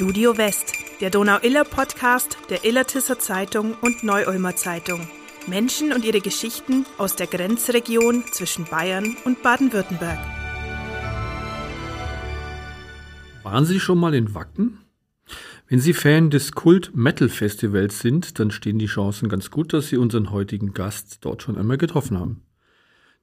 Studio 0.00 0.38
West, 0.38 0.72
der 1.02 1.10
Donau-Iller-Podcast 1.10 2.38
der 2.48 2.64
Illertisser 2.64 3.18
Zeitung 3.18 3.74
und 3.82 4.02
Neu-Ulmer 4.02 4.56
Zeitung. 4.56 5.06
Menschen 5.46 5.92
und 5.92 6.06
ihre 6.06 6.22
Geschichten 6.22 6.86
aus 6.96 7.16
der 7.16 7.26
Grenzregion 7.26 8.24
zwischen 8.32 8.64
Bayern 8.64 9.14
und 9.26 9.42
Baden-Württemberg. 9.42 10.18
Waren 13.42 13.66
Sie 13.66 13.78
schon 13.78 13.98
mal 13.98 14.14
in 14.14 14.34
Wacken? 14.34 14.78
Wenn 15.68 15.80
Sie 15.80 15.92
Fan 15.92 16.30
des 16.30 16.52
Kult-Metal-Festivals 16.52 18.00
sind, 18.00 18.38
dann 18.38 18.50
stehen 18.50 18.78
die 18.78 18.86
Chancen 18.86 19.28
ganz 19.28 19.50
gut, 19.50 19.74
dass 19.74 19.88
Sie 19.88 19.98
unseren 19.98 20.30
heutigen 20.30 20.72
Gast 20.72 21.18
dort 21.26 21.42
schon 21.42 21.58
einmal 21.58 21.76
getroffen 21.76 22.18
haben. 22.18 22.40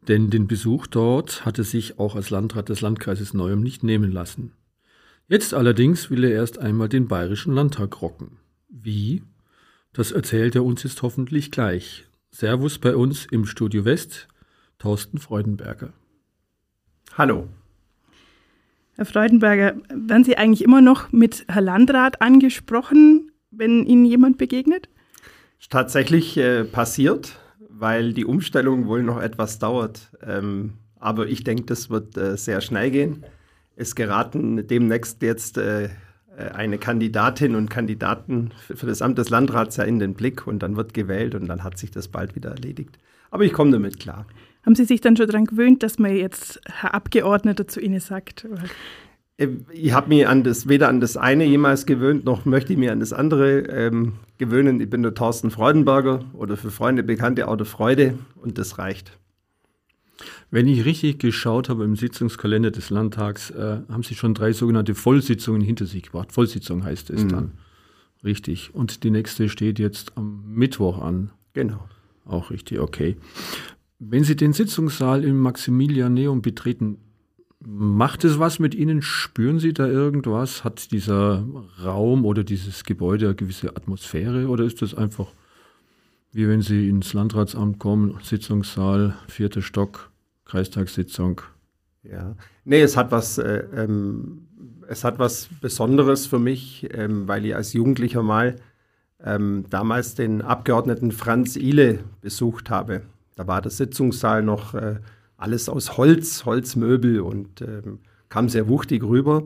Denn 0.07 0.29
den 0.29 0.45
Besuch 0.45 0.85
dort 0.85 1.43
hatte 1.43 1.63
sich 1.63 1.97
auch 1.97 2.15
als 2.15 2.29
Landrat 2.29 2.69
des 2.69 2.81
Landkreises 2.81 3.33
Neuem 3.33 3.61
nicht 3.61 3.83
nehmen 3.83 4.11
lassen. 4.11 4.53
Jetzt 5.29 5.53
allerdings 5.53 6.09
will 6.09 6.23
er 6.23 6.31
erst 6.31 6.57
einmal 6.57 6.87
den 6.87 7.09
Bayerischen 7.09 7.53
Landtag 7.53 8.01
rocken. 8.01 8.37
Wie? 8.69 9.23
Das 9.91 10.13
erzählt 10.13 10.55
er 10.55 10.63
uns 10.63 10.83
jetzt 10.83 11.01
hoffentlich 11.01 11.51
gleich. 11.51 12.05
Servus 12.31 12.79
bei 12.79 12.95
uns 12.95 13.25
im 13.25 13.45
Studio 13.45 13.83
West, 13.83 14.29
Thorsten 14.79 15.17
Freudenberger. 15.17 15.91
Hallo. 17.17 17.49
Herr 18.95 19.05
Freudenberger, 19.05 19.75
werden 19.89 20.23
Sie 20.23 20.37
eigentlich 20.37 20.63
immer 20.63 20.79
noch 20.79 21.11
mit 21.11 21.43
Herr 21.49 21.61
Landrat 21.61 22.21
angesprochen, 22.21 23.33
wenn 23.51 23.85
Ihnen 23.85 24.05
jemand 24.05 24.37
begegnet? 24.37 24.87
Ist 25.59 25.73
tatsächlich 25.73 26.37
äh, 26.37 26.63
passiert, 26.63 27.37
weil 27.67 28.13
die 28.13 28.23
Umstellung 28.23 28.87
wohl 28.87 29.03
noch 29.03 29.21
etwas 29.21 29.59
dauert. 29.59 30.09
Ähm, 30.25 30.75
aber 30.95 31.27
ich 31.27 31.43
denke, 31.43 31.63
das 31.65 31.89
wird 31.89 32.15
äh, 32.15 32.37
sehr 32.37 32.61
schnell 32.61 32.91
gehen. 32.91 33.25
Es 33.79 33.93
geraten 33.93 34.67
demnächst 34.67 35.21
jetzt 35.21 35.59
äh, 35.59 35.85
äh, 35.85 35.89
eine 36.53 36.79
Kandidatin 36.79 37.55
und 37.55 37.69
Kandidaten 37.69 38.49
für 38.57 38.87
das 38.87 39.03
Amt 39.03 39.19
des 39.19 39.29
Landrats 39.29 39.77
ja 39.77 39.83
in 39.83 39.99
den 39.99 40.15
Blick 40.15 40.47
und 40.47 40.63
dann 40.63 40.75
wird 40.75 40.95
gewählt 40.95 41.35
und 41.35 41.47
dann 41.47 41.63
hat 41.63 41.77
sich 41.77 41.91
das 41.91 42.07
bald 42.07 42.35
wieder 42.35 42.49
erledigt. 42.49 42.97
Aber 43.29 43.43
ich 43.43 43.53
komme 43.53 43.71
damit 43.71 43.99
klar. 43.99 44.25
Haben 44.65 44.73
Sie 44.73 44.85
sich 44.85 44.99
dann 44.99 45.15
schon 45.15 45.27
daran 45.27 45.45
gewöhnt, 45.45 45.83
dass 45.83 45.99
man 45.99 46.15
jetzt 46.15 46.59
Herr 46.65 46.95
Abgeordneter 46.95 47.67
zu 47.67 47.79
Ihnen 47.79 47.99
sagt? 47.99 48.47
Äh, 49.37 49.49
ich 49.71 49.93
habe 49.93 50.09
mich 50.09 50.27
an 50.27 50.43
das, 50.43 50.67
weder 50.67 50.89
an 50.89 50.99
das 50.99 51.15
eine 51.15 51.45
jemals 51.45 51.85
gewöhnt, 51.85 52.25
noch 52.25 52.45
möchte 52.45 52.73
ich 52.73 52.79
mir 52.79 52.91
an 52.91 52.99
das 52.99 53.13
andere 53.13 53.59
ähm, 53.59 54.13
gewöhnen. 54.39 54.81
Ich 54.81 54.89
bin 54.89 55.03
der 55.03 55.13
Thorsten 55.13 55.51
Freudenberger 55.51 56.25
oder 56.33 56.57
für 56.57 56.71
Freunde, 56.71 57.03
Bekannte 57.03 57.45
der 57.45 57.65
Freude 57.65 58.17
und 58.35 58.57
das 58.57 58.79
reicht. 58.79 59.19
Wenn 60.49 60.67
ich 60.67 60.85
richtig 60.85 61.19
geschaut 61.19 61.69
habe 61.69 61.83
im 61.83 61.95
Sitzungskalender 61.95 62.71
des 62.71 62.89
Landtags, 62.89 63.49
äh, 63.51 63.81
haben 63.89 64.03
Sie 64.03 64.15
schon 64.15 64.33
drei 64.33 64.53
sogenannte 64.53 64.95
Vollsitzungen 64.95 65.61
hinter 65.61 65.85
sich 65.85 66.03
gebracht. 66.03 66.31
Vollsitzung 66.31 66.83
heißt 66.83 67.09
es 67.09 67.25
mhm. 67.25 67.29
dann. 67.29 67.51
Richtig. 68.23 68.73
Und 68.73 69.03
die 69.03 69.11
nächste 69.11 69.49
steht 69.49 69.77
jetzt 69.79 70.17
am 70.17 70.43
Mittwoch 70.53 70.99
an. 70.99 71.31
Genau. 71.53 71.87
Auch 72.25 72.49
richtig, 72.49 72.79
okay. 72.79 73.17
Wenn 73.99 74.23
Sie 74.23 74.35
den 74.35 74.53
Sitzungssaal 74.53 75.23
im 75.23 75.39
Maximilianeum 75.39 76.41
betreten, 76.41 76.97
macht 77.65 78.23
es 78.23 78.39
was 78.39 78.59
mit 78.59 78.75
Ihnen? 78.75 79.01
Spüren 79.01 79.59
Sie 79.59 79.73
da 79.73 79.87
irgendwas? 79.87 80.63
Hat 80.63 80.91
dieser 80.91 81.45
Raum 81.83 82.25
oder 82.25 82.43
dieses 82.43 82.83
Gebäude 82.83 83.27
eine 83.27 83.35
gewisse 83.35 83.75
Atmosphäre 83.75 84.47
oder 84.47 84.63
ist 84.63 84.81
das 84.81 84.93
einfach 84.93 85.27
wie 86.37 86.47
wenn 86.47 86.61
Sie 86.61 86.87
ins 86.87 87.13
Landratsamt 87.13 87.79
kommen, 87.79 88.19
Sitzungssaal, 88.21 89.15
vierter 89.27 89.63
Stock, 89.63 90.11
Kreistagssitzung. 90.47 91.41
Ja, 92.03 92.35
nee, 92.63 92.81
es 92.81 92.95
hat 92.95 93.11
was, 93.11 93.37
äh, 93.37 93.63
ähm, 93.75 94.47
es 94.87 95.03
hat 95.03 95.19
was 95.19 95.49
Besonderes 95.61 96.25
für 96.25 96.39
mich, 96.39 96.87
ähm, 96.93 97.27
weil 97.27 97.45
ich 97.45 97.55
als 97.55 97.73
Jugendlicher 97.73 98.23
mal 98.23 98.55
ähm, 99.23 99.65
damals 99.69 100.15
den 100.15 100.41
Abgeordneten 100.41 101.11
Franz 101.11 101.55
Ile 101.55 101.99
besucht 102.21 102.69
habe. 102.69 103.01
Da 103.35 103.47
war 103.47 103.61
der 103.61 103.71
Sitzungssaal 103.71 104.41
noch 104.41 104.73
äh, 104.73 104.95
alles 105.37 105.69
aus 105.69 105.97
Holz, 105.97 106.45
Holzmöbel 106.45 107.19
und 107.19 107.61
ähm, 107.61 107.99
kam 108.29 108.49
sehr 108.49 108.67
wuchtig 108.67 109.03
rüber. 109.03 109.43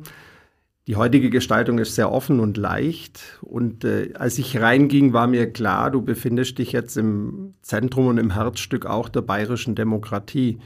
Die 0.88 0.96
heutige 0.96 1.30
Gestaltung 1.30 1.78
ist 1.78 1.96
sehr 1.96 2.12
offen 2.12 2.40
und 2.40 2.58
leicht. 2.58 3.40
Und 3.42 3.84
äh, 3.86 4.14
als 4.16 4.38
ich 4.40 4.60
reinging, 4.60 5.14
war 5.14 5.28
mir 5.28 5.52
klar, 5.52 5.92
du 5.92 6.02
befindest 6.02 6.58
dich 6.58 6.72
jetzt 6.72 6.98
im 6.98 7.54
Zentrum 7.62 8.08
und 8.08 8.18
im 8.18 8.32
Herzstück 8.32 8.86
auch 8.86 9.08
der 9.08 9.22
bayerischen 9.22 9.76
Demokratie. 9.76 10.58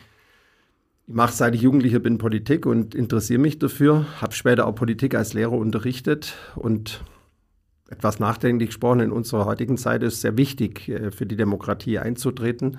Ich 1.08 1.14
mache 1.14 1.34
seit 1.34 1.54
ich 1.54 1.62
Jugendlicher 1.62 2.00
bin 2.00 2.18
Politik 2.18 2.66
und 2.66 2.96
interessiere 2.96 3.40
mich 3.40 3.60
dafür, 3.60 4.08
habe 4.22 4.34
später 4.34 4.66
auch 4.66 4.74
Politik 4.74 5.14
als 5.14 5.34
Lehrer 5.34 5.52
unterrichtet 5.52 6.34
und 6.56 7.04
etwas 7.90 8.20
nachdenklich 8.20 8.70
gesprochen 8.70 9.02
in 9.02 9.12
unserer 9.12 9.46
heutigen 9.46 9.78
Zeit 9.78 10.02
ist 10.02 10.22
sehr 10.22 10.36
wichtig, 10.38 10.90
äh, 10.90 11.12
für 11.12 11.28
die 11.28 11.36
Demokratie 11.36 12.00
einzutreten. 12.00 12.78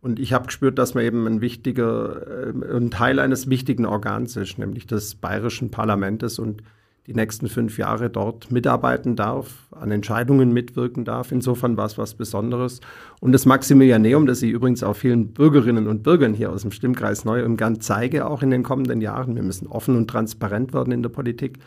Und 0.00 0.20
ich 0.20 0.32
habe 0.32 0.46
gespürt, 0.46 0.78
dass 0.78 0.94
man 0.94 1.04
eben 1.04 1.26
ein 1.26 1.40
wichtiger, 1.40 2.46
äh, 2.46 2.76
ein 2.76 2.92
Teil 2.92 3.18
eines 3.18 3.50
wichtigen 3.50 3.86
Organs 3.86 4.36
ist, 4.36 4.58
nämlich 4.58 4.86
des 4.86 5.16
bayerischen 5.16 5.72
Parlaments 5.72 6.38
und 6.38 6.62
die 7.06 7.14
nächsten 7.14 7.48
fünf 7.48 7.78
Jahre 7.78 8.10
dort 8.10 8.50
mitarbeiten 8.50 9.16
darf, 9.16 9.68
an 9.70 9.90
Entscheidungen 9.90 10.52
mitwirken 10.52 11.04
darf. 11.04 11.30
Insofern 11.32 11.76
war 11.76 11.86
es 11.86 11.98
was 11.98 12.14
Besonderes. 12.14 12.80
Und 13.20 13.32
das 13.32 13.46
Maximilianeum, 13.46 14.26
das 14.26 14.42
ich 14.42 14.50
übrigens 14.50 14.82
auch 14.82 14.96
vielen 14.96 15.32
Bürgerinnen 15.32 15.86
und 15.86 16.02
Bürgern 16.02 16.34
hier 16.34 16.50
aus 16.50 16.62
dem 16.62 16.72
Stimmkreis 16.72 17.24
Neu 17.24 17.44
und 17.44 17.56
gern 17.56 17.80
zeige, 17.80 18.26
auch 18.26 18.42
in 18.42 18.50
den 18.50 18.62
kommenden 18.62 19.00
Jahren, 19.00 19.36
wir 19.36 19.42
müssen 19.42 19.66
offen 19.68 19.96
und 19.96 20.08
transparent 20.08 20.74
werden 20.74 20.92
in 20.92 21.02
der 21.02 21.10
Politik, 21.10 21.58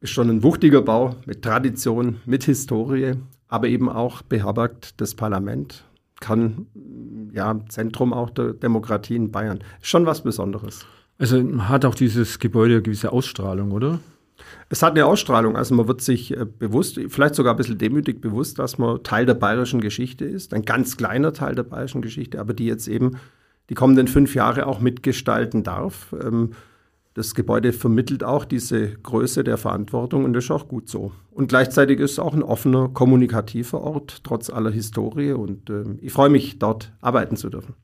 ist 0.00 0.10
schon 0.10 0.28
ein 0.28 0.42
wuchtiger 0.42 0.82
Bau 0.82 1.14
mit 1.26 1.42
Tradition, 1.42 2.20
mit 2.26 2.44
Historie, 2.44 3.14
aber 3.48 3.68
eben 3.68 3.88
auch 3.88 4.22
beherbergt 4.22 5.00
das 5.00 5.14
Parlament 5.14 5.84
kann 6.20 6.66
ja 7.32 7.60
Zentrum 7.68 8.12
auch 8.12 8.30
der 8.30 8.54
Demokratie 8.54 9.16
in 9.16 9.30
Bayern. 9.30 9.60
Schon 9.82 10.06
was 10.06 10.22
Besonderes. 10.22 10.86
Also 11.18 11.42
hat 11.58 11.84
auch 11.84 11.94
dieses 11.94 12.38
Gebäude 12.38 12.74
eine 12.74 12.82
gewisse 12.82 13.12
Ausstrahlung, 13.12 13.72
oder? 13.72 14.00
Es 14.68 14.82
hat 14.82 14.92
eine 14.92 15.06
Ausstrahlung. 15.06 15.56
Also 15.56 15.74
man 15.74 15.88
wird 15.88 16.00
sich 16.00 16.36
äh, 16.36 16.44
bewusst, 16.44 17.00
vielleicht 17.08 17.34
sogar 17.34 17.54
ein 17.54 17.56
bisschen 17.56 17.78
demütig 17.78 18.20
bewusst, 18.20 18.58
dass 18.58 18.78
man 18.78 19.02
Teil 19.02 19.26
der 19.26 19.34
bayerischen 19.34 19.80
Geschichte 19.80 20.24
ist. 20.24 20.54
Ein 20.54 20.64
ganz 20.64 20.96
kleiner 20.96 21.32
Teil 21.32 21.54
der 21.54 21.62
bayerischen 21.62 22.02
Geschichte, 22.02 22.40
aber 22.40 22.54
die 22.54 22.66
jetzt 22.66 22.88
eben 22.88 23.18
die 23.68 23.74
kommenden 23.74 24.08
fünf 24.08 24.34
Jahre 24.34 24.66
auch 24.66 24.80
mitgestalten 24.80 25.62
darf. 25.62 26.14
Ähm, 26.20 26.50
das 27.14 27.34
Gebäude 27.34 27.72
vermittelt 27.72 28.22
auch 28.24 28.44
diese 28.44 28.90
Größe 28.90 29.42
der 29.42 29.56
Verantwortung 29.56 30.26
und 30.26 30.34
das 30.34 30.44
ist 30.44 30.50
auch 30.50 30.68
gut 30.68 30.90
so. 30.90 31.12
Und 31.30 31.48
gleichzeitig 31.48 31.98
ist 31.98 32.12
es 32.12 32.18
auch 32.18 32.34
ein 32.34 32.42
offener, 32.42 32.90
kommunikativer 32.90 33.80
Ort, 33.80 34.22
trotz 34.22 34.50
aller 34.50 34.70
Historie. 34.70 35.32
Und 35.32 35.70
äh, 35.70 35.84
ich 36.02 36.12
freue 36.12 36.28
mich, 36.28 36.58
dort 36.58 36.92
arbeiten 37.00 37.36
zu 37.36 37.48
dürfen. 37.48 37.74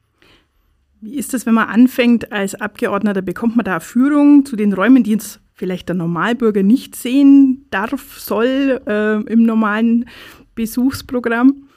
Wie 1.01 1.17
ist 1.17 1.33
es, 1.33 1.47
wenn 1.47 1.55
man 1.55 1.69
anfängt 1.69 2.31
als 2.31 2.55
Abgeordneter? 2.55 3.23
Bekommt 3.23 3.57
man 3.57 3.65
da 3.65 3.81
Führung 3.81 4.45
zu 4.45 4.55
den 4.55 4.73
Räumen, 4.73 5.03
die 5.03 5.13
jetzt 5.13 5.41
vielleicht 5.55 5.89
der 5.89 5.97
Normalbürger 5.97 6.63
nicht 6.63 6.97
sehen 6.97 7.67
darf, 7.71 8.19
soll 8.19 8.81
äh, 8.87 9.23
im 9.31 9.45
normalen 9.45 10.07
Besuchsprogramm? 10.55 11.69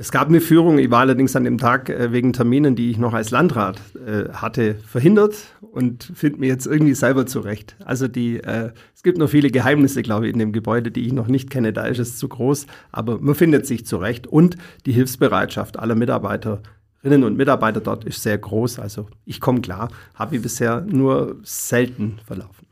Es 0.00 0.12
gab 0.12 0.28
eine 0.28 0.40
Führung, 0.40 0.78
ich 0.78 0.92
war 0.92 1.00
allerdings 1.00 1.34
an 1.34 1.42
dem 1.42 1.58
Tag 1.58 1.88
äh, 1.88 2.12
wegen 2.12 2.32
Terminen, 2.32 2.76
die 2.76 2.88
ich 2.88 2.98
noch 2.98 3.14
als 3.14 3.32
Landrat 3.32 3.80
äh, 3.96 4.28
hatte, 4.32 4.76
verhindert 4.76 5.34
und 5.60 6.12
finde 6.14 6.38
mir 6.38 6.46
jetzt 6.46 6.68
irgendwie 6.68 6.94
selber 6.94 7.26
zurecht. 7.26 7.74
Also 7.84 8.06
die, 8.06 8.36
äh, 8.36 8.70
es 8.94 9.02
gibt 9.02 9.18
noch 9.18 9.28
viele 9.28 9.50
Geheimnisse, 9.50 10.02
glaube 10.02 10.28
ich, 10.28 10.32
in 10.32 10.38
dem 10.38 10.52
Gebäude, 10.52 10.92
die 10.92 11.04
ich 11.04 11.12
noch 11.12 11.26
nicht 11.26 11.50
kenne, 11.50 11.72
da 11.72 11.84
ist 11.86 11.98
es 11.98 12.16
zu 12.16 12.28
groß, 12.28 12.68
aber 12.92 13.18
man 13.18 13.34
findet 13.34 13.66
sich 13.66 13.86
zurecht 13.86 14.28
und 14.28 14.56
die 14.86 14.92
Hilfsbereitschaft 14.92 15.80
aller 15.80 15.96
Mitarbeiterinnen 15.96 17.24
und 17.24 17.36
Mitarbeiter 17.36 17.80
dort 17.80 18.04
ist 18.04 18.22
sehr 18.22 18.38
groß. 18.38 18.78
Also 18.78 19.08
ich 19.24 19.40
komme 19.40 19.62
klar, 19.62 19.88
habe 20.14 20.36
ich 20.36 20.42
bisher 20.42 20.82
nur 20.82 21.40
selten 21.42 22.20
verlaufen. 22.24 22.67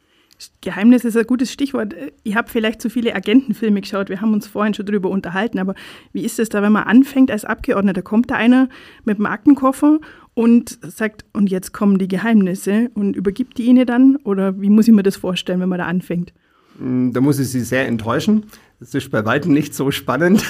Geheimnis 0.60 1.04
ist 1.04 1.16
ein 1.16 1.26
gutes 1.26 1.50
Stichwort. 1.50 1.94
Ich 2.22 2.36
habe 2.36 2.50
vielleicht 2.50 2.82
zu 2.82 2.90
viele 2.90 3.14
Agentenfilme 3.14 3.80
geschaut. 3.80 4.08
Wir 4.08 4.20
haben 4.20 4.34
uns 4.34 4.46
vorhin 4.46 4.74
schon 4.74 4.84
darüber 4.84 5.10
unterhalten. 5.10 5.58
Aber 5.58 5.74
wie 6.12 6.24
ist 6.24 6.38
es 6.38 6.48
da, 6.48 6.62
wenn 6.62 6.72
man 6.72 6.84
anfängt 6.84 7.30
als 7.30 7.44
Abgeordneter? 7.44 8.02
Kommt 8.02 8.30
da 8.30 8.34
einer 8.34 8.68
mit 9.04 9.18
dem 9.18 9.26
Aktenkoffer 9.26 9.98
und 10.34 10.78
sagt, 10.82 11.24
und 11.32 11.50
jetzt 11.50 11.72
kommen 11.72 11.98
die 11.98 12.08
Geheimnisse 12.08 12.90
und 12.94 13.16
übergibt 13.16 13.56
die 13.58 13.64
Ihnen 13.64 13.86
dann? 13.86 14.16
Oder 14.24 14.60
wie 14.60 14.68
muss 14.68 14.88
ich 14.88 14.94
mir 14.94 15.02
das 15.02 15.16
vorstellen, 15.16 15.60
wenn 15.60 15.70
man 15.70 15.78
da 15.78 15.86
anfängt? 15.86 16.34
Mm, 16.78 17.12
da 17.12 17.20
muss 17.20 17.38
ich 17.38 17.48
Sie 17.48 17.60
sehr 17.60 17.86
enttäuschen. 17.86 18.44
Das 18.78 18.94
ist 18.94 19.10
bei 19.10 19.24
weitem 19.24 19.52
nicht 19.52 19.74
so 19.74 19.90
spannend. 19.90 20.44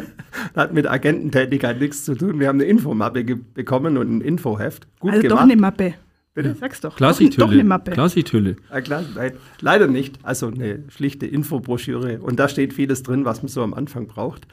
Hat 0.56 0.74
mit 0.74 0.88
Agententätigkeit 0.88 1.78
nichts 1.78 2.04
zu 2.04 2.16
tun. 2.16 2.40
Wir 2.40 2.48
haben 2.48 2.56
eine 2.56 2.68
Infomappe 2.68 3.24
bekommen 3.24 3.96
und 3.96 4.16
ein 4.16 4.20
Infoheft. 4.20 4.88
Gut 4.98 5.12
also 5.12 5.22
gemacht. 5.22 5.38
doch 5.38 5.44
eine 5.44 5.56
Mappe. 5.56 5.94
Bitte? 6.38 6.54
Sag's 6.54 6.80
doch. 6.80 6.94
Klassithülle. 6.94 7.46
Doch 7.46 7.52
eine 7.52 7.64
Mappe. 7.64 7.90
Klassithülle. 7.90 8.54
Ja, 8.70 8.80
klar, 8.80 9.04
nein, 9.16 9.32
leider 9.60 9.88
nicht. 9.88 10.20
Also 10.22 10.46
eine 10.46 10.84
schlichte 10.88 11.26
Infobroschüre. 11.26 12.20
Und 12.20 12.38
da 12.38 12.48
steht 12.48 12.74
vieles 12.74 13.02
drin, 13.02 13.24
was 13.24 13.42
man 13.42 13.48
so 13.48 13.60
am 13.60 13.74
Anfang 13.74 14.06
braucht. 14.06 14.46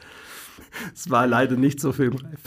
Es 0.92 1.10
war 1.10 1.28
leider 1.28 1.56
nicht 1.56 1.78
so 1.78 1.92
filmreif. 1.92 2.40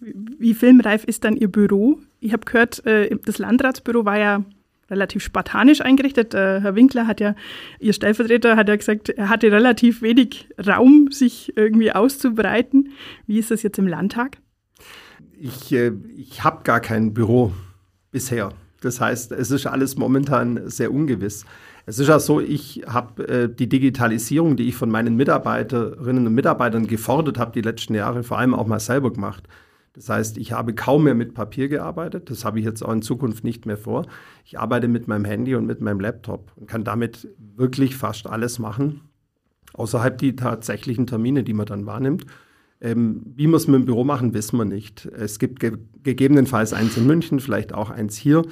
Wie 0.00 0.54
filmreif 0.54 1.04
ist 1.04 1.22
dann 1.22 1.36
Ihr 1.36 1.46
Büro? 1.46 2.00
Ich 2.18 2.32
habe 2.32 2.44
gehört, 2.44 2.84
äh, 2.86 3.16
das 3.24 3.38
Landratsbüro 3.38 4.04
war 4.04 4.18
ja 4.18 4.44
relativ 4.90 5.22
spartanisch 5.22 5.80
eingerichtet. 5.80 6.34
Äh, 6.34 6.62
Herr 6.62 6.74
Winkler 6.74 7.06
hat 7.06 7.20
ja, 7.20 7.36
Ihr 7.78 7.92
Stellvertreter 7.92 8.56
hat 8.56 8.68
ja 8.68 8.74
gesagt, 8.74 9.10
er 9.10 9.28
hatte 9.28 9.52
relativ 9.52 10.02
wenig 10.02 10.48
Raum, 10.58 11.12
sich 11.12 11.56
irgendwie 11.56 11.92
auszubreiten. 11.92 12.90
Wie 13.28 13.38
ist 13.38 13.52
das 13.52 13.62
jetzt 13.62 13.78
im 13.78 13.86
Landtag? 13.86 14.38
Ich, 15.38 15.70
äh, 15.72 15.92
ich 16.16 16.42
habe 16.42 16.64
gar 16.64 16.80
kein 16.80 17.14
Büro 17.14 17.52
bisher. 18.10 18.50
Das 18.80 19.00
heißt, 19.00 19.32
es 19.32 19.50
ist 19.50 19.66
alles 19.66 19.96
momentan 19.96 20.68
sehr 20.68 20.92
ungewiss. 20.92 21.44
Es 21.86 21.98
ist 21.98 22.08
ja 22.08 22.18
so, 22.18 22.40
ich 22.40 22.82
habe 22.86 23.28
äh, 23.28 23.48
die 23.48 23.68
Digitalisierung, 23.68 24.56
die 24.56 24.68
ich 24.68 24.76
von 24.76 24.90
meinen 24.90 25.16
Mitarbeiterinnen 25.16 26.26
und 26.26 26.34
Mitarbeitern 26.34 26.86
gefordert 26.86 27.38
habe, 27.38 27.52
die 27.52 27.62
letzten 27.62 27.94
Jahre 27.94 28.22
vor 28.22 28.38
allem 28.38 28.54
auch 28.54 28.66
mal 28.66 28.80
selber 28.80 29.12
gemacht. 29.12 29.44
Das 29.96 30.10
heißt, 30.10 30.36
ich 30.36 30.52
habe 30.52 30.74
kaum 30.74 31.04
mehr 31.04 31.14
mit 31.14 31.32
Papier 31.32 31.68
gearbeitet. 31.68 32.28
Das 32.28 32.44
habe 32.44 32.58
ich 32.58 32.66
jetzt 32.66 32.82
auch 32.82 32.92
in 32.92 33.00
Zukunft 33.00 33.44
nicht 33.44 33.64
mehr 33.64 33.78
vor. 33.78 34.04
Ich 34.44 34.58
arbeite 34.58 34.88
mit 34.88 35.08
meinem 35.08 35.24
Handy 35.24 35.54
und 35.54 35.64
mit 35.64 35.80
meinem 35.80 36.00
Laptop 36.00 36.52
und 36.56 36.68
kann 36.68 36.84
damit 36.84 37.28
wirklich 37.38 37.96
fast 37.96 38.26
alles 38.26 38.58
machen, 38.58 39.00
außerhalb 39.72 40.18
die 40.18 40.36
tatsächlichen 40.36 41.06
Termine, 41.06 41.44
die 41.44 41.54
man 41.54 41.64
dann 41.64 41.86
wahrnimmt. 41.86 42.26
Ähm, 42.86 43.22
wie 43.34 43.48
wir 43.48 43.56
es 43.56 43.66
mit 43.66 43.80
dem 43.80 43.84
Büro 43.84 44.04
machen, 44.04 44.32
wissen 44.32 44.56
wir 44.58 44.64
nicht. 44.64 45.06
Es 45.06 45.40
gibt 45.40 45.58
ge 45.58 45.76
gegebenenfalls 46.04 46.72
eins 46.72 46.96
in 46.96 47.04
München, 47.04 47.40
vielleicht 47.40 47.74
auch 47.74 47.90
eins 47.90 48.16
hier. 48.16 48.42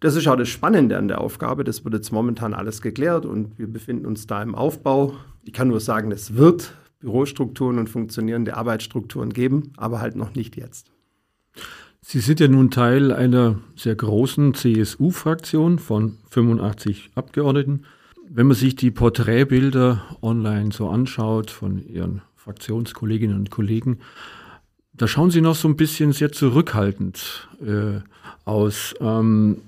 Das 0.00 0.16
ist 0.16 0.28
auch 0.28 0.36
das 0.36 0.50
Spannende 0.50 0.98
an 0.98 1.08
der 1.08 1.18
Aufgabe. 1.18 1.64
Das 1.64 1.82
wird 1.82 1.94
jetzt 1.94 2.12
momentan 2.12 2.52
alles 2.52 2.82
geklärt 2.82 3.24
und 3.24 3.58
wir 3.58 3.66
befinden 3.66 4.04
uns 4.04 4.26
da 4.26 4.42
im 4.42 4.54
Aufbau. 4.54 5.14
Ich 5.44 5.54
kann 5.54 5.68
nur 5.68 5.80
sagen, 5.80 6.12
es 6.12 6.36
wird 6.36 6.74
Bürostrukturen 7.00 7.78
und 7.78 7.88
funktionierende 7.88 8.54
Arbeitsstrukturen 8.54 9.32
geben, 9.32 9.72
aber 9.78 10.02
halt 10.02 10.14
noch 10.14 10.34
nicht 10.34 10.56
jetzt. 10.56 10.90
Sie 12.02 12.20
sind 12.20 12.38
ja 12.40 12.48
nun 12.48 12.70
Teil 12.70 13.12
einer 13.12 13.60
sehr 13.76 13.94
großen 13.94 14.52
CSU-Fraktion 14.52 15.78
von 15.78 16.18
85 16.28 17.12
Abgeordneten. 17.14 17.84
Wenn 18.28 18.46
man 18.46 18.56
sich 18.56 18.76
die 18.76 18.90
Porträtbilder 18.90 20.02
online 20.20 20.70
so 20.70 20.88
anschaut 20.90 21.50
von 21.50 21.78
Ihren 21.78 22.20
Fraktionskolleginnen 22.50 23.36
und 23.36 23.50
Kollegen, 23.50 24.00
da 24.92 25.06
schauen 25.06 25.30
Sie 25.30 25.40
noch 25.40 25.54
so 25.54 25.68
ein 25.68 25.76
bisschen 25.76 26.12
sehr 26.12 26.32
zurückhaltend 26.32 27.48
äh, 27.64 28.00
aus. 28.44 28.94
Ähm, 29.00 29.62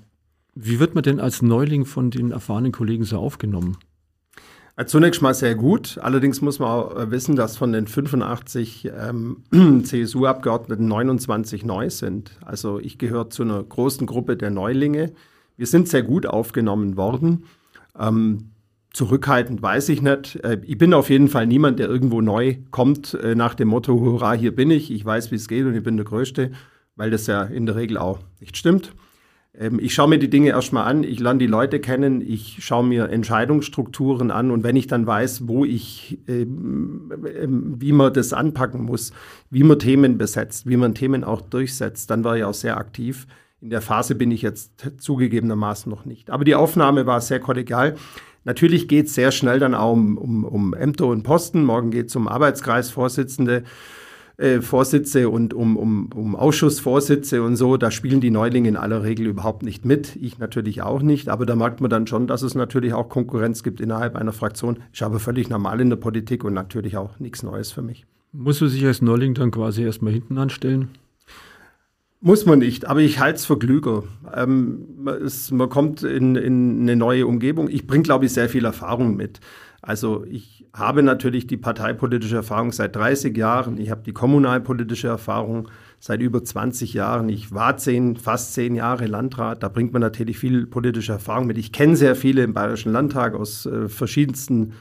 wie 0.53 0.79
wird 0.79 0.93
man 0.93 1.03
denn 1.03 1.19
als 1.19 1.41
Neuling 1.41 1.85
von 1.85 2.11
den 2.11 2.31
erfahrenen 2.31 2.73
Kollegen 2.73 3.05
so 3.05 3.17
aufgenommen? 3.17 3.77
Zunächst 4.85 5.21
mal 5.21 5.33
sehr 5.33 5.55
gut. 5.55 5.97
Allerdings 6.01 6.41
muss 6.41 6.59
man 6.59 6.69
auch 6.69 6.95
äh, 6.97 7.09
wissen, 7.09 7.35
dass 7.35 7.57
von 7.57 7.71
den 7.71 7.87
85 7.87 8.91
ähm, 8.95 9.43
CSU-Abgeordneten 9.83 10.87
29 10.87 11.63
neu 11.63 11.89
sind. 11.89 12.31
Also 12.41 12.79
ich 12.79 12.97
gehöre 12.97 13.29
zu 13.29 13.43
einer 13.43 13.63
großen 13.63 14.05
Gruppe 14.05 14.35
der 14.35 14.49
Neulinge. 14.49 15.13
Wir 15.55 15.67
sind 15.67 15.87
sehr 15.87 16.03
gut 16.03 16.25
aufgenommen 16.25 16.97
worden. 16.97 17.45
Ähm, 17.97 18.49
zurückhaltend 18.93 19.61
weiß 19.61 19.89
ich 19.89 20.01
nicht. 20.01 20.37
Äh, 20.43 20.61
ich 20.63 20.77
bin 20.77 20.93
auf 20.93 21.09
jeden 21.09 21.27
Fall 21.27 21.47
niemand, 21.47 21.79
der 21.79 21.89
irgendwo 21.89 22.21
neu 22.21 22.57
kommt 22.71 23.15
äh, 23.15 23.35
nach 23.35 23.55
dem 23.55 23.67
Motto, 23.67 23.99
hurra, 23.99 24.33
hier 24.33 24.55
bin 24.55 24.71
ich, 24.71 24.91
ich 24.91 25.03
weiß, 25.03 25.31
wie 25.31 25.35
es 25.35 25.47
geht 25.47 25.65
und 25.65 25.75
ich 25.75 25.83
bin 25.83 25.97
der 25.97 26.05
Größte, 26.05 26.51
weil 26.95 27.11
das 27.11 27.27
ja 27.27 27.43
in 27.43 27.65
der 27.65 27.75
Regel 27.75 27.97
auch 27.97 28.19
nicht 28.39 28.55
stimmt. 28.55 28.93
Ähm, 29.55 29.79
ich 29.79 29.93
schaue 29.93 30.09
mir 30.09 30.19
die 30.19 30.29
Dinge 30.29 30.49
erstmal 30.49 30.85
an, 30.85 31.03
ich 31.03 31.19
lerne 31.19 31.39
die 31.39 31.47
Leute 31.47 31.79
kennen, 31.79 32.21
ich 32.21 32.57
schaue 32.63 32.85
mir 32.85 33.09
Entscheidungsstrukturen 33.09 34.29
an 34.29 34.51
und 34.51 34.63
wenn 34.63 34.75
ich 34.75 34.87
dann 34.87 35.07
weiß, 35.07 35.47
wo 35.47 35.65
ich, 35.65 36.19
ähm, 36.27 37.11
ähm, 37.35 37.75
wie 37.79 37.91
man 37.91 38.13
das 38.13 38.31
anpacken 38.31 38.83
muss, 38.83 39.11
wie 39.49 39.63
man 39.63 39.79
Themen 39.79 40.19
besetzt, 40.19 40.67
wie 40.67 40.77
man 40.77 40.93
Themen 40.93 41.23
auch 41.23 41.41
durchsetzt, 41.41 42.09
dann 42.11 42.23
war 42.23 42.37
ich 42.37 42.43
auch 42.43 42.53
sehr 42.53 42.77
aktiv. 42.77 43.27
In 43.59 43.69
der 43.69 43.81
Phase 43.81 44.15
bin 44.15 44.29
ich 44.29 44.41
jetzt 44.41 44.91
zugegebenermaßen 44.97 45.89
noch 45.89 46.03
nicht. 46.03 46.29
Aber 46.29 46.43
die 46.43 46.53
Aufnahme 46.53 47.05
war 47.05 47.21
sehr 47.21 47.39
kollegial. 47.39 47.95
Natürlich 48.45 48.87
geht 48.87 49.07
es 49.07 49.15
sehr 49.15 49.31
schnell 49.31 49.59
dann 49.59 49.73
auch 49.73 49.93
um, 49.93 50.17
um, 50.17 50.43
um 50.43 50.73
Ämter 50.73 51.07
und 51.07 51.23
Posten. 51.23 51.63
Morgen 51.63 51.91
geht 51.91 52.07
es 52.09 52.15
um 52.15 52.27
Arbeitskreisvorsitzende 52.27 53.63
äh, 54.37 54.61
Vorsitze 54.61 55.29
und 55.29 55.53
um, 55.53 55.77
um, 55.77 56.09
um 56.13 56.35
Ausschussvorsitze 56.35 57.43
und 57.43 57.55
so, 57.55 57.77
da 57.77 57.91
spielen 57.91 58.19
die 58.19 58.31
Neulinge 58.31 58.69
in 58.69 58.75
aller 58.75 59.03
Regel 59.03 59.27
überhaupt 59.27 59.63
nicht 59.63 59.85
mit. 59.85 60.15
Ich 60.15 60.39
natürlich 60.39 60.81
auch 60.81 61.01
nicht, 61.01 61.29
aber 61.29 61.45
da 61.45 61.55
merkt 61.55 61.81
man 61.81 61.89
dann 61.89 62.07
schon, 62.07 62.27
dass 62.27 62.41
es 62.41 62.55
natürlich 62.55 62.93
auch 62.93 63.09
Konkurrenz 63.09 63.63
gibt 63.63 63.79
innerhalb 63.79 64.15
einer 64.15 64.33
Fraktion. 64.33 64.79
Ich 64.91 65.03
habe 65.03 65.19
völlig 65.19 65.49
normal 65.49 65.79
in 65.81 65.89
der 65.89 65.97
Politik 65.97 66.43
und 66.43 66.53
natürlich 66.53 66.97
auch 66.97 67.19
nichts 67.19 67.43
Neues 67.43 67.71
für 67.71 67.83
mich. 67.83 68.05
Muss 68.31 68.59
man 68.59 68.71
sich 68.71 68.83
als 68.85 69.03
Neuling 69.03 69.35
dann 69.35 69.51
quasi 69.51 69.83
erstmal 69.83 70.13
hinten 70.13 70.39
anstellen? 70.39 70.89
Muss 72.25 72.45
man 72.45 72.59
nicht, 72.59 72.85
aber 72.85 73.01
ich 73.01 73.19
halte 73.19 73.35
es 73.35 73.45
für 73.45 73.59
klüger. 73.59 74.03
Ähm, 74.33 75.09
es, 75.25 75.51
man 75.51 75.67
kommt 75.67 76.03
in, 76.03 76.37
in 76.37 76.83
eine 76.83 76.95
neue 76.95 77.27
Umgebung. 77.27 77.67
Ich 77.69 77.85
bringe, 77.85 78.03
glaube 78.03 78.23
ich, 78.23 78.31
sehr 78.31 78.47
viel 78.47 78.63
Erfahrung 78.63 79.17
mit. 79.17 79.41
Also 79.81 80.23
ich 80.23 80.65
habe 80.73 81.03
natürlich 81.03 81.47
die 81.47 81.57
parteipolitische 81.57 82.37
Erfahrung 82.37 82.71
seit 82.71 82.95
30 82.95 83.35
Jahren. 83.35 83.77
Ich 83.77 83.91
habe 83.91 84.03
die 84.05 84.13
kommunalpolitische 84.13 85.09
Erfahrung 85.09 85.67
seit 85.99 86.21
über 86.21 86.41
20 86.41 86.93
Jahren. 86.93 87.27
Ich 87.27 87.53
war 87.53 87.75
zehn, 87.75 88.15
fast 88.15 88.53
zehn 88.53 88.73
Jahre 88.73 89.05
Landrat. 89.05 89.61
Da 89.61 89.67
bringt 89.67 89.91
man 89.91 90.01
natürlich 90.01 90.39
viel 90.39 90.65
politische 90.65 91.11
Erfahrung 91.11 91.47
mit. 91.47 91.57
Ich 91.57 91.73
kenne 91.73 91.97
sehr 91.97 92.15
viele 92.15 92.43
im 92.43 92.53
Bayerischen 92.53 92.93
Landtag 92.93 93.35
aus 93.35 93.65
äh, 93.65 93.89
verschiedensten 93.89 94.71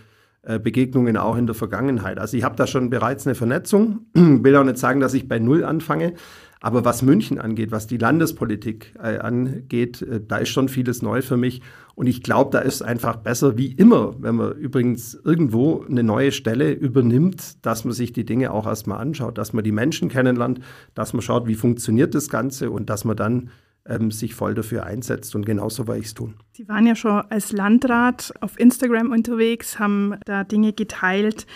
äh, 0.42 0.60
Begegnungen 0.60 1.16
auch 1.16 1.36
in 1.36 1.46
der 1.46 1.56
Vergangenheit. 1.56 2.20
Also 2.20 2.36
ich 2.36 2.44
habe 2.44 2.54
da 2.54 2.68
schon 2.68 2.88
bereits 2.88 3.26
eine 3.26 3.34
Vernetzung. 3.34 4.06
Will 4.14 4.54
auch 4.54 4.62
nicht 4.62 4.78
sagen, 4.78 5.00
dass 5.00 5.14
ich 5.14 5.26
bei 5.26 5.40
Null 5.40 5.64
anfange. 5.64 6.14
Aber 6.62 6.84
was 6.84 7.02
München 7.02 7.40
angeht, 7.40 7.72
was 7.72 7.88
die 7.88 7.98
Landespolitik 7.98 8.94
äh, 9.02 9.18
angeht, 9.18 10.00
äh, 10.00 10.20
da 10.26 10.36
ist 10.36 10.50
schon 10.50 10.68
vieles 10.68 11.02
neu 11.02 11.20
für 11.20 11.36
mich. 11.36 11.60
Und 11.96 12.06
ich 12.06 12.22
glaube, 12.22 12.52
da 12.52 12.60
ist 12.60 12.82
einfach 12.82 13.16
besser 13.16 13.58
wie 13.58 13.72
immer, 13.72 14.14
wenn 14.22 14.36
man 14.36 14.52
übrigens 14.52 15.14
irgendwo 15.24 15.84
eine 15.88 16.04
neue 16.04 16.30
Stelle 16.30 16.72
übernimmt, 16.72 17.66
dass 17.66 17.84
man 17.84 17.92
sich 17.92 18.12
die 18.12 18.24
Dinge 18.24 18.52
auch 18.52 18.66
erstmal 18.66 18.98
anschaut, 18.98 19.38
dass 19.38 19.52
man 19.52 19.64
die 19.64 19.72
Menschen 19.72 20.08
kennenlernt, 20.08 20.60
dass 20.94 21.12
man 21.12 21.20
schaut, 21.20 21.48
wie 21.48 21.56
funktioniert 21.56 22.14
das 22.14 22.28
Ganze 22.28 22.70
und 22.70 22.88
dass 22.88 23.04
man 23.04 23.16
dann 23.16 23.50
ähm, 23.84 24.12
sich 24.12 24.34
voll 24.36 24.54
dafür 24.54 24.84
einsetzt. 24.84 25.34
Und 25.34 25.44
genauso 25.44 25.88
werde 25.88 26.00
ich 26.00 26.06
es 26.06 26.14
tun. 26.14 26.34
Sie 26.52 26.68
waren 26.68 26.86
ja 26.86 26.94
schon 26.94 27.22
als 27.28 27.50
Landrat 27.50 28.32
auf 28.40 28.58
Instagram 28.58 29.10
unterwegs, 29.10 29.80
haben 29.80 30.14
da 30.24 30.44
Dinge 30.44 30.72
geteilt. 30.72 31.46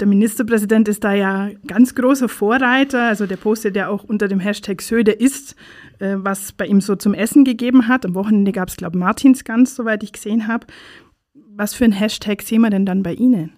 Der 0.00 0.06
Ministerpräsident 0.06 0.88
ist 0.88 1.04
da 1.04 1.12
ja 1.12 1.50
ganz 1.66 1.94
großer 1.94 2.28
Vorreiter. 2.28 3.02
Also 3.08 3.26
der 3.26 3.36
postet 3.36 3.76
ja 3.76 3.88
auch 3.88 4.02
unter 4.02 4.28
dem 4.28 4.40
Hashtag 4.40 4.80
Söde 4.80 5.12
ist, 5.12 5.54
äh, 5.98 6.16
was 6.16 6.52
bei 6.52 6.66
ihm 6.66 6.80
so 6.80 6.96
zum 6.96 7.12
Essen 7.12 7.44
gegeben 7.44 7.86
hat. 7.86 8.06
Am 8.06 8.14
Wochenende 8.14 8.52
gab 8.52 8.68
es, 8.68 8.76
glaube 8.76 8.96
ich, 8.96 9.00
Martinsgans, 9.00 9.76
soweit 9.76 10.02
ich 10.02 10.12
gesehen 10.12 10.48
habe. 10.48 10.66
Was 11.54 11.74
für 11.74 11.84
ein 11.84 11.92
Hashtag 11.92 12.40
sehen 12.40 12.62
wir 12.62 12.70
denn 12.70 12.86
dann 12.86 13.02
bei 13.02 13.12
Ihnen? 13.12 13.52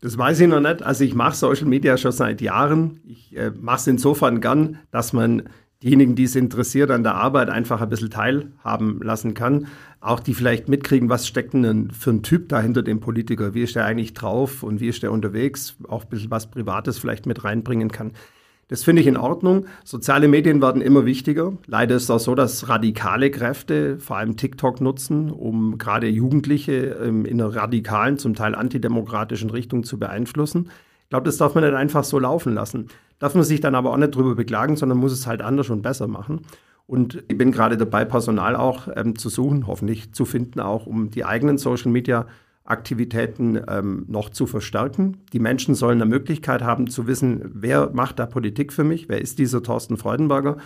Das 0.00 0.16
weiß 0.16 0.38
ich 0.40 0.48
noch 0.48 0.60
nicht. 0.60 0.82
Also 0.82 1.02
ich 1.02 1.14
mache 1.14 1.34
Social 1.34 1.66
Media 1.66 1.96
schon 1.96 2.12
seit 2.12 2.40
Jahren. 2.40 3.00
Ich 3.04 3.36
äh, 3.36 3.50
mache 3.50 3.78
es 3.78 3.86
insofern 3.88 4.40
gern, 4.40 4.78
dass 4.92 5.12
man 5.12 5.42
diejenigen, 5.84 6.14
die 6.14 6.24
es 6.24 6.34
interessiert, 6.34 6.90
an 6.90 7.02
der 7.02 7.14
Arbeit 7.14 7.50
einfach 7.50 7.80
ein 7.82 7.88
bisschen 7.90 8.10
teilhaben 8.10 9.00
lassen 9.02 9.34
kann. 9.34 9.66
Auch 10.00 10.20
die 10.20 10.34
vielleicht 10.34 10.68
mitkriegen, 10.68 11.10
was 11.10 11.26
steckt 11.26 11.52
denn 11.52 11.90
für 11.90 12.10
ein 12.10 12.22
Typ 12.22 12.48
da 12.48 12.60
hinter 12.60 12.82
dem 12.82 13.00
Politiker? 13.00 13.54
Wie 13.54 13.62
ist 13.62 13.76
der 13.76 13.84
eigentlich 13.84 14.14
drauf 14.14 14.62
und 14.62 14.80
wie 14.80 14.88
ist 14.88 15.02
der 15.02 15.12
unterwegs? 15.12 15.76
Auch 15.86 16.04
ein 16.04 16.08
bisschen 16.08 16.30
was 16.30 16.50
Privates 16.50 16.98
vielleicht 16.98 17.26
mit 17.26 17.44
reinbringen 17.44 17.92
kann. 17.92 18.12
Das 18.68 18.82
finde 18.82 19.02
ich 19.02 19.06
in 19.06 19.18
Ordnung. 19.18 19.66
Soziale 19.84 20.26
Medien 20.26 20.62
werden 20.62 20.80
immer 20.80 21.04
wichtiger. 21.04 21.52
Leider 21.66 21.96
ist 21.96 22.04
es 22.04 22.10
auch 22.10 22.18
so, 22.18 22.34
dass 22.34 22.68
radikale 22.70 23.30
Kräfte 23.30 23.98
vor 23.98 24.16
allem 24.16 24.38
TikTok 24.38 24.80
nutzen, 24.80 25.30
um 25.30 25.76
gerade 25.76 26.08
Jugendliche 26.08 26.96
ähm, 27.04 27.26
in 27.26 27.40
einer 27.42 27.54
radikalen, 27.54 28.16
zum 28.16 28.34
Teil 28.34 28.54
antidemokratischen 28.54 29.50
Richtung 29.50 29.84
zu 29.84 29.98
beeinflussen. 29.98 30.70
Ich 31.04 31.10
glaube, 31.10 31.26
das 31.26 31.36
darf 31.36 31.54
man 31.54 31.64
nicht 31.64 31.74
einfach 31.74 32.04
so 32.04 32.18
laufen 32.18 32.54
lassen. 32.54 32.88
Darf 33.18 33.34
man 33.34 33.44
sich 33.44 33.60
dann 33.60 33.74
aber 33.74 33.92
auch 33.92 33.96
nicht 33.96 34.14
drüber 34.14 34.34
beklagen, 34.34 34.76
sondern 34.76 34.98
muss 34.98 35.12
es 35.12 35.26
halt 35.26 35.42
anders 35.42 35.70
und 35.70 35.82
besser 35.82 36.08
machen. 36.08 36.40
Und 36.86 37.24
ich 37.28 37.38
bin 37.38 37.52
gerade 37.52 37.76
dabei, 37.76 38.04
Personal 38.04 38.56
auch 38.56 38.88
ähm, 38.94 39.16
zu 39.16 39.28
suchen, 39.28 39.66
hoffentlich 39.66 40.12
zu 40.12 40.24
finden, 40.24 40.60
auch 40.60 40.86
um 40.86 41.10
die 41.10 41.24
eigenen 41.24 41.56
Social 41.56 41.90
Media 41.90 42.26
Aktivitäten 42.66 43.60
ähm, 43.68 44.06
noch 44.08 44.30
zu 44.30 44.46
verstärken. 44.46 45.18
Die 45.34 45.38
Menschen 45.38 45.74
sollen 45.74 46.00
eine 46.00 46.08
Möglichkeit 46.08 46.62
haben 46.62 46.88
zu 46.88 47.06
wissen, 47.06 47.50
wer 47.52 47.90
macht 47.92 48.18
da 48.18 48.24
Politik 48.24 48.72
für 48.72 48.84
mich, 48.84 49.08
wer 49.10 49.20
ist 49.20 49.38
dieser 49.38 49.62
Thorsten 49.62 49.98
Freudenberger, 49.98 50.56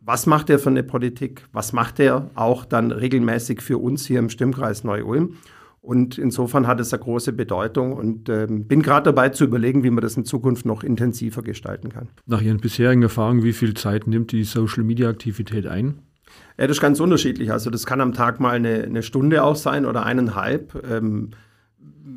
was 0.00 0.26
macht 0.26 0.48
er 0.48 0.58
für 0.58 0.70
eine 0.70 0.82
Politik, 0.82 1.46
was 1.52 1.74
macht 1.74 2.00
er 2.00 2.30
auch 2.34 2.64
dann 2.64 2.90
regelmäßig 2.90 3.60
für 3.60 3.76
uns 3.76 4.06
hier 4.06 4.20
im 4.20 4.30
Stimmkreis 4.30 4.84
Neu-Ulm. 4.84 5.36
Und 5.84 6.16
insofern 6.16 6.66
hat 6.66 6.80
es 6.80 6.94
eine 6.94 7.02
große 7.02 7.34
Bedeutung 7.34 7.92
und 7.92 8.30
äh, 8.30 8.46
bin 8.48 8.80
gerade 8.80 9.04
dabei 9.04 9.28
zu 9.28 9.44
überlegen, 9.44 9.84
wie 9.84 9.90
man 9.90 10.00
das 10.00 10.16
in 10.16 10.24
Zukunft 10.24 10.64
noch 10.64 10.82
intensiver 10.82 11.42
gestalten 11.42 11.90
kann. 11.90 12.08
Nach 12.24 12.40
Ihren 12.40 12.56
bisherigen 12.56 13.02
Erfahrungen, 13.02 13.42
wie 13.42 13.52
viel 13.52 13.74
Zeit 13.74 14.06
nimmt 14.06 14.32
die 14.32 14.44
Social-Media-Aktivität 14.44 15.66
ein? 15.66 15.98
Ja, 16.56 16.66
das 16.66 16.78
ist 16.78 16.80
ganz 16.80 17.00
unterschiedlich. 17.00 17.52
Also 17.52 17.68
das 17.68 17.84
kann 17.84 18.00
am 18.00 18.14
Tag 18.14 18.40
mal 18.40 18.54
eine, 18.54 18.82
eine 18.82 19.02
Stunde 19.02 19.44
auch 19.44 19.56
sein 19.56 19.84
oder 19.84 20.06
eineinhalb. 20.06 20.82
Ähm, 20.90 21.32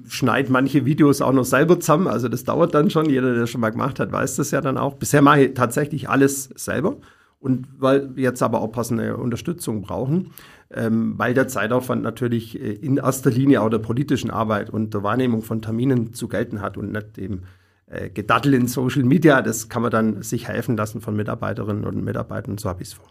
schneid 0.07 0.49
manche 0.49 0.85
Videos 0.85 1.21
auch 1.21 1.33
noch 1.33 1.43
selber 1.43 1.77
zusammen. 1.77 2.07
Also 2.07 2.29
das 2.29 2.45
dauert 2.45 2.73
dann 2.73 2.89
schon. 2.89 3.09
Jeder, 3.09 3.31
der 3.31 3.41
das 3.41 3.49
schon 3.49 3.59
mal 3.59 3.71
gemacht 3.71 3.99
hat, 3.99 4.13
weiß 4.13 4.37
das 4.37 4.51
ja 4.51 4.61
dann 4.61 4.77
auch. 4.77 4.93
Bisher 4.93 5.21
mache 5.21 5.43
ich 5.43 5.53
tatsächlich 5.55 6.07
alles 6.07 6.45
selber 6.55 6.95
und 7.39 7.67
weil 7.77 8.15
wir 8.15 8.23
jetzt 8.23 8.41
aber 8.41 8.61
auch 8.61 8.71
passende 8.71 9.17
Unterstützung 9.17 9.81
brauchen, 9.81 10.31
ähm, 10.71 11.13
weil 11.17 11.33
der 11.33 11.47
Zeitaufwand 11.47 12.03
natürlich 12.03 12.59
äh, 12.59 12.73
in 12.73 12.97
erster 12.97 13.29
Linie 13.29 13.61
auch 13.61 13.69
der 13.69 13.79
politischen 13.79 14.31
Arbeit 14.31 14.69
und 14.69 14.93
der 14.93 15.03
Wahrnehmung 15.03 15.41
von 15.41 15.61
Terminen 15.61 16.13
zu 16.13 16.27
gelten 16.27 16.61
hat 16.61 16.77
und 16.77 16.91
nicht 16.91 17.17
dem 17.17 17.43
äh, 17.85 18.09
Gedattel 18.09 18.53
in 18.53 18.67
Social 18.67 19.03
Media. 19.03 19.41
Das 19.41 19.69
kann 19.69 19.81
man 19.81 19.91
dann 19.91 20.23
sich 20.23 20.47
helfen 20.47 20.75
lassen 20.75 20.99
von 21.01 21.15
Mitarbeiterinnen 21.15 21.85
und 21.85 22.03
Mitarbeitern, 22.03 22.57
so 22.57 22.69
habe 22.69 22.81
ich 22.81 22.89
es 22.89 22.93
vor. 22.95 23.07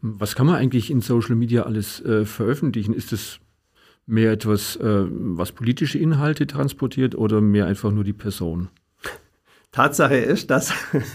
Was 0.00 0.34
kann 0.34 0.46
man 0.46 0.56
eigentlich 0.56 0.90
in 0.90 1.00
Social 1.00 1.36
Media 1.36 1.62
alles 1.62 2.04
äh, 2.04 2.24
veröffentlichen? 2.24 2.92
Ist 2.92 3.12
es 3.12 3.40
mehr 4.06 4.32
etwas, 4.32 4.76
äh, 4.76 5.06
was 5.08 5.52
politische 5.52 5.98
Inhalte 5.98 6.46
transportiert 6.46 7.14
oder 7.14 7.40
mehr 7.40 7.66
einfach 7.66 7.92
nur 7.92 8.04
die 8.04 8.12
Person? 8.12 8.68
Tatsache 9.72 10.16
ist, 10.16 10.50
dass 10.50 10.72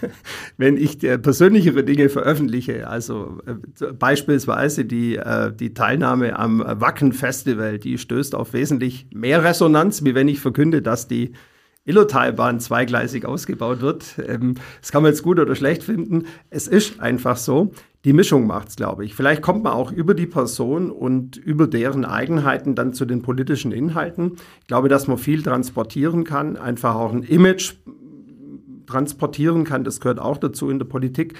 wenn 0.57 0.77
ich 0.77 0.99
persönlichere 0.99 1.83
Dinge 1.83 2.09
veröffentliche, 2.09 2.87
also 2.87 3.37
äh, 3.45 3.93
beispielsweise 3.93 4.83
die, 4.83 5.15
äh, 5.15 5.53
die 5.53 5.75
Teilnahme 5.75 6.37
am 6.37 6.59
Wacken 6.59 7.13
Festival, 7.13 7.77
die 7.77 7.99
stößt 7.99 8.33
auf 8.33 8.53
wesentlich 8.53 9.07
mehr 9.13 9.43
Resonanz, 9.43 10.03
wie 10.03 10.15
wenn 10.15 10.27
ich 10.27 10.39
verkünde, 10.39 10.81
dass 10.81 11.07
die 11.07 11.33
Illotalbahn 11.85 12.59
zweigleisig 12.59 13.25
ausgebaut 13.25 13.81
wird. 13.81 14.15
Ähm, 14.27 14.55
das 14.81 14.91
kann 14.91 15.03
man 15.03 15.11
jetzt 15.11 15.21
gut 15.21 15.39
oder 15.39 15.55
schlecht 15.55 15.83
finden. 15.83 16.25
Es 16.49 16.67
ist 16.67 16.99
einfach 16.99 17.37
so. 17.37 17.71
Die 18.05 18.13
Mischung 18.13 18.47
macht's, 18.47 18.75
glaube 18.75 19.05
ich. 19.05 19.13
Vielleicht 19.15 19.41
kommt 19.41 19.63
man 19.63 19.73
auch 19.73 19.91
über 19.91 20.13
die 20.13 20.27
Person 20.27 20.91
und 20.91 21.37
über 21.37 21.67
deren 21.67 22.05
Eigenheiten 22.05 22.73
dann 22.73 22.93
zu 22.93 23.05
den 23.05 23.21
politischen 23.21 23.71
Inhalten. 23.71 24.37
Ich 24.61 24.67
glaube, 24.67 24.87
dass 24.87 25.07
man 25.07 25.17
viel 25.17 25.43
transportieren 25.43 26.23
kann, 26.23 26.57
einfach 26.57 26.95
auch 26.95 27.11
ein 27.11 27.23
Image 27.23 27.73
transportieren 28.87 29.63
kann. 29.63 29.83
Das 29.83 29.99
gehört 29.99 30.19
auch 30.19 30.37
dazu 30.37 30.69
in 30.69 30.79
der 30.79 30.85
Politik. 30.85 31.35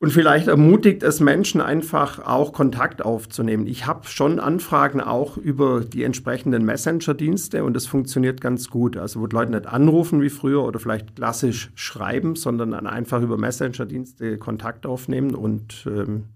Und 0.00 0.12
vielleicht 0.12 0.46
ermutigt 0.46 1.02
es 1.02 1.18
Menschen 1.18 1.60
einfach 1.60 2.20
auch 2.20 2.52
Kontakt 2.52 3.04
aufzunehmen. 3.04 3.66
Ich 3.66 3.86
habe 3.86 4.06
schon 4.06 4.38
Anfragen 4.38 5.00
auch 5.00 5.36
über 5.36 5.80
die 5.80 6.04
entsprechenden 6.04 6.64
Messenger-Dienste 6.64 7.64
und 7.64 7.74
das 7.74 7.86
funktioniert 7.86 8.40
ganz 8.40 8.70
gut. 8.70 8.96
Also 8.96 9.20
wo 9.20 9.26
die 9.26 9.34
Leute 9.34 9.50
nicht 9.50 9.66
anrufen 9.66 10.20
wie 10.22 10.30
früher 10.30 10.62
oder 10.62 10.78
vielleicht 10.78 11.16
klassisch 11.16 11.72
schreiben, 11.74 12.36
sondern 12.36 12.70
dann 12.70 12.86
einfach 12.86 13.22
über 13.22 13.36
Messenger-Dienste 13.38 14.38
Kontakt 14.38 14.86
aufnehmen 14.86 15.34
und 15.34 15.84
ähm, 15.88 16.26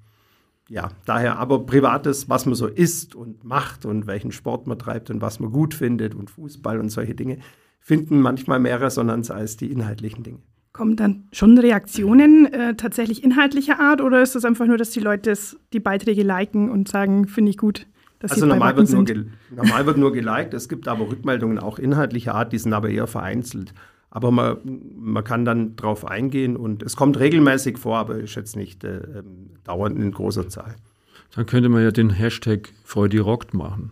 ja, 0.68 0.90
daher 1.04 1.38
aber 1.38 1.64
privates, 1.64 2.28
was 2.28 2.46
man 2.46 2.56
so 2.56 2.66
isst 2.66 3.14
und 3.14 3.44
macht 3.44 3.84
und 3.84 4.08
welchen 4.08 4.32
Sport 4.32 4.66
man 4.66 4.78
treibt 4.78 5.08
und 5.10 5.20
was 5.20 5.38
man 5.38 5.52
gut 5.52 5.74
findet 5.74 6.16
und 6.16 6.30
Fußball 6.30 6.80
und 6.80 6.88
solche 6.88 7.14
Dinge, 7.14 7.38
finden 7.82 8.20
manchmal 8.20 8.60
mehr 8.60 8.80
Resonanz 8.80 9.30
als 9.30 9.56
die 9.56 9.70
inhaltlichen 9.70 10.22
Dinge. 10.22 10.38
Kommen 10.72 10.96
dann 10.96 11.24
schon 11.32 11.58
Reaktionen 11.58 12.46
äh, 12.46 12.74
tatsächlich 12.76 13.22
inhaltlicher 13.22 13.78
Art 13.78 14.00
oder 14.00 14.22
ist 14.22 14.34
das 14.34 14.46
einfach 14.46 14.66
nur, 14.66 14.78
dass 14.78 14.90
die 14.90 15.00
Leute 15.00 15.34
die 15.72 15.80
Beiträge 15.80 16.22
liken 16.22 16.70
und 16.70 16.88
sagen, 16.88 17.26
finde 17.26 17.50
ich 17.50 17.58
gut? 17.58 17.86
also 18.30 18.46
normal 18.46 18.76
wird, 18.76 18.90
nur 18.90 19.04
normal 19.50 19.84
wird 19.84 19.96
nur 19.96 20.12
geliked, 20.12 20.54
es 20.54 20.68
gibt 20.68 20.86
aber 20.86 21.10
Rückmeldungen 21.10 21.58
auch 21.58 21.80
inhaltlicher 21.80 22.36
Art, 22.36 22.52
die 22.52 22.58
sind 22.58 22.72
aber 22.72 22.88
eher 22.88 23.08
vereinzelt. 23.08 23.74
Aber 24.10 24.30
man, 24.30 24.58
man 24.96 25.24
kann 25.24 25.44
dann 25.44 25.74
drauf 25.74 26.06
eingehen 26.06 26.56
und 26.56 26.82
es 26.82 26.96
kommt 26.96 27.18
regelmäßig 27.18 27.78
vor, 27.78 27.98
aber 27.98 28.16
ist 28.16 28.36
jetzt 28.36 28.56
nicht 28.56 28.84
äh, 28.84 28.98
ähm, 28.98 29.50
dauernd 29.64 29.98
in 29.98 30.12
großer 30.12 30.48
Zahl. 30.48 30.76
Dann 31.34 31.46
könnte 31.46 31.68
man 31.68 31.82
ja 31.82 31.90
den 31.90 32.10
Hashtag 32.10 32.68
Freude 32.84 33.20
rockt 33.20 33.54
machen. 33.54 33.90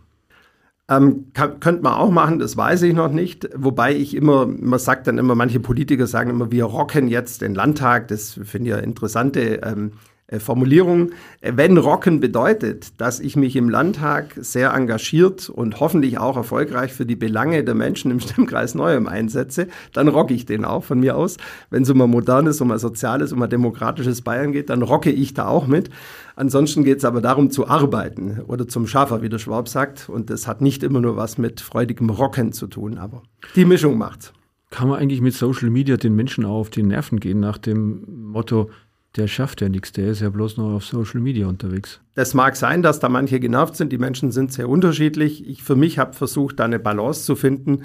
Ähm, 0.89 1.27
kann, 1.33 1.59
könnte 1.59 1.83
man 1.83 1.93
auch 1.93 2.11
machen, 2.11 2.39
das 2.39 2.57
weiß 2.57 2.81
ich 2.83 2.93
noch 2.93 3.11
nicht. 3.11 3.49
Wobei 3.55 3.95
ich 3.95 4.15
immer, 4.15 4.45
man 4.45 4.79
sagt 4.79 5.07
dann 5.07 5.17
immer, 5.17 5.35
manche 5.35 5.59
Politiker 5.59 6.07
sagen 6.07 6.29
immer, 6.29 6.51
wir 6.51 6.65
rocken 6.65 7.07
jetzt 7.07 7.41
den 7.41 7.55
Landtag. 7.55 8.07
Das 8.09 8.39
finde 8.43 8.69
ich 8.69 8.75
eine 8.75 8.83
interessante 8.83 9.61
ähm, 9.63 9.91
äh, 9.91 10.10
Formulierung. 10.39 11.11
Äh, 11.41 11.53
wenn 11.55 11.77
rocken 11.77 12.19
bedeutet, 12.19 12.99
dass 12.99 13.19
ich 13.19 13.35
mich 13.35 13.55
im 13.55 13.69
Landtag 13.69 14.33
sehr 14.37 14.73
engagiert 14.73 15.49
und 15.49 15.79
hoffentlich 15.79 16.17
auch 16.17 16.37
erfolgreich 16.37 16.93
für 16.93 17.05
die 17.05 17.15
Belange 17.15 17.63
der 17.63 17.75
Menschen 17.75 18.11
im 18.11 18.19
Stimmkreis 18.19 18.75
Neuem 18.75 19.07
einsetze, 19.07 19.67
dann 19.93 20.07
rocke 20.07 20.33
ich 20.33 20.45
den 20.45 20.65
auch 20.65 20.83
von 20.83 20.99
mir 20.99 21.17
aus. 21.17 21.37
Wenn 21.69 21.83
es 21.83 21.89
um 21.89 22.01
ein 22.01 22.09
modernes, 22.09 22.61
um 22.61 22.71
ein 22.71 22.79
soziales, 22.79 23.33
um 23.33 23.41
ein 23.41 23.49
demokratisches 23.49 24.21
Bayern 24.21 24.51
geht, 24.51 24.69
dann 24.69 24.81
rocke 24.81 25.11
ich 25.11 25.33
da 25.33 25.47
auch 25.47 25.67
mit. 25.67 25.89
Ansonsten 26.35 26.83
geht 26.83 26.99
es 26.99 27.05
aber 27.05 27.21
darum 27.21 27.51
zu 27.51 27.67
arbeiten 27.67 28.41
oder 28.47 28.67
zum 28.67 28.87
Schafer, 28.87 29.21
wie 29.21 29.29
der 29.29 29.37
Schwab 29.37 29.67
sagt. 29.67 30.09
Und 30.09 30.29
das 30.29 30.47
hat 30.47 30.61
nicht 30.61 30.83
immer 30.83 31.01
nur 31.01 31.15
was 31.15 31.37
mit 31.37 31.61
freudigem 31.61 32.09
Rocken 32.09 32.53
zu 32.53 32.67
tun, 32.67 32.97
aber 32.97 33.23
die 33.55 33.65
Mischung 33.65 33.97
macht's. 33.97 34.33
Kann 34.69 34.87
man 34.87 34.99
eigentlich 34.99 35.19
mit 35.19 35.33
Social 35.33 35.69
Media 35.69 35.97
den 35.97 36.15
Menschen 36.15 36.45
auch 36.45 36.59
auf 36.59 36.69
die 36.69 36.83
Nerven 36.83 37.19
gehen 37.19 37.41
nach 37.41 37.57
dem 37.57 38.05
Motto, 38.07 38.69
der 39.15 39.27
schafft 39.27 39.61
ja 39.61 39.69
nichts, 39.69 39.91
der 39.91 40.07
ist 40.07 40.21
ja 40.21 40.29
bloß 40.29 40.57
noch 40.57 40.75
auf 40.75 40.85
Social 40.85 41.19
Media 41.19 41.47
unterwegs. 41.47 41.99
Das 42.15 42.33
mag 42.33 42.55
sein, 42.55 42.81
dass 42.81 42.99
da 42.99 43.09
manche 43.09 43.39
genervt 43.39 43.75
sind. 43.75 43.91
Die 43.91 43.97
Menschen 43.97 44.31
sind 44.31 44.53
sehr 44.53 44.69
unterschiedlich. 44.69 45.47
Ich 45.47 45.63
für 45.63 45.75
mich 45.75 45.99
habe 45.99 46.13
versucht, 46.13 46.59
da 46.59 46.65
eine 46.65 46.79
Balance 46.79 47.25
zu 47.25 47.35
finden 47.35 47.83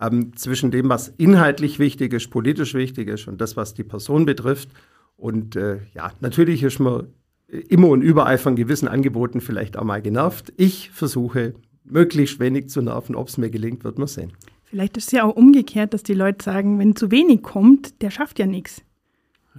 ähm, 0.00 0.36
zwischen 0.36 0.70
dem, 0.70 0.88
was 0.88 1.08
inhaltlich 1.08 1.78
wichtig 1.78 2.12
ist, 2.12 2.30
politisch 2.30 2.74
wichtig 2.74 3.08
ist 3.08 3.26
und 3.26 3.40
das, 3.40 3.56
was 3.56 3.74
die 3.74 3.84
Person 3.84 4.24
betrifft. 4.24 4.68
Und 5.16 5.56
äh, 5.56 5.80
ja, 5.94 6.12
natürlich 6.20 6.62
ist 6.62 6.78
man 6.78 7.08
immer 7.48 7.88
und 7.88 8.02
überall 8.02 8.38
von 8.38 8.54
gewissen 8.54 8.86
Angeboten 8.86 9.40
vielleicht 9.40 9.76
auch 9.76 9.84
mal 9.84 10.00
genervt. 10.00 10.52
Ich 10.56 10.90
versuche, 10.90 11.54
möglichst 11.84 12.38
wenig 12.38 12.68
zu 12.68 12.82
nerven. 12.82 13.16
Ob 13.16 13.28
es 13.28 13.38
mir 13.38 13.50
gelingt, 13.50 13.82
wird 13.82 13.98
man 13.98 14.06
sehen. 14.06 14.32
Vielleicht 14.64 14.96
ist 14.96 15.06
es 15.06 15.12
ja 15.12 15.24
auch 15.24 15.34
umgekehrt, 15.34 15.94
dass 15.94 16.02
die 16.02 16.14
Leute 16.14 16.44
sagen, 16.44 16.78
wenn 16.78 16.94
zu 16.94 17.10
wenig 17.10 17.42
kommt, 17.42 18.02
der 18.02 18.10
schafft 18.10 18.38
ja 18.38 18.46
nichts. 18.46 18.82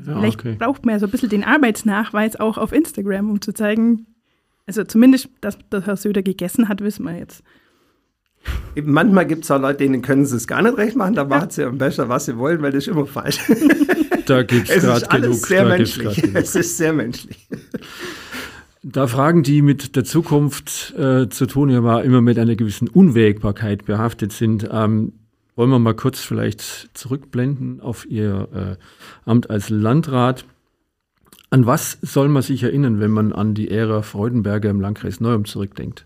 Ja, 0.05 0.19
Vielleicht 0.19 0.39
okay. 0.39 0.55
braucht 0.57 0.85
man 0.85 0.95
ja 0.95 0.99
so 0.99 1.07
ein 1.07 1.11
bisschen 1.11 1.29
den 1.29 1.43
Arbeitsnachweis 1.43 2.39
auch 2.39 2.57
auf 2.57 2.71
Instagram, 2.71 3.29
um 3.29 3.41
zu 3.41 3.53
zeigen, 3.53 4.05
also 4.65 4.83
zumindest, 4.83 5.29
dass, 5.41 5.57
dass 5.69 5.85
Herr 5.85 5.97
Söder 5.97 6.21
gegessen 6.21 6.69
hat, 6.69 6.81
wissen 6.81 7.03
wir 7.05 7.17
jetzt. 7.17 7.43
Manchmal 8.81 9.25
gibt 9.25 9.43
es 9.43 9.51
auch 9.51 9.59
Leute, 9.59 9.79
denen 9.79 10.01
können 10.01 10.25
sie 10.25 10.37
es 10.37 10.47
gar 10.47 10.61
nicht 10.61 10.77
recht 10.77 10.95
machen, 10.95 11.15
da 11.15 11.25
machen 11.25 11.49
sie 11.49 11.63
am 11.63 11.77
besten, 11.77 12.07
was 12.07 12.25
sie 12.25 12.37
wollen, 12.37 12.61
weil 12.61 12.71
das 12.71 12.85
ist 12.85 12.87
immer 12.87 13.05
falsch. 13.05 13.39
Da 14.25 14.43
gibt 14.43 14.69
es 14.69 14.83
gerade 14.83 15.21
genug. 15.21 15.37
Sehr 15.37 15.65
menschlich. 15.65 16.23
Es 16.35 16.55
ist 16.55 16.77
sehr 16.77 16.93
menschlich. 16.93 17.47
Da 18.83 19.07
Fragen, 19.07 19.41
die 19.41 19.63
mit 19.63 19.95
der 19.95 20.05
Zukunft 20.05 20.93
äh, 20.95 21.29
zu 21.29 21.47
tun 21.47 21.73
haben, 21.73 22.05
immer 22.05 22.21
mit 22.21 22.37
einer 22.37 22.55
gewissen 22.55 22.87
Unwägbarkeit 22.87 23.85
behaftet 23.85 24.31
sind, 24.31 24.69
ähm, 24.71 25.13
wollen 25.59 25.71
wir 25.71 25.79
mal 25.79 25.93
kurz 25.93 26.21
vielleicht 26.21 26.89
zurückblenden 26.93 27.81
auf 27.81 28.05
Ihr 28.09 28.77
äh, 29.27 29.29
Amt 29.29 29.49
als 29.49 29.69
Landrat. 29.69 30.45
An 31.49 31.65
was 31.65 31.97
soll 32.01 32.29
man 32.29 32.43
sich 32.43 32.63
erinnern, 32.63 33.01
wenn 33.01 33.11
man 33.11 33.33
an 33.33 33.55
die 33.55 33.69
Ära 33.69 34.01
Freudenberger 34.01 34.69
im 34.69 34.79
Landkreis 34.79 35.19
Neum 35.19 35.43
zurückdenkt? 35.43 36.05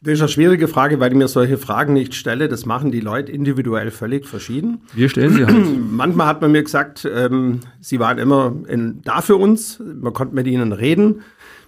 Das 0.00 0.14
ist 0.14 0.20
eine 0.20 0.30
schwierige 0.30 0.66
Frage, 0.66 0.98
weil 0.98 1.12
ich 1.12 1.16
mir 1.16 1.28
solche 1.28 1.56
Fragen 1.56 1.92
nicht 1.92 2.16
stelle. 2.16 2.48
Das 2.48 2.66
machen 2.66 2.90
die 2.90 2.98
Leute 2.98 3.30
individuell 3.30 3.92
völlig 3.92 4.26
verschieden. 4.26 4.80
Wir 4.92 5.08
stellen 5.08 5.34
sie 5.34 5.46
halt. 5.46 5.64
Manchmal 5.92 6.26
hat 6.26 6.40
man 6.42 6.50
mir 6.50 6.64
gesagt, 6.64 7.08
ähm, 7.08 7.60
sie 7.80 8.00
waren 8.00 8.18
immer 8.18 8.52
in, 8.66 9.00
da 9.02 9.20
für 9.20 9.36
uns. 9.36 9.78
Man 9.78 10.12
konnte 10.12 10.34
mit 10.34 10.48
ihnen 10.48 10.72
reden. 10.72 11.22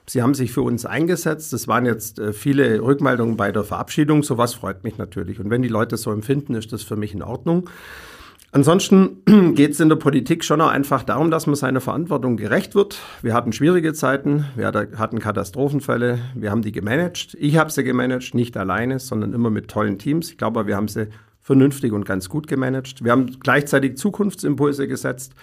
Sie 0.08 0.22
haben 0.22 0.34
sich 0.34 0.52
für 0.52 0.62
uns 0.62 0.86
eingesetzt. 0.86 1.52
Das 1.52 1.66
waren 1.66 1.84
jetzt 1.84 2.18
äh, 2.18 2.32
viele 2.32 2.80
Rückmeldungen 2.80 3.36
bei 3.36 3.50
der 3.50 3.64
Verabschiedung. 3.64 4.22
Sowas 4.22 4.54
freut 4.54 4.84
mich 4.84 4.98
natürlich. 4.98 5.40
Und 5.40 5.50
wenn 5.50 5.62
die 5.62 5.68
Leute 5.68 5.96
so 5.96 6.12
empfinden, 6.12 6.54
ist 6.54 6.72
das 6.72 6.82
für 6.82 6.96
mich 6.96 7.12
in 7.12 7.22
Ordnung. 7.22 7.68
Ansonsten 8.52 9.22
geht 9.54 9.72
es 9.72 9.80
in 9.80 9.88
der 9.88 9.96
Politik 9.96 10.44
schon 10.44 10.60
auch 10.60 10.70
einfach 10.70 11.02
darum, 11.02 11.30
dass 11.30 11.46
man 11.46 11.56
seiner 11.56 11.80
Verantwortung 11.80 12.36
gerecht 12.36 12.74
wird. 12.74 12.98
Wir 13.20 13.34
hatten 13.34 13.52
schwierige 13.52 13.92
Zeiten, 13.92 14.46
wir 14.54 14.68
hatten 14.68 15.18
Katastrophenfälle, 15.18 16.20
wir 16.34 16.50
haben 16.50 16.62
die 16.62 16.72
gemanagt. 16.72 17.36
Ich 17.40 17.56
habe 17.56 17.70
sie 17.70 17.84
gemanagt, 17.84 18.34
nicht 18.34 18.56
alleine, 18.56 18.98
sondern 19.00 19.32
immer 19.34 19.50
mit 19.50 19.68
tollen 19.68 19.98
Teams. 19.98 20.30
Ich 20.30 20.38
glaube, 20.38 20.66
wir 20.66 20.76
haben 20.76 20.88
sie 20.88 21.08
vernünftig 21.42 21.92
und 21.92 22.06
ganz 22.06 22.28
gut 22.28 22.46
gemanagt. 22.46 23.04
Wir 23.04 23.12
haben 23.12 23.38
gleichzeitig 23.40 23.96
Zukunftsimpulse 23.96 24.88
gesetzt. 24.88 25.34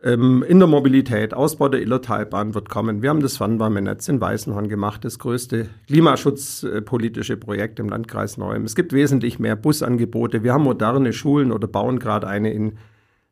Ähm, 0.00 0.44
in 0.46 0.60
der 0.60 0.68
Mobilität, 0.68 1.34
Ausbau 1.34 1.68
der 1.68 1.82
Illertalbahn 1.82 2.54
wird 2.54 2.68
kommen. 2.68 3.02
Wir 3.02 3.10
haben 3.10 3.20
das 3.20 3.36
Fernwärmenetz 3.36 4.08
in 4.08 4.20
Weißenhorn 4.20 4.68
gemacht, 4.68 5.04
das 5.04 5.18
größte 5.18 5.68
klimaschutzpolitische 5.88 7.36
Projekt 7.36 7.80
im 7.80 7.88
Landkreis 7.88 8.36
Neum. 8.36 8.62
Es 8.62 8.76
gibt 8.76 8.92
wesentlich 8.92 9.40
mehr 9.40 9.56
Busangebote. 9.56 10.44
Wir 10.44 10.52
haben 10.52 10.62
moderne 10.62 11.12
Schulen 11.12 11.50
oder 11.50 11.66
bauen 11.66 11.98
gerade 11.98 12.28
eine 12.28 12.52
in 12.52 12.78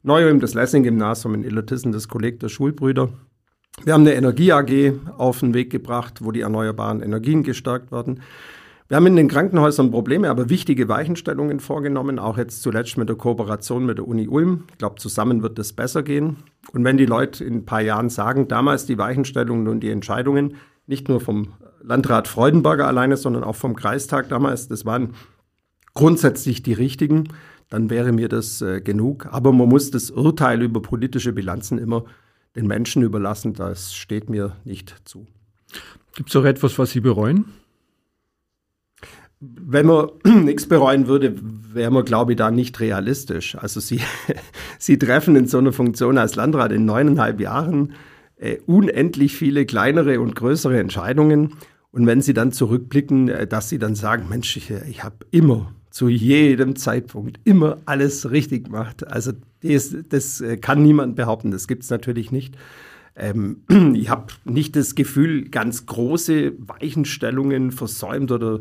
Neum, 0.02 0.40
das 0.40 0.54
Lessing-Gymnasium 0.54 1.34
in 1.34 1.44
Illertissen, 1.44 1.92
das 1.92 2.08
Kolleg 2.08 2.40
der 2.40 2.48
Schulbrüder. 2.48 3.10
Wir 3.84 3.92
haben 3.92 4.02
eine 4.02 4.14
Energie 4.14 4.50
AG 4.50 4.94
auf 5.18 5.40
den 5.40 5.54
Weg 5.54 5.70
gebracht, 5.70 6.24
wo 6.24 6.32
die 6.32 6.40
erneuerbaren 6.40 7.00
Energien 7.00 7.44
gestärkt 7.44 7.92
werden. 7.92 8.22
Wir 8.88 8.96
haben 8.96 9.06
in 9.06 9.16
den 9.16 9.28
Krankenhäusern 9.28 9.90
Probleme, 9.90 10.30
aber 10.30 10.48
wichtige 10.48 10.88
Weichenstellungen 10.88 11.58
vorgenommen, 11.58 12.20
auch 12.20 12.38
jetzt 12.38 12.62
zuletzt 12.62 12.96
mit 12.96 13.08
der 13.08 13.16
Kooperation 13.16 13.84
mit 13.84 13.98
der 13.98 14.06
Uni 14.06 14.28
Ulm. 14.28 14.64
Ich 14.70 14.78
glaube, 14.78 14.96
zusammen 14.96 15.42
wird 15.42 15.58
es 15.58 15.72
besser 15.72 16.04
gehen. 16.04 16.36
Und 16.72 16.84
wenn 16.84 16.96
die 16.96 17.06
Leute 17.06 17.44
in 17.44 17.54
ein 17.54 17.64
paar 17.64 17.80
Jahren 17.80 18.08
sagen, 18.08 18.48
damals 18.48 18.86
die 18.86 18.98
Weichenstellungen 18.98 19.68
und 19.68 19.80
die 19.80 19.90
Entscheidungen, 19.90 20.56
nicht 20.86 21.08
nur 21.08 21.20
vom 21.20 21.54
Landrat 21.82 22.28
Freudenberger 22.28 22.86
alleine, 22.86 23.16
sondern 23.16 23.44
auch 23.44 23.56
vom 23.56 23.76
Kreistag 23.76 24.28
damals, 24.28 24.68
das 24.68 24.84
waren 24.84 25.14
grundsätzlich 25.94 26.62
die 26.62 26.72
richtigen, 26.72 27.28
dann 27.68 27.90
wäre 27.90 28.12
mir 28.12 28.28
das 28.28 28.62
äh, 28.62 28.80
genug. 28.80 29.26
Aber 29.30 29.52
man 29.52 29.68
muss 29.68 29.90
das 29.90 30.10
Urteil 30.10 30.62
über 30.62 30.80
politische 30.82 31.32
Bilanzen 31.32 31.78
immer 31.78 32.04
den 32.54 32.66
Menschen 32.66 33.02
überlassen, 33.02 33.52
das 33.52 33.94
steht 33.94 34.30
mir 34.30 34.56
nicht 34.64 34.94
zu. 35.04 35.26
Gibt 36.14 36.30
es 36.30 36.36
auch 36.36 36.44
etwas, 36.44 36.78
was 36.78 36.90
Sie 36.90 37.00
bereuen? 37.00 37.46
Wenn 39.40 39.86
man 39.86 40.08
nichts 40.44 40.66
bereuen 40.66 41.06
würde, 41.06 41.34
wäre 41.72 41.90
man, 41.90 42.04
glaube 42.04 42.32
ich, 42.32 42.36
da 42.36 42.50
nicht 42.50 42.80
realistisch. 42.80 43.56
Also 43.56 43.80
Sie, 43.80 44.00
Sie 44.78 44.98
treffen 44.98 45.36
in 45.36 45.46
so 45.46 45.58
einer 45.58 45.72
Funktion 45.72 46.18
als 46.18 46.36
Landrat 46.36 46.72
in 46.72 46.84
neuneinhalb 46.84 47.40
Jahren 47.40 47.92
äh, 48.36 48.58
unendlich 48.66 49.36
viele 49.36 49.66
kleinere 49.66 50.20
und 50.20 50.34
größere 50.34 50.78
Entscheidungen. 50.78 51.54
Und 51.90 52.06
wenn 52.06 52.20
Sie 52.20 52.34
dann 52.34 52.52
zurückblicken, 52.52 53.28
äh, 53.28 53.46
dass 53.46 53.68
Sie 53.68 53.78
dann 53.78 53.94
sagen, 53.94 54.26
Mensch, 54.28 54.56
ich, 54.56 54.70
ich 54.70 55.04
habe 55.04 55.16
immer 55.30 55.72
zu 55.90 56.08
jedem 56.08 56.76
Zeitpunkt 56.76 57.40
immer 57.44 57.78
alles 57.86 58.30
richtig 58.30 58.64
gemacht. 58.64 59.06
Also 59.06 59.32
das, 59.62 59.96
das 60.08 60.40
äh, 60.42 60.58
kann 60.58 60.82
niemand 60.82 61.16
behaupten, 61.16 61.50
das 61.50 61.66
gibt 61.68 61.84
es 61.84 61.90
natürlich 61.90 62.30
nicht. 62.30 62.56
Ähm, 63.16 63.62
ich 63.94 64.10
habe 64.10 64.26
nicht 64.44 64.76
das 64.76 64.94
Gefühl, 64.94 65.48
ganz 65.48 65.86
große 65.86 66.52
Weichenstellungen 66.58 67.72
versäumt 67.72 68.30
oder 68.30 68.60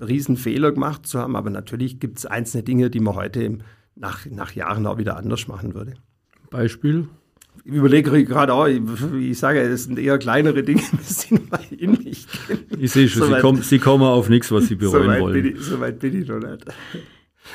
Riesenfehler 0.00 0.72
gemacht 0.72 1.06
zu 1.06 1.18
haben, 1.18 1.36
aber 1.36 1.50
natürlich 1.50 2.00
gibt 2.00 2.18
es 2.18 2.26
einzelne 2.26 2.62
Dinge, 2.62 2.90
die 2.90 3.00
man 3.00 3.14
heute 3.14 3.58
nach, 3.94 4.26
nach 4.26 4.52
Jahren 4.52 4.86
auch 4.86 4.98
wieder 4.98 5.16
anders 5.16 5.48
machen 5.48 5.74
würde. 5.74 5.94
Beispiel? 6.50 7.08
Ich 7.64 7.72
überlege 7.72 8.24
gerade 8.24 8.54
auch, 8.54 8.66
ich, 8.66 8.80
ich, 9.20 9.38
sage, 9.38 9.60
es 9.60 9.84
sind 9.84 9.98
eher 9.98 10.18
kleinere 10.18 10.62
Dinge, 10.62 10.82
die 11.70 11.74
in 11.74 11.92
mich 11.92 12.26
gehen. 12.48 12.58
Ich 12.78 12.92
sehe 12.92 13.08
schon, 13.08 13.28
so 13.28 13.34
Sie, 13.34 13.40
kommen, 13.40 13.62
Sie, 13.62 13.78
kommen, 13.78 14.04
auf 14.04 14.28
nichts, 14.28 14.50
was 14.50 14.68
Sie 14.68 14.76
bereuen 14.76 15.14
so 15.14 15.20
wollen. 15.20 15.42
Bin 15.42 15.56
ich, 15.56 15.62
so 15.62 15.80
weit 15.80 15.98
bin 15.98 16.22
ich 16.22 16.28
noch 16.28 16.40
nicht. 16.40 16.64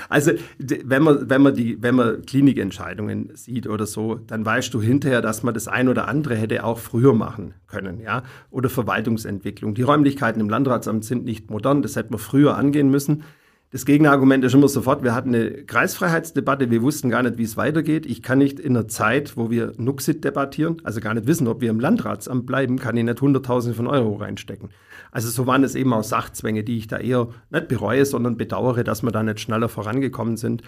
Also, 0.10 0.32
wenn 0.58 1.04
man, 1.04 1.30
wenn, 1.30 1.42
man 1.42 1.54
die, 1.54 1.82
wenn 1.82 1.96
man 1.96 2.26
Klinikentscheidungen 2.26 3.32
sieht 3.36 3.68
oder 3.68 3.86
so, 3.86 4.16
dann 4.16 4.46
weißt 4.46 4.74
du 4.74 4.82
hinterher, 4.82 5.22
dass 5.22 5.44
man 5.44 5.54
das 5.54 5.68
ein 5.68 5.90
oder 5.90 6.08
andere 6.08 6.36
hätte 6.36 6.64
auch 6.64 6.80
früher 6.80 7.14
machen 7.14 7.54
können, 7.68 8.00
ja. 8.00 8.24
Oder 8.52 8.70
Verwaltungsentwicklung. 8.70 9.74
Die 9.74 9.82
Räumlichkeiten 9.82 10.40
im 10.42 10.50
Landratsamt 10.50 11.06
sind 11.06 11.26
nicht 11.26 11.50
modern, 11.50 11.82
das 11.82 11.96
hätte 11.96 12.12
man 12.12 12.20
früher 12.20 12.56
angehen 12.58 12.90
müssen. 12.90 13.24
Das 13.72 13.86
Gegenargument 13.86 14.42
ist 14.46 14.54
immer 14.54 14.70
sofort, 14.70 15.04
wir 15.04 15.14
hatten 15.14 15.36
eine 15.36 15.52
Kreisfreiheitsdebatte, 15.66 16.72
wir 16.72 16.82
wussten 16.82 17.10
gar 17.10 17.24
nicht, 17.24 17.38
wie 17.38 17.44
es 17.44 17.58
weitergeht. 17.58 18.06
Ich 18.06 18.22
kann 18.22 18.38
nicht 18.38 18.58
in 18.58 18.78
einer 18.78 18.88
Zeit, 18.88 19.36
wo 19.36 19.50
wir 19.50 19.74
Nuxit 19.76 20.24
debattieren, 20.24 20.78
also 20.86 21.02
gar 21.02 21.14
nicht 21.14 21.28
wissen, 21.28 21.48
ob 21.50 21.60
wir 21.60 21.72
im 21.72 21.82
Landratsamt 21.82 22.46
bleiben, 22.46 22.80
kann 22.80 22.96
ich 22.96 23.04
nicht 23.04 23.20
Hunderttausende 23.20 23.76
von 23.76 23.88
Euro 23.88 24.16
reinstecken. 24.16 24.70
Also 25.16 25.30
so 25.30 25.48
waren 25.48 25.64
es 25.64 25.76
eben 25.76 25.94
auch 25.94 26.04
Sachzwänge, 26.04 26.66
die 26.66 26.78
ich 26.78 26.88
da 26.88 26.98
eher 26.98 27.30
nicht 27.50 27.70
bereue, 27.70 28.06
sondern 28.06 28.36
bedauere, 28.36 28.84
dass 28.84 29.02
wir 29.02 29.12
da 29.12 29.24
nicht 29.24 29.40
schneller 29.40 29.70
vorangekommen 29.70 30.36
sind. 30.36 30.62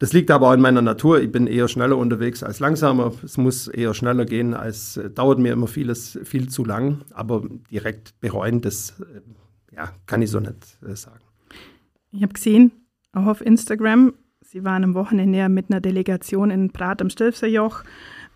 Das 0.00 0.12
liegt 0.12 0.32
aber 0.32 0.48
auch 0.48 0.54
in 0.54 0.60
meiner 0.60 0.82
Natur. 0.82 1.20
Ich 1.20 1.30
bin 1.30 1.46
eher 1.46 1.68
schneller 1.68 1.96
unterwegs 1.96 2.42
als 2.42 2.58
langsamer. 2.58 3.12
Es 3.22 3.36
muss 3.36 3.68
eher 3.68 3.94
schneller 3.94 4.24
gehen, 4.24 4.54
als 4.54 4.96
äh, 4.96 5.08
dauert 5.08 5.38
mir 5.38 5.52
immer 5.52 5.68
vieles 5.68 6.18
viel 6.24 6.48
zu 6.48 6.64
lang. 6.64 7.02
Aber 7.12 7.44
direkt 7.70 8.18
bereuen, 8.18 8.60
das 8.60 8.98
äh, 8.98 9.76
ja, 9.76 9.92
kann 10.06 10.20
ich 10.20 10.32
so 10.32 10.40
nicht 10.40 10.78
äh, 10.84 10.96
sagen. 10.96 11.20
Ich 12.10 12.24
habe 12.24 12.32
gesehen, 12.32 12.72
auch 13.12 13.26
auf 13.26 13.40
Instagram, 13.40 14.14
Sie 14.40 14.64
waren 14.64 14.82
am 14.82 14.94
Wochenende 14.94 15.48
mit 15.48 15.70
einer 15.70 15.80
Delegation 15.80 16.50
in 16.50 16.72
Prat 16.72 17.00
am 17.00 17.08
Stilfserjoch, 17.08 17.84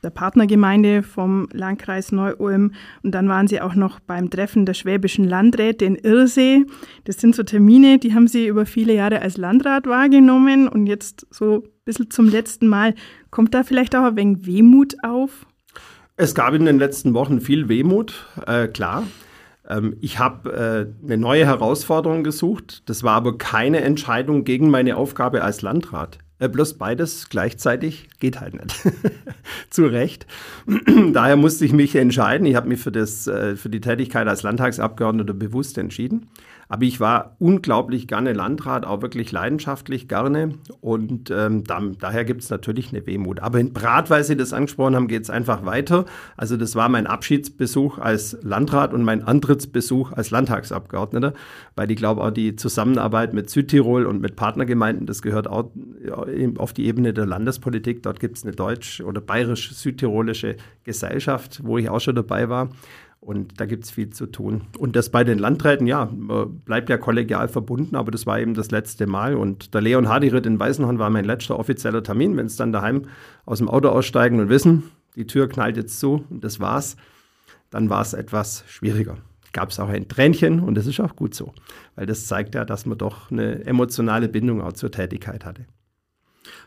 der 0.07 0.11
Partnergemeinde 0.11 1.03
vom 1.03 1.49
Landkreis 1.53 2.13
Neu-Ulm. 2.13 2.73
Und 3.03 3.11
dann 3.13 3.29
waren 3.29 3.49
Sie 3.49 3.61
auch 3.61 3.75
noch 3.75 3.99
beim 3.99 4.31
Treffen 4.31 4.65
der 4.65 4.75
schwäbischen 4.75 5.25
Landräte 5.25 5.85
in 5.85 5.97
Irsee. 5.97 6.65
Das 7.05 7.21
sind 7.21 7.35
so 7.35 7.43
Termine, 7.43 7.99
die 7.99 8.15
haben 8.15 8.29
Sie 8.29 8.47
über 8.47 8.67
viele 8.67 8.95
Jahre 8.95 9.21
als 9.21 9.37
Landrat 9.37 9.87
wahrgenommen 9.89 10.69
und 10.69 10.87
jetzt 10.87 11.27
so 11.31 11.57
ein 11.57 11.63
bisschen 11.85 12.11
zum 12.11 12.29
letzten 12.29 12.69
Mal. 12.69 12.95
Kommt 13.33 13.53
da 13.53 13.65
vielleicht 13.65 13.97
auch 13.97 14.05
ein 14.05 14.17
wenig 14.17 14.47
Wehmut 14.47 14.95
auf? 15.03 15.45
Es 16.17 16.35
gab 16.35 16.55
in 16.55 16.65
den 16.65 16.79
letzten 16.79 17.13
Wochen 17.13 17.41
viel 17.41 17.69
Wehmut, 17.69 18.27
äh, 18.47 18.69
klar. 18.69 19.03
Ähm, 19.69 19.97
ich 20.01 20.21
habe 20.21 20.53
äh, 21.03 21.05
eine 21.05 21.17
neue 21.19 21.45
Herausforderung 21.45 22.23
gesucht. 22.23 22.89
Das 22.89 23.03
war 23.03 23.15
aber 23.15 23.37
keine 23.39 23.81
Entscheidung 23.81 24.45
gegen 24.45 24.71
meine 24.71 24.97
Aufgabe 24.97 25.43
als 25.43 25.63
Landrat. 25.63 26.19
Äh, 26.39 26.49
bloß 26.49 26.75
beides 26.75 27.29
gleichzeitig 27.29 28.09
geht 28.21 28.41
halt 28.41 28.55
nicht. 28.55 28.83
Zu 29.71 29.87
Recht. 29.87 30.27
Daher 31.13 31.37
musste 31.37 31.65
ich 31.65 31.73
mich 31.73 31.95
entscheiden. 31.97 32.47
Ich 32.47 32.57
habe 32.57 32.69
mich 32.69 32.81
für, 32.81 32.93
das, 32.93 33.27
äh, 33.27 33.57
für 33.57 33.71
die 33.71 33.81
Tätigkeit 33.81 34.29
als 34.29 34.43
Landtagsabgeordneter 34.43 35.35
bewusst 35.35 35.79
entschieden. 35.79 36.29
Aber 36.69 36.85
ich 36.85 36.99
war 36.99 37.37
unglaublich 37.39 38.09
gerne 38.09 38.33
Landrat, 38.33 38.87
auch 38.87 39.03
wirklich 39.03 39.31
leidenschaftlich 39.31 40.09
gerne. 40.09 40.55
Und 40.81 41.31
ähm, 41.31 41.65
da, 41.65 41.81
daher 41.99 42.25
gibt 42.25 42.43
es 42.43 42.51
natürlich 42.51 42.93
eine 42.93 43.07
Wehmut. 43.07 43.41
Aber 43.41 43.61
in 43.61 43.73
Brat, 43.73 44.11
weil 44.11 44.25
Sie 44.25 44.37
das 44.37 44.53
angesprochen 44.53 44.97
haben, 44.97 45.07
geht 45.07 45.23
es 45.23 45.31
einfach 45.31 45.65
weiter. 45.65 46.07
Also 46.37 46.57
das 46.57 46.75
war 46.75 46.89
mein 46.89 47.07
Abschiedsbesuch 47.07 47.99
als 47.99 48.37
Landrat 48.43 48.93
und 48.95 49.05
mein 49.05 49.23
Antrittsbesuch 49.23 50.13
als 50.13 50.31
Landtagsabgeordneter, 50.31 51.35
weil 51.77 51.91
ich 51.91 51.97
glaube 51.97 52.23
auch 52.23 52.31
die 52.31 52.57
Zusammenarbeit 52.57 53.33
mit 53.33 53.49
Südtirol 53.49 54.07
und 54.07 54.21
mit 54.21 54.35
Partnergemeinden, 54.35 55.07
das 55.07 55.23
gehört 55.23 55.47
auch 55.47 55.71
auf 56.11 56.73
die 56.73 56.87
Ebene 56.87 57.13
der 57.13 57.27
Landespolitik. 57.27 58.03
Dort 58.03 58.21
gibt 58.21 58.39
es 58.39 58.45
eine 58.45 58.53
deutsch- 58.53 59.01
oder 59.01 59.21
bayerisch-südtirolische 59.21 60.57
Gesellschaft, 60.85 61.61
wo 61.65 61.79
ich 61.79 61.89
auch 61.89 62.01
schon 62.01 62.15
dabei 62.15 62.49
war. 62.49 62.71
Und 63.21 63.61
da 63.61 63.67
gibt 63.67 63.85
es 63.85 63.91
viel 63.91 64.11
zu 64.11 64.27
tun. 64.27 64.63
Und 64.79 64.95
das 64.95 65.11
bei 65.11 65.25
den 65.25 65.39
Landräten, 65.39 65.87
ja, 65.87 66.09
bleibt 66.65 66.89
ja 66.89 66.97
kollegial 66.97 67.49
verbunden, 67.49 67.97
aber 67.97 68.13
das 68.13 68.25
war 68.25 68.39
eben 68.39 68.55
das 68.55 68.71
letzte 68.71 69.07
Mal. 69.07 69.35
Und 69.35 69.75
der 69.75 69.81
Leon 69.81 70.09
Hardy-Ritt 70.09 70.47
in 70.47 70.61
Weißenhorn 70.61 71.01
war 71.01 71.11
mein 71.11 71.25
letzter 71.25 71.59
offizieller 71.59 72.05
Termin. 72.05 72.37
Wenn 72.37 72.47
es 72.47 72.57
dann 72.57 72.73
daheim 72.73 73.07
aus 73.45 73.59
dem 73.59 73.69
Auto 73.69 73.89
aussteigen 73.89 74.39
und 74.39 74.49
wissen, 74.49 74.85
die 75.17 75.27
Tür 75.27 75.49
knallt 75.49 75.77
jetzt 75.77 75.99
zu 75.99 76.25
und 76.31 76.45
das 76.45 76.61
war's, 76.61 76.97
dann 77.71 77.91
war 77.91 78.03
es 78.03 78.13
etwas 78.13 78.65
schwieriger. 78.69 79.17
Gab 79.53 79.71
es 79.71 79.81
auch 79.81 79.89
ein 79.89 80.07
Tränchen 80.07 80.61
und 80.61 80.77
das 80.77 80.87
ist 80.87 81.01
auch 81.01 81.17
gut 81.17 81.35
so, 81.35 81.53
weil 81.95 82.07
das 82.07 82.27
zeigt 82.27 82.55
ja, 82.55 82.65
dass 82.65 82.85
man 82.87 82.99
doch 82.99 83.31
eine 83.31 83.65
emotionale 83.65 84.29
Bindung 84.29 84.61
auch 84.61 84.75
zur 84.75 84.91
Tätigkeit 84.91 85.45
hatte. 85.45 85.65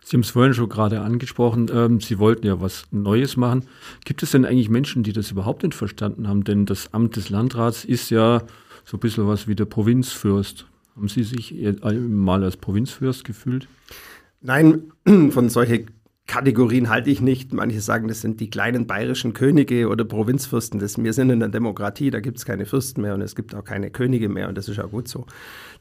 Sie 0.04 0.16
haben 0.16 0.22
es 0.22 0.32
vorhin 0.32 0.54
schon 0.54 0.70
gerade 0.70 1.02
angesprochen, 1.02 1.70
ähm, 1.74 2.00
Sie 2.00 2.20
wollten 2.20 2.46
ja 2.46 2.62
was 2.62 2.84
Neues 2.92 3.38
machen. 3.38 3.66
Gibt 4.06 4.24
es 4.24 4.32
denn 4.32 4.46
eigentlich 4.46 4.70
Menschen, 4.70 5.04
die 5.04 5.14
das 5.14 5.32
überhaupt 5.32 5.64
nicht 5.64 5.76
verstanden 5.76 6.28
haben? 6.28 6.44
Denn 6.44 6.66
das 6.66 6.94
Amt 6.94 7.16
des 7.16 7.30
Landrats 7.30 7.86
ist 7.86 8.10
ja 8.10 8.44
so 8.86 8.98
ein 8.98 9.00
bisschen 9.00 9.28
was 9.28 9.48
wie 9.48 9.56
der 9.56 9.66
Provinzfürst. 9.66 10.66
Haben 10.96 11.08
Sie 11.08 11.24
sich 11.24 11.56
mal 11.82 12.44
als 12.44 12.58
Provinzfürst 12.58 13.24
gefühlt? 13.24 13.68
Nein, 14.42 14.92
von 15.32 15.50
solchen 15.50 15.92
Kategorien 16.30 16.90
halte 16.90 17.10
ich 17.10 17.22
nicht. 17.22 17.54
Manche 17.54 17.82
sagen, 17.82 18.08
das 18.08 18.22
sind 18.22 18.40
die 18.40 18.52
kleinen 18.52 18.86
bayerischen 18.86 19.34
Könige 19.34 19.90
oder 19.90 20.06
Provinzfürsten. 20.06 20.80
Das, 20.80 20.96
wir 21.02 21.12
sind 21.14 21.32
in 21.32 21.40
der 21.40 21.50
Demokratie, 21.50 22.12
da 22.12 22.20
gibt 22.20 22.38
es 22.38 22.46
keine 22.46 22.68
Fürsten 22.68 23.02
mehr 23.02 23.16
und 23.16 23.22
es 23.22 23.36
gibt 23.36 23.56
auch 23.56 23.64
keine 23.64 23.90
Könige 23.90 24.30
mehr 24.30 24.48
und 24.48 24.56
das 24.56 24.70
ist 24.70 24.80
auch 24.80 24.92
gut 24.92 25.08
so. 25.08 25.26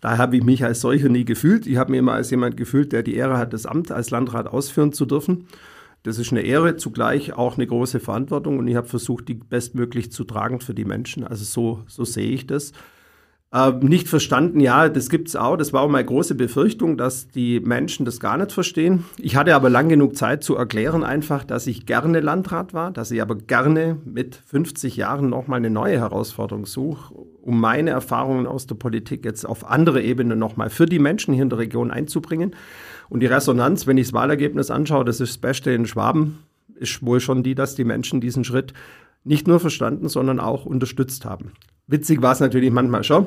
Da 0.00 0.16
habe 0.16 0.38
ich 0.38 0.42
mich 0.42 0.64
als 0.64 0.80
solcher 0.80 1.10
nie 1.10 1.26
gefühlt. 1.26 1.66
Ich 1.66 1.76
habe 1.76 1.90
mich 1.90 1.98
immer 1.98 2.14
als 2.14 2.30
jemand 2.30 2.56
gefühlt, 2.56 2.92
der 2.92 3.02
die 3.02 3.14
Ehre 3.14 3.36
hat, 3.36 3.52
das 3.52 3.66
Amt 3.66 3.92
als 3.92 4.08
Landrat 4.08 4.46
ausführen 4.46 4.94
zu 4.94 5.04
dürfen. 5.04 5.48
Das 6.02 6.18
ist 6.18 6.32
eine 6.32 6.40
Ehre, 6.40 6.76
zugleich 6.76 7.34
auch 7.34 7.58
eine 7.58 7.66
große 7.66 8.00
Verantwortung 8.00 8.58
und 8.58 8.68
ich 8.68 8.76
habe 8.76 8.88
versucht, 8.88 9.28
die 9.28 9.34
bestmöglich 9.34 10.12
zu 10.12 10.24
tragen 10.24 10.60
für 10.60 10.72
die 10.72 10.86
Menschen. 10.86 11.24
Also 11.24 11.44
so, 11.44 11.84
so 11.88 12.06
sehe 12.06 12.30
ich 12.30 12.46
das. 12.46 12.72
Äh, 13.50 13.72
nicht 13.80 14.08
verstanden, 14.08 14.60
ja, 14.60 14.90
das 14.90 15.08
gibt's 15.08 15.34
auch. 15.34 15.56
Das 15.56 15.72
war 15.72 15.80
auch 15.80 15.88
meine 15.88 16.04
große 16.04 16.34
Befürchtung, 16.34 16.98
dass 16.98 17.28
die 17.28 17.60
Menschen 17.60 18.04
das 18.04 18.20
gar 18.20 18.36
nicht 18.36 18.52
verstehen. 18.52 19.04
Ich 19.18 19.36
hatte 19.36 19.54
aber 19.54 19.70
lang 19.70 19.88
genug 19.88 20.16
Zeit 20.16 20.44
zu 20.44 20.54
erklären 20.54 21.02
einfach, 21.02 21.44
dass 21.44 21.66
ich 21.66 21.86
gerne 21.86 22.20
Landrat 22.20 22.74
war, 22.74 22.90
dass 22.90 23.10
ich 23.10 23.22
aber 23.22 23.36
gerne 23.36 23.96
mit 24.04 24.36
50 24.36 24.96
Jahren 24.96 25.30
nochmal 25.30 25.58
eine 25.58 25.70
neue 25.70 25.98
Herausforderung 25.98 26.66
suche, 26.66 27.14
um 27.14 27.58
meine 27.58 27.90
Erfahrungen 27.90 28.46
aus 28.46 28.66
der 28.66 28.74
Politik 28.74 29.24
jetzt 29.24 29.46
auf 29.46 29.70
andere 29.70 30.02
Ebene 30.02 30.36
nochmal 30.36 30.68
für 30.68 30.84
die 30.84 30.98
Menschen 30.98 31.32
hier 31.32 31.44
in 31.44 31.50
der 31.50 31.58
Region 31.58 31.90
einzubringen. 31.90 32.54
Und 33.08 33.20
die 33.20 33.26
Resonanz, 33.26 33.86
wenn 33.86 33.96
ich 33.96 34.08
das 34.08 34.12
Wahlergebnis 34.12 34.70
anschaue, 34.70 35.06
das 35.06 35.20
ist 35.20 35.30
das 35.30 35.38
Beste 35.38 35.70
in 35.70 35.86
Schwaben, 35.86 36.40
ist 36.74 37.02
wohl 37.02 37.20
schon 37.20 37.42
die, 37.42 37.54
dass 37.54 37.74
die 37.74 37.84
Menschen 37.84 38.20
diesen 38.20 38.44
Schritt 38.44 38.74
nicht 39.24 39.46
nur 39.46 39.60
verstanden, 39.60 40.08
sondern 40.08 40.40
auch 40.40 40.64
unterstützt 40.64 41.24
haben. 41.24 41.52
Witzig 41.86 42.22
war 42.22 42.32
es 42.32 42.40
natürlich 42.40 42.70
manchmal 42.70 43.04
schon. 43.04 43.26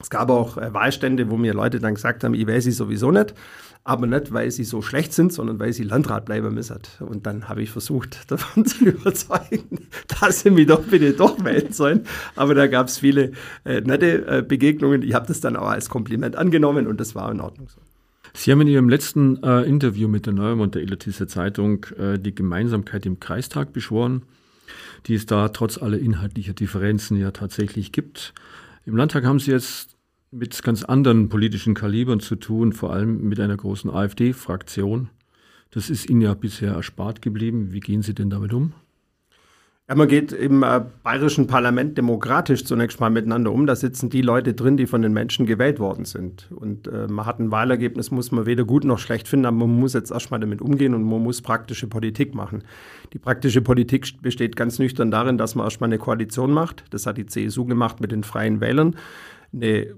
Es 0.00 0.10
gab 0.10 0.30
auch 0.30 0.58
äh, 0.58 0.74
Wahlstände, 0.74 1.30
wo 1.30 1.36
mir 1.36 1.54
Leute 1.54 1.80
dann 1.80 1.94
gesagt 1.94 2.22
haben, 2.22 2.34
ich 2.34 2.46
weiß 2.46 2.64
sie 2.64 2.72
sowieso 2.72 3.10
nicht, 3.10 3.34
aber 3.82 4.06
nicht, 4.06 4.32
weil 4.32 4.50
sie 4.50 4.64
so 4.64 4.82
schlecht 4.82 5.14
sind, 5.14 5.32
sondern 5.32 5.58
weil 5.58 5.72
sie 5.72 5.84
Landrat 5.84 6.26
bleiben 6.26 6.52
müssen. 6.52 6.78
Und 7.00 7.26
dann 7.26 7.48
habe 7.48 7.62
ich 7.62 7.70
versucht, 7.70 8.30
davon 8.30 8.66
zu 8.66 8.84
überzeugen, 8.84 9.88
dass 10.20 10.40
sie 10.40 10.50
mich 10.50 10.66
doch 10.66 10.82
bitte 10.82 11.12
doch 11.12 11.42
wählen 11.42 11.72
sollen. 11.72 12.02
Aber 12.34 12.54
da 12.54 12.66
gab 12.66 12.88
es 12.88 12.98
viele 12.98 13.32
äh, 13.64 13.80
nette 13.80 14.26
äh, 14.26 14.42
Begegnungen. 14.42 15.02
Ich 15.02 15.14
habe 15.14 15.26
das 15.26 15.40
dann 15.40 15.56
auch 15.56 15.68
als 15.68 15.88
Kompliment 15.88 16.36
angenommen 16.36 16.86
und 16.86 17.00
das 17.00 17.14
war 17.14 17.30
in 17.32 17.40
Ordnung 17.40 17.68
so. 17.68 17.80
Sie 18.34 18.52
haben 18.52 18.60
in 18.60 18.68
Ihrem 18.68 18.90
letzten 18.90 19.42
äh, 19.42 19.62
Interview 19.62 20.08
mit 20.08 20.26
der 20.26 20.34
Neuem 20.34 20.60
und 20.60 20.74
der 20.74 20.82
Illertisser 20.82 21.26
Zeitung 21.26 21.86
äh, 21.98 22.18
die 22.18 22.34
Gemeinsamkeit 22.34 23.06
im 23.06 23.18
Kreistag 23.18 23.72
beschworen 23.72 24.22
die 25.06 25.14
es 25.14 25.26
da 25.26 25.48
trotz 25.48 25.78
aller 25.78 25.98
inhaltlicher 25.98 26.52
Differenzen 26.52 27.16
ja 27.16 27.30
tatsächlich 27.30 27.92
gibt. 27.92 28.34
Im 28.84 28.96
Landtag 28.96 29.24
haben 29.24 29.38
Sie 29.38 29.50
jetzt 29.50 29.96
mit 30.30 30.62
ganz 30.62 30.82
anderen 30.82 31.28
politischen 31.28 31.74
Kalibern 31.74 32.20
zu 32.20 32.36
tun, 32.36 32.72
vor 32.72 32.92
allem 32.92 33.28
mit 33.28 33.40
einer 33.40 33.56
großen 33.56 33.90
AfD-Fraktion. 33.90 35.08
Das 35.70 35.90
ist 35.90 36.08
Ihnen 36.08 36.20
ja 36.20 36.34
bisher 36.34 36.72
erspart 36.72 37.22
geblieben. 37.22 37.72
Wie 37.72 37.80
gehen 37.80 38.02
Sie 38.02 38.14
denn 38.14 38.30
damit 38.30 38.52
um? 38.52 38.72
Ja, 39.88 39.94
man 39.94 40.08
geht 40.08 40.32
im 40.32 40.64
äh, 40.64 40.80
bayerischen 41.04 41.46
Parlament 41.46 41.96
demokratisch 41.96 42.64
zunächst 42.64 42.98
mal 42.98 43.08
miteinander 43.08 43.52
um. 43.52 43.68
Da 43.68 43.76
sitzen 43.76 44.10
die 44.10 44.20
Leute 44.20 44.52
drin, 44.52 44.76
die 44.76 44.86
von 44.88 45.00
den 45.00 45.12
Menschen 45.12 45.46
gewählt 45.46 45.78
worden 45.78 46.04
sind. 46.04 46.48
Und 46.50 46.88
äh, 46.88 47.06
man 47.06 47.24
hat 47.24 47.38
ein 47.38 47.52
Wahlergebnis, 47.52 48.10
muss 48.10 48.32
man 48.32 48.46
weder 48.46 48.64
gut 48.64 48.82
noch 48.82 48.98
schlecht 48.98 49.28
finden, 49.28 49.46
aber 49.46 49.58
man 49.58 49.78
muss 49.78 49.92
jetzt 49.92 50.10
erstmal 50.10 50.40
damit 50.40 50.60
umgehen 50.60 50.92
und 50.92 51.04
man 51.04 51.22
muss 51.22 51.40
praktische 51.40 51.86
Politik 51.86 52.34
machen. 52.34 52.64
Die 53.12 53.20
praktische 53.20 53.62
Politik 53.62 54.20
besteht 54.22 54.56
ganz 54.56 54.80
nüchtern 54.80 55.12
darin, 55.12 55.38
dass 55.38 55.54
man 55.54 55.64
erstmal 55.64 55.88
eine 55.88 55.98
Koalition 55.98 56.50
macht. 56.50 56.82
Das 56.90 57.06
hat 57.06 57.16
die 57.16 57.26
CSU 57.26 57.64
gemacht 57.64 58.00
mit 58.00 58.10
den 58.10 58.24
Freien 58.24 58.60
Wählern. 58.60 58.96
Eine 59.56 59.96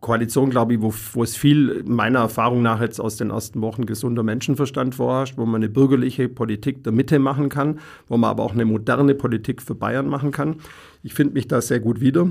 Koalition, 0.00 0.50
glaube 0.50 0.74
ich, 0.74 0.82
wo, 0.82 0.92
wo 1.14 1.22
es 1.22 1.36
viel 1.36 1.82
meiner 1.84 2.20
Erfahrung 2.20 2.62
nach 2.62 2.80
jetzt 2.80 3.00
aus 3.00 3.16
den 3.16 3.30
ersten 3.30 3.60
Wochen 3.62 3.86
gesunder 3.86 4.22
Menschenverstand 4.22 4.94
vorherrscht, 4.94 5.36
wo 5.36 5.46
man 5.46 5.56
eine 5.56 5.68
bürgerliche 5.68 6.28
Politik 6.28 6.84
der 6.84 6.92
Mitte 6.92 7.18
machen 7.18 7.48
kann, 7.48 7.80
wo 8.06 8.16
man 8.16 8.30
aber 8.30 8.44
auch 8.44 8.52
eine 8.52 8.64
moderne 8.64 9.14
Politik 9.14 9.62
für 9.62 9.74
Bayern 9.74 10.06
machen 10.06 10.30
kann. 10.30 10.56
Ich 11.02 11.14
finde 11.14 11.34
mich 11.34 11.48
da 11.48 11.60
sehr 11.60 11.80
gut 11.80 12.00
wieder. 12.00 12.28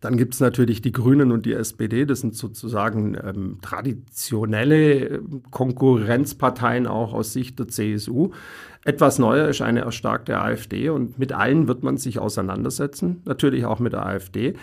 Dann 0.00 0.16
gibt 0.16 0.34
es 0.34 0.40
natürlich 0.40 0.82
die 0.82 0.90
Grünen 0.90 1.30
und 1.30 1.46
die 1.46 1.52
SPD, 1.52 2.04
das 2.04 2.20
sind 2.20 2.34
sozusagen 2.34 3.16
ähm, 3.22 3.58
traditionelle 3.62 5.22
Konkurrenzparteien 5.52 6.88
auch 6.88 7.14
aus 7.14 7.32
Sicht 7.32 7.60
der 7.60 7.68
CSU. 7.68 8.30
Etwas 8.84 9.20
neuer 9.20 9.46
ist 9.48 9.62
eine 9.62 9.82
erstarkte 9.82 10.40
AfD 10.40 10.88
und 10.88 11.20
mit 11.20 11.32
allen 11.32 11.68
wird 11.68 11.84
man 11.84 11.98
sich 11.98 12.18
auseinandersetzen, 12.18 13.22
natürlich 13.24 13.64
auch 13.64 13.78
mit 13.78 13.92
der 13.92 14.04
AfD. 14.04 14.54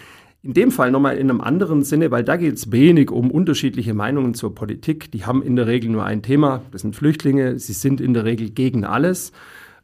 In 0.41 0.53
dem 0.53 0.71
Fall 0.71 0.89
nochmal 0.89 1.17
in 1.17 1.29
einem 1.29 1.41
anderen 1.41 1.83
Sinne, 1.83 2.11
weil 2.11 2.23
da 2.23 2.37
geht 2.37 2.55
es 2.55 2.71
wenig 2.71 3.11
um 3.11 3.29
unterschiedliche 3.29 3.93
Meinungen 3.93 4.33
zur 4.33 4.55
Politik. 4.55 5.11
Die 5.11 5.25
haben 5.25 5.43
in 5.43 5.57
der 5.57 5.67
Regel 5.67 5.91
nur 5.91 6.05
ein 6.05 6.21
Thema, 6.21 6.61
das 6.71 6.81
sind 6.81 6.95
Flüchtlinge. 6.95 7.59
Sie 7.59 7.73
sind 7.73 7.99
in 7.99 8.13
der 8.13 8.23
Regel 8.23 8.49
gegen 8.49 8.85
alles. 8.85 9.33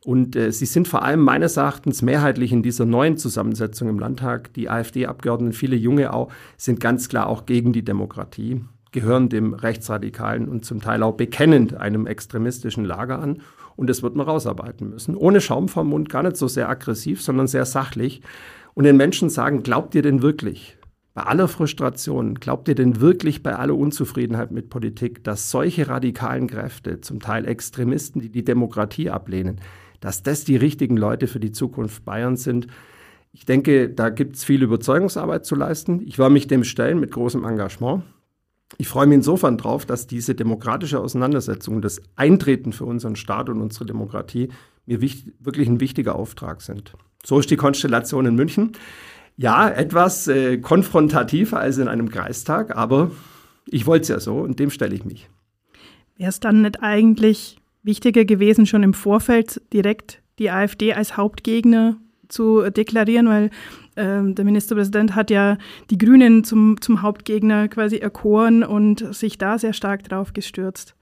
Und 0.06 0.38
äh, 0.38 0.54
sie 0.54 0.66
sind 0.66 0.88
vor 0.88 1.04
allem 1.04 1.20
meines 1.20 1.58
Erachtens 1.58 2.02
mehrheitlich 2.02 2.54
in 2.54 2.64
dieser 2.64 2.86
neuen 2.86 3.18
Zusammensetzung 3.18 3.90
im 3.90 4.00
Landtag. 4.00 4.54
Die 4.54 4.70
AfD-Abgeordneten, 4.70 5.52
viele 5.52 5.76
Junge 5.76 6.14
auch, 6.14 6.32
sind 6.56 6.80
ganz 6.80 7.10
klar 7.10 7.28
auch 7.28 7.46
gegen 7.46 7.74
die 7.74 7.84
Demokratie, 7.84 8.62
gehören 8.94 9.28
dem 9.28 9.56
rechtsradikalen 9.56 10.48
und 10.48 10.64
zum 10.64 10.80
Teil 10.80 11.04
auch 11.04 11.16
bekennend 11.16 11.74
einem 11.76 12.08
extremistischen 12.08 12.86
Lager 12.86 13.20
an. 13.20 13.42
Und 13.76 13.90
das 13.90 14.04
wird 14.04 14.16
man 14.16 14.26
rausarbeiten 14.26 14.90
müssen. 14.90 15.18
Ohne 15.18 15.42
Schaum 15.42 15.68
vom 15.68 15.90
Mund, 15.90 16.08
gar 16.08 16.24
nicht 16.24 16.38
so 16.38 16.48
sehr 16.48 16.70
aggressiv, 16.70 17.22
sondern 17.22 17.48
sehr 17.48 17.66
sachlich 17.66 18.22
und 18.76 18.84
den 18.84 18.98
Menschen 18.98 19.30
sagen, 19.30 19.64
glaubt 19.64 19.96
ihr 19.96 20.04
denn 20.04 20.22
wirklich, 20.22 20.78
bei 21.16 21.24
aller 21.24 21.48
Frustration, 21.48 22.36
glaubt 22.36 22.68
ihr 22.68 22.76
denn 22.76 23.00
wirklich 23.00 23.42
bei 23.42 23.56
aller 23.56 23.76
Unzufriedenheit 23.76 24.52
mit 24.52 24.70
Politik, 24.70 25.24
dass 25.24 25.50
solche 25.50 25.88
radikalen 25.88 26.48
Kräfte, 26.48 27.00
zum 27.00 27.22
Teil 27.22 27.48
Extremisten, 27.48 28.20
die 28.20 28.30
die 28.30 28.44
Demokratie 28.44 29.10
ablehnen, 29.10 29.62
dass 30.02 30.24
das 30.24 30.44
die 30.44 30.58
richtigen 30.58 30.98
Leute 30.98 31.28
für 31.28 31.40
die 31.40 31.54
Zukunft 31.54 32.04
Bayerns 32.04 32.44
sind? 32.44 32.68
Ich 33.32 33.46
denke, 33.46 33.90
da 33.90 34.10
gibt 34.10 34.36
es 34.36 34.44
viel 34.44 34.62
Überzeugungsarbeit 34.62 35.46
zu 35.46 35.56
leisten. 35.56 36.02
Ich 36.06 36.20
war 36.20 36.30
mich 36.30 36.48
dem 36.48 36.66
stellen 36.66 37.00
mit 37.00 37.12
großem 37.12 37.46
Engagement. 37.46 38.04
Ich 38.78 38.90
freue 38.90 39.08
mich 39.08 39.16
insofern 39.16 39.58
drauf, 39.58 39.86
dass 39.86 40.08
diese 40.08 40.36
demokratische 40.36 41.00
Auseinandersetzung, 41.00 41.82
das 41.82 42.02
Eintreten 42.18 42.74
für 42.74 42.86
unseren 42.86 43.16
Staat 43.16 43.48
und 43.48 43.62
unsere 43.62 43.86
Demokratie 43.86 44.50
mir 44.86 45.02
wirklich 45.02 45.70
ein 45.70 45.80
wichtiger 45.80 46.16
Auftrag 46.16 46.62
sind. 46.62 46.94
So 47.26 47.40
ist 47.40 47.50
die 47.50 47.58
Konstellation 47.58 48.26
in 48.26 48.36
München. 48.36 48.74
Ja, 49.38 49.68
etwas 49.68 50.28
äh, 50.28 50.58
konfrontativer 50.58 51.60
als 51.60 51.78
in 51.78 51.88
einem 51.88 52.10
Kreistag, 52.10 52.76
aber 52.76 53.12
ich 53.68 53.86
wollte 53.86 54.04
es 54.04 54.08
ja 54.10 54.20
so 54.20 54.38
und 54.38 54.60
dem 54.60 54.70
stelle 54.70 54.96
ich 54.96 55.04
mich. 55.04 55.28
Wäre 56.18 56.30
es 56.30 56.40
dann 56.40 56.62
nicht 56.62 56.82
eigentlich 56.82 57.58
wichtiger 57.84 58.24
gewesen, 58.24 58.66
schon 58.66 58.84
im 58.84 58.94
Vorfeld 58.94 59.62
direkt 59.74 60.22
die 60.40 60.50
AfD 60.50 60.94
als 60.94 61.18
Hauptgegner 61.18 61.98
zu 62.30 62.70
deklarieren, 62.70 63.28
weil 63.28 63.46
äh, 63.96 64.34
der 64.34 64.46
Ministerpräsident 64.46 65.16
hat 65.16 65.30
ja 65.30 65.58
die 65.90 65.98
Grünen 65.98 66.44
zum, 66.44 66.80
zum 66.82 67.02
Hauptgegner 67.02 67.68
quasi 67.68 67.98
erkoren 67.98 68.64
und 68.64 69.14
sich 69.14 69.38
da 69.38 69.60
sehr 69.60 69.74
stark 69.74 70.04
drauf 70.04 70.34
gestürzt. 70.34 70.96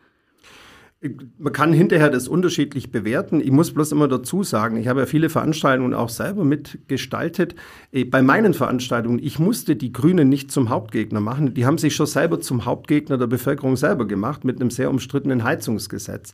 Man 1.38 1.52
kann 1.52 1.74
hinterher 1.74 2.10
das 2.10 2.28
unterschiedlich 2.28 2.92
bewerten. 2.92 3.42
Ich 3.42 3.52
muss 3.52 3.74
bloß 3.74 3.92
immer 3.92 4.08
dazu 4.08 4.44
sagen, 4.44 4.78
ich 4.78 4.88
habe 4.88 5.02
ja 5.02 5.06
viele 5.06 5.30
Veranstaltungen 5.30 5.94
auch 5.94 6.10
selber 6.10 6.46
mitgestaltet. 6.46 7.56
Äh, 7.92 8.06
bei 8.06 8.22
meinen 8.22 8.54
Veranstaltungen, 8.54 9.20
ich 9.20 9.38
musste 9.40 9.76
die 9.76 9.92
Grünen 9.92 10.30
nicht 10.30 10.52
zum 10.52 10.70
Hauptgegner 10.70 11.20
machen. 11.20 11.54
Die 11.54 11.66
haben 11.66 11.78
sich 11.78 11.96
schon 11.96 12.06
selber 12.06 12.40
zum 12.40 12.66
Hauptgegner 12.66 13.18
der 13.18 13.28
Bevölkerung 13.28 13.76
selber 13.76 14.08
gemacht 14.08 14.46
mit 14.46 14.62
einem 14.62 14.70
sehr 14.70 14.90
umstrittenen 14.90 15.44
Heizungsgesetz. 15.44 16.34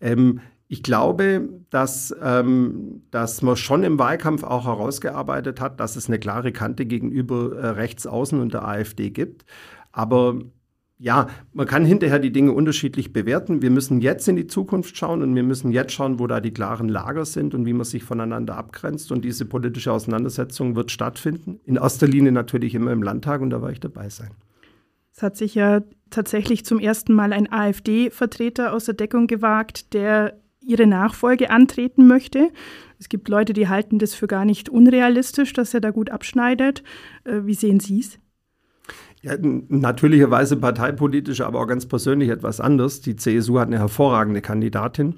Ähm, 0.00 0.40
ich 0.72 0.84
glaube, 0.84 1.48
dass, 1.70 2.14
ähm, 2.22 3.02
dass 3.10 3.42
man 3.42 3.56
schon 3.56 3.82
im 3.82 3.98
Wahlkampf 3.98 4.44
auch 4.44 4.66
herausgearbeitet 4.66 5.60
hat, 5.60 5.80
dass 5.80 5.96
es 5.96 6.06
eine 6.06 6.20
klare 6.20 6.52
Kante 6.52 6.86
gegenüber 6.86 7.56
äh, 7.56 7.66
Rechtsaußen 7.70 8.38
und 8.38 8.54
der 8.54 8.68
AfD 8.68 9.10
gibt. 9.10 9.44
Aber 9.90 10.38
ja, 11.02 11.28
man 11.54 11.66
kann 11.66 11.86
hinterher 11.86 12.18
die 12.18 12.30
Dinge 12.30 12.52
unterschiedlich 12.52 13.14
bewerten. 13.14 13.62
Wir 13.62 13.70
müssen 13.70 14.02
jetzt 14.02 14.28
in 14.28 14.36
die 14.36 14.46
Zukunft 14.46 14.98
schauen 14.98 15.22
und 15.22 15.34
wir 15.34 15.42
müssen 15.42 15.72
jetzt 15.72 15.92
schauen, 15.92 16.18
wo 16.18 16.26
da 16.26 16.40
die 16.40 16.52
klaren 16.52 16.90
Lager 16.90 17.24
sind 17.24 17.54
und 17.54 17.64
wie 17.64 17.72
man 17.72 17.86
sich 17.86 18.04
voneinander 18.04 18.58
abgrenzt. 18.58 19.10
Und 19.10 19.24
diese 19.24 19.46
politische 19.46 19.92
Auseinandersetzung 19.92 20.76
wird 20.76 20.90
stattfinden. 20.90 21.58
In 21.64 21.76
erster 21.76 22.06
Linie 22.06 22.32
natürlich 22.32 22.74
immer 22.74 22.92
im 22.92 23.02
Landtag 23.02 23.40
und 23.40 23.48
da 23.48 23.62
werde 23.62 23.72
ich 23.72 23.80
dabei 23.80 24.10
sein. 24.10 24.28
Es 25.16 25.22
hat 25.22 25.38
sich 25.38 25.54
ja 25.54 25.80
tatsächlich 26.10 26.66
zum 26.66 26.78
ersten 26.78 27.14
Mal 27.14 27.32
ein 27.32 27.50
AfD-Vertreter 27.50 28.74
aus 28.74 28.84
der 28.84 28.94
Deckung 28.94 29.26
gewagt, 29.26 29.94
der 29.94 30.38
ihre 30.60 30.86
Nachfolge 30.86 31.48
antreten 31.48 32.06
möchte. 32.06 32.50
Es 32.98 33.08
gibt 33.08 33.30
Leute, 33.30 33.54
die 33.54 33.68
halten 33.68 33.98
das 33.98 34.12
für 34.12 34.26
gar 34.26 34.44
nicht 34.44 34.68
unrealistisch, 34.68 35.54
dass 35.54 35.72
er 35.72 35.80
da 35.80 35.92
gut 35.92 36.10
abschneidet. 36.10 36.82
Äh, 37.24 37.46
wie 37.46 37.54
sehen 37.54 37.80
Sie 37.80 38.00
es? 38.00 38.18
Ja, 39.22 39.34
natürlicherweise 39.38 40.56
parteipolitisch, 40.56 41.42
aber 41.42 41.60
auch 41.60 41.66
ganz 41.66 41.84
persönlich 41.84 42.30
etwas 42.30 42.58
anders. 42.58 43.02
Die 43.02 43.16
CSU 43.16 43.58
hat 43.58 43.66
eine 43.66 43.78
hervorragende 43.78 44.40
Kandidatin, 44.40 45.16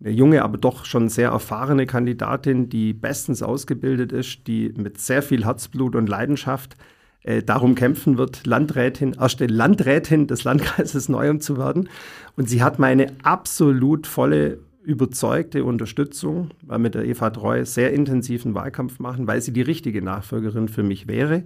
eine 0.00 0.10
junge, 0.10 0.42
aber 0.42 0.58
doch 0.58 0.84
schon 0.84 1.08
sehr 1.08 1.28
erfahrene 1.28 1.86
Kandidatin, 1.86 2.68
die 2.68 2.92
bestens 2.92 3.44
ausgebildet 3.44 4.10
ist, 4.10 4.48
die 4.48 4.74
mit 4.76 5.00
sehr 5.00 5.22
viel 5.22 5.44
Herzblut 5.44 5.94
und 5.94 6.08
Leidenschaft 6.08 6.76
äh, 7.22 7.44
darum 7.44 7.76
kämpfen 7.76 8.18
wird, 8.18 8.44
Landrätin, 8.44 9.14
erste 9.20 9.46
Landrätin 9.46 10.26
des 10.26 10.42
Landkreises 10.42 11.08
Neuem 11.08 11.40
zu 11.40 11.56
werden. 11.56 11.88
Und 12.36 12.48
sie 12.48 12.60
hat 12.60 12.80
meine 12.80 13.12
absolut 13.22 14.08
volle 14.08 14.58
überzeugte 14.82 15.62
Unterstützung, 15.62 16.50
weil 16.62 16.80
mit 16.80 16.96
der 16.96 17.04
Eva 17.04 17.30
Treu 17.30 17.64
sehr 17.64 17.92
intensiven 17.92 18.52
Wahlkampf 18.54 18.98
machen, 18.98 19.28
weil 19.28 19.40
sie 19.40 19.52
die 19.52 19.62
richtige 19.62 20.02
Nachfolgerin 20.02 20.68
für 20.68 20.82
mich 20.82 21.06
wäre 21.06 21.44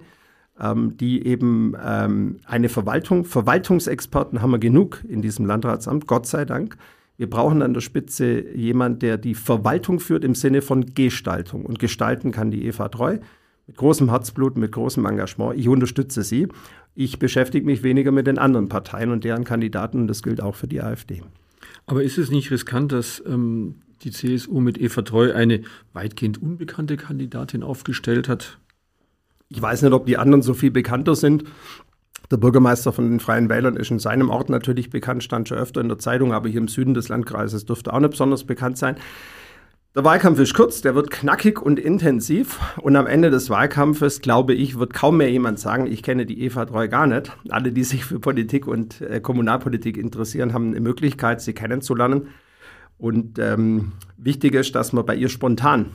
ähm, 0.59 0.97
die 0.97 1.25
eben 1.25 1.75
ähm, 1.83 2.37
eine 2.45 2.69
Verwaltung, 2.69 3.25
Verwaltungsexperten 3.25 4.41
haben 4.41 4.51
wir 4.51 4.59
genug 4.59 5.03
in 5.07 5.21
diesem 5.21 5.45
Landratsamt, 5.45 6.07
Gott 6.07 6.27
sei 6.27 6.45
Dank. 6.45 6.77
Wir 7.17 7.29
brauchen 7.29 7.61
an 7.61 7.73
der 7.73 7.81
Spitze 7.81 8.55
jemand, 8.55 9.01
der 9.01 9.17
die 9.17 9.35
Verwaltung 9.35 9.99
führt 9.99 10.23
im 10.23 10.35
Sinne 10.35 10.61
von 10.61 10.93
Gestaltung. 10.93 11.65
Und 11.65 11.77
gestalten 11.77 12.31
kann 12.31 12.49
die 12.49 12.65
Eva 12.65 12.87
Treu 12.87 13.17
mit 13.67 13.75
großem 13.75 14.09
Herzblut, 14.09 14.57
mit 14.57 14.71
großem 14.71 15.05
Engagement. 15.05 15.59
Ich 15.59 15.67
unterstütze 15.67 16.23
sie. 16.23 16.47
Ich 16.95 17.19
beschäftige 17.19 17.65
mich 17.65 17.83
weniger 17.83 18.11
mit 18.11 18.25
den 18.25 18.37
anderen 18.37 18.69
Parteien 18.69 19.11
und 19.11 19.25
deren 19.25 19.43
Kandidaten. 19.43 20.01
Und 20.01 20.07
das 20.07 20.23
gilt 20.23 20.41
auch 20.41 20.55
für 20.55 20.67
die 20.67 20.81
AfD. 20.81 21.21
Aber 21.85 22.03
ist 22.03 22.17
es 22.17 22.31
nicht 22.31 22.51
riskant, 22.51 22.91
dass 22.93 23.21
ähm, 23.25 23.75
die 24.03 24.11
CSU 24.11 24.61
mit 24.61 24.79
Eva 24.79 25.01
Treu 25.01 25.33
eine 25.33 25.61
weitgehend 25.91 26.41
unbekannte 26.41 26.95
Kandidatin 26.95 27.63
aufgestellt 27.63 28.29
hat? 28.29 28.59
Ich 29.49 29.61
weiß 29.61 29.81
nicht, 29.81 29.93
ob 29.93 30.05
die 30.05 30.17
anderen 30.17 30.41
so 30.41 30.53
viel 30.53 30.71
bekannter 30.71 31.15
sind. 31.15 31.43
Der 32.31 32.37
Bürgermeister 32.37 32.93
von 32.93 33.09
den 33.09 33.19
Freien 33.19 33.49
Wählern 33.49 33.75
ist 33.75 33.89
in 33.89 33.97
seinem 33.97 34.29
Ort 34.29 34.49
natürlich 34.49 34.91
bekannt, 34.91 35.23
stand 35.23 35.49
schon 35.49 35.57
öfter 35.57 35.81
in 35.81 35.89
der 35.89 35.97
Zeitung, 35.97 36.33
aber 36.33 36.47
hier 36.47 36.61
im 36.61 36.67
Süden 36.67 36.93
des 36.93 37.09
Landkreises 37.09 37.65
dürfte 37.65 37.91
auch 37.91 37.99
nicht 37.99 38.11
besonders 38.11 38.43
bekannt 38.43 38.77
sein. 38.77 38.97
Der 39.95 40.03
Wahlkampf 40.03 40.39
ist 40.39 40.53
kurz, 40.53 40.81
der 40.81 40.93
wird 40.93 41.09
knackig 41.09 41.59
und 41.59 41.79
intensiv. 41.79 42.59
Und 42.79 42.95
am 42.95 43.07
Ende 43.07 43.31
des 43.31 43.49
Wahlkampfes, 43.49 44.21
glaube 44.21 44.53
ich, 44.53 44.77
wird 44.77 44.93
kaum 44.93 45.17
mehr 45.17 45.31
jemand 45.31 45.57
sagen, 45.57 45.87
ich 45.87 46.03
kenne 46.03 46.27
die 46.27 46.43
Eva 46.43 46.65
Treu 46.65 46.87
gar 46.87 47.07
nicht. 47.07 47.35
Alle, 47.49 47.71
die 47.71 47.83
sich 47.83 48.05
für 48.05 48.19
Politik 48.19 48.67
und 48.67 49.01
äh, 49.01 49.19
Kommunalpolitik 49.19 49.97
interessieren, 49.97 50.53
haben 50.53 50.67
eine 50.67 50.81
Möglichkeit, 50.81 51.41
sie 51.41 51.53
kennenzulernen. 51.53 52.27
Und 52.99 53.39
ähm, 53.39 53.93
wichtig 54.17 54.53
ist, 54.53 54.75
dass 54.75 54.93
man 54.93 55.07
bei 55.07 55.15
ihr 55.15 55.29
spontan 55.29 55.87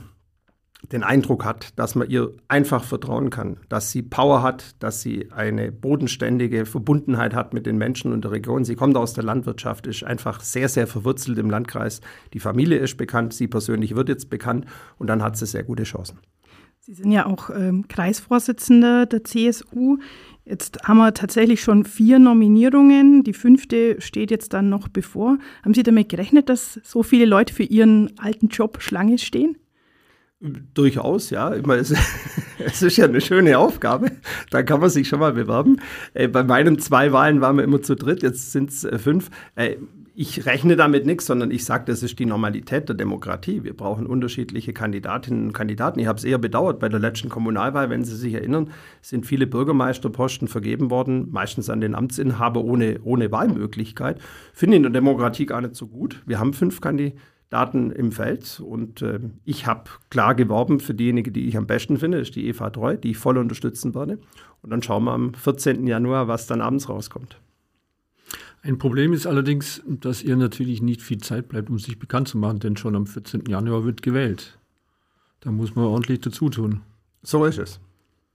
den 0.91 1.03
Eindruck 1.03 1.45
hat, 1.45 1.77
dass 1.77 1.95
man 1.95 2.09
ihr 2.09 2.33
einfach 2.47 2.83
vertrauen 2.83 3.29
kann, 3.29 3.57
dass 3.69 3.91
sie 3.91 4.01
Power 4.01 4.43
hat, 4.43 4.75
dass 4.79 5.01
sie 5.01 5.31
eine 5.31 5.71
bodenständige 5.71 6.65
Verbundenheit 6.65 7.33
hat 7.33 7.53
mit 7.53 7.65
den 7.65 7.77
Menschen 7.77 8.13
und 8.13 8.23
der 8.23 8.31
Region. 8.31 8.65
Sie 8.65 8.75
kommt 8.75 8.97
aus 8.97 9.13
der 9.13 9.23
Landwirtschaft, 9.23 9.87
ist 9.87 10.03
einfach 10.03 10.41
sehr, 10.41 10.69
sehr 10.69 10.87
verwurzelt 10.87 11.37
im 11.37 11.49
Landkreis. 11.49 12.01
Die 12.33 12.39
Familie 12.39 12.77
ist 12.77 12.97
bekannt, 12.97 13.33
sie 13.33 13.47
persönlich 13.47 13.95
wird 13.95 14.09
jetzt 14.09 14.29
bekannt 14.29 14.65
und 14.97 15.07
dann 15.07 15.23
hat 15.23 15.37
sie 15.37 15.45
sehr 15.45 15.63
gute 15.63 15.83
Chancen. 15.83 16.19
Sie 16.79 16.93
sind 16.93 17.11
ja 17.11 17.25
auch 17.25 17.49
ähm, 17.49 17.87
Kreisvorsitzender 17.87 19.07
der 19.07 19.23
CSU. 19.23 19.97
Jetzt 20.43 20.77
haben 20.83 20.97
wir 20.97 21.15
tatsächlich 21.15 21.61
schon 21.61 21.83
vier 21.83 22.19
Nominierungen. 22.19 23.23
Die 23.23 23.33
fünfte 23.33 23.99
steht 23.99 24.29
jetzt 24.29 24.53
dann 24.53 24.69
noch 24.69 24.87
bevor. 24.87 25.39
Haben 25.63 25.73
Sie 25.73 25.81
damit 25.81 26.09
gerechnet, 26.09 26.47
dass 26.47 26.79
so 26.83 27.01
viele 27.01 27.25
Leute 27.25 27.55
für 27.55 27.63
Ihren 27.63 28.11
alten 28.19 28.49
Job 28.49 28.83
Schlange 28.83 29.17
stehen? 29.17 29.57
Durchaus, 30.41 31.29
ja. 31.29 31.49
Immer, 31.49 31.75
es, 31.75 31.91
es, 32.59 32.81
ist 32.81 32.97
ja 32.97 33.05
eine 33.05 33.21
schöne 33.21 33.57
Aufgabe. 33.57 34.11
Da 34.49 34.63
kann 34.63 34.81
man 34.81 34.89
sich 34.89 35.07
schon 35.07 35.19
mal 35.19 35.33
bewerben. 35.33 35.77
Äh, 36.13 36.27
bei 36.27 36.43
meinen 36.43 36.77
zwei 36.79 37.11
Wahlen 37.13 37.41
waren 37.41 37.57
wir 37.57 37.63
immer 37.63 37.81
zu 37.81 37.95
dritt, 37.95 38.21
jetzt 38.21 38.51
sind 38.51 38.69
es 38.69 38.83
äh, 38.83 38.97
fünf. 38.99 39.29
Äh, 39.55 39.77
ich 40.17 40.45
rechne 40.45 40.77
damit 40.77 41.05
nichts, 41.05 41.25
sondern 41.25 41.51
ich 41.51 41.65
sage, 41.65 41.83
das 41.87 42.01
ist 42.01 42.17
die 42.19 42.25
Normalität 42.25 42.87
der 42.87 42.95
Demokratie. 42.95 43.63
Wir 43.65 43.75
brauchen 43.75 44.05
unterschiedliche 44.05 44.71
Kandidatinnen 44.71 45.47
und 45.47 45.53
Kandidaten. 45.53 45.99
Ich 45.99 46.07
habe 46.07 46.17
es 46.17 46.23
eher 46.23 46.37
bedauert 46.37 46.79
bei 46.79 46.87
der 46.87 47.01
letzten 47.01 47.27
Kommunalwahl, 47.27 47.89
wenn 47.89 48.05
Sie 48.05 48.15
sich 48.15 48.33
erinnern, 48.33 48.71
sind 49.01 49.25
viele 49.25 49.45
Bürgermeisterposten 49.45 50.47
vergeben 50.47 50.89
worden, 50.89 51.27
meistens 51.31 51.69
an 51.69 51.81
den 51.81 51.95
Amtsinhaber 51.95 52.63
ohne, 52.63 53.01
ohne 53.03 53.29
Wahlmöglichkeit. 53.29 54.21
Finde 54.53 54.77
in 54.77 54.83
der 54.83 54.91
Demokratie 54.93 55.47
gar 55.47 55.59
nicht 55.59 55.75
so 55.75 55.87
gut. 55.87 56.23
Wir 56.25 56.39
haben 56.39 56.53
fünf 56.53 56.79
Kandidaten 56.79 57.19
im 57.51 58.11
Feld 58.11 58.59
und 58.59 59.01
äh, 59.01 59.19
ich 59.45 59.65
habe 59.65 59.89
klar 60.09 60.35
geworben 60.35 60.81
für 60.81 60.93
diejenige, 60.93 61.31
die 61.31 61.47
ich 61.47 61.55
am 61.55 61.67
besten 61.67 61.97
finde, 61.97 62.19
ist 62.19 62.35
die 62.35 62.47
Eva 62.47 62.69
Treu, 62.69 62.97
die 62.97 63.11
ich 63.11 63.17
voll 63.17 63.37
unterstützen 63.37 63.95
werde. 63.95 64.19
Und 64.61 64.71
dann 64.71 64.83
schauen 64.83 65.05
wir 65.05 65.13
am 65.13 65.33
14. 65.33 65.87
Januar, 65.87 66.27
was 66.27 66.47
dann 66.47 66.59
abends 66.59 66.89
rauskommt. 66.89 67.39
Ein 68.61 68.77
Problem 68.77 69.13
ist 69.13 69.27
allerdings, 69.27 69.83
dass 69.85 70.23
ihr 70.23 70.35
natürlich 70.35 70.81
nicht 70.81 71.01
viel 71.01 71.19
Zeit 71.19 71.47
bleibt, 71.47 71.69
um 71.69 71.77
sich 71.77 71.99
bekannt 71.99 72.27
zu 72.27 72.37
machen, 72.37 72.59
denn 72.59 72.75
schon 72.75 72.95
am 72.95 73.05
14. 73.05 73.45
Januar 73.47 73.85
wird 73.85 74.01
gewählt. 74.01 74.57
Da 75.41 75.51
muss 75.51 75.75
man 75.75 75.85
ordentlich 75.85 76.21
dazu 76.21 76.49
tun. 76.49 76.81
So 77.21 77.45
ist 77.45 77.59
es. 77.59 77.79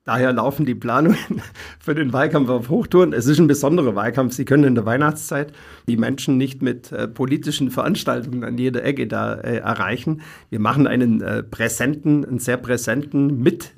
Daher 0.05 0.33
laufen 0.33 0.65
die 0.65 0.75
Planungen 0.75 1.19
für 1.79 1.95
den 1.95 2.13
Wahlkampf 2.13 2.49
auf 2.49 2.71
Hochtouren. 2.71 3.13
Es 3.13 3.27
ist 3.27 3.39
ein 3.39 3.47
besonderer 3.47 3.95
Wahlkampf. 3.95 4.33
Sie 4.33 4.47
können 4.47 4.65
in 4.65 4.75
der 4.75 4.87
Weihnachtszeit 4.87 5.53
die 5.89 5.99
Menschen 5.99 6.39
nicht 6.39 6.63
mit 6.63 6.91
äh, 6.91 7.07
politischen 7.07 7.71
Veranstaltungen 7.71 8.43
an 8.43 8.57
jeder 8.57 8.83
Ecke 8.83 9.07
da 9.07 9.35
äh, 9.35 9.59
erreichen. 9.59 10.23
Wir 10.49 10.59
machen 10.59 10.87
einen 10.87 11.21
äh, 11.21 11.43
präsenten, 11.43 12.25
einen 12.25 12.39
sehr 12.39 12.57
präsenten, 12.57 13.43
mit 13.43 13.73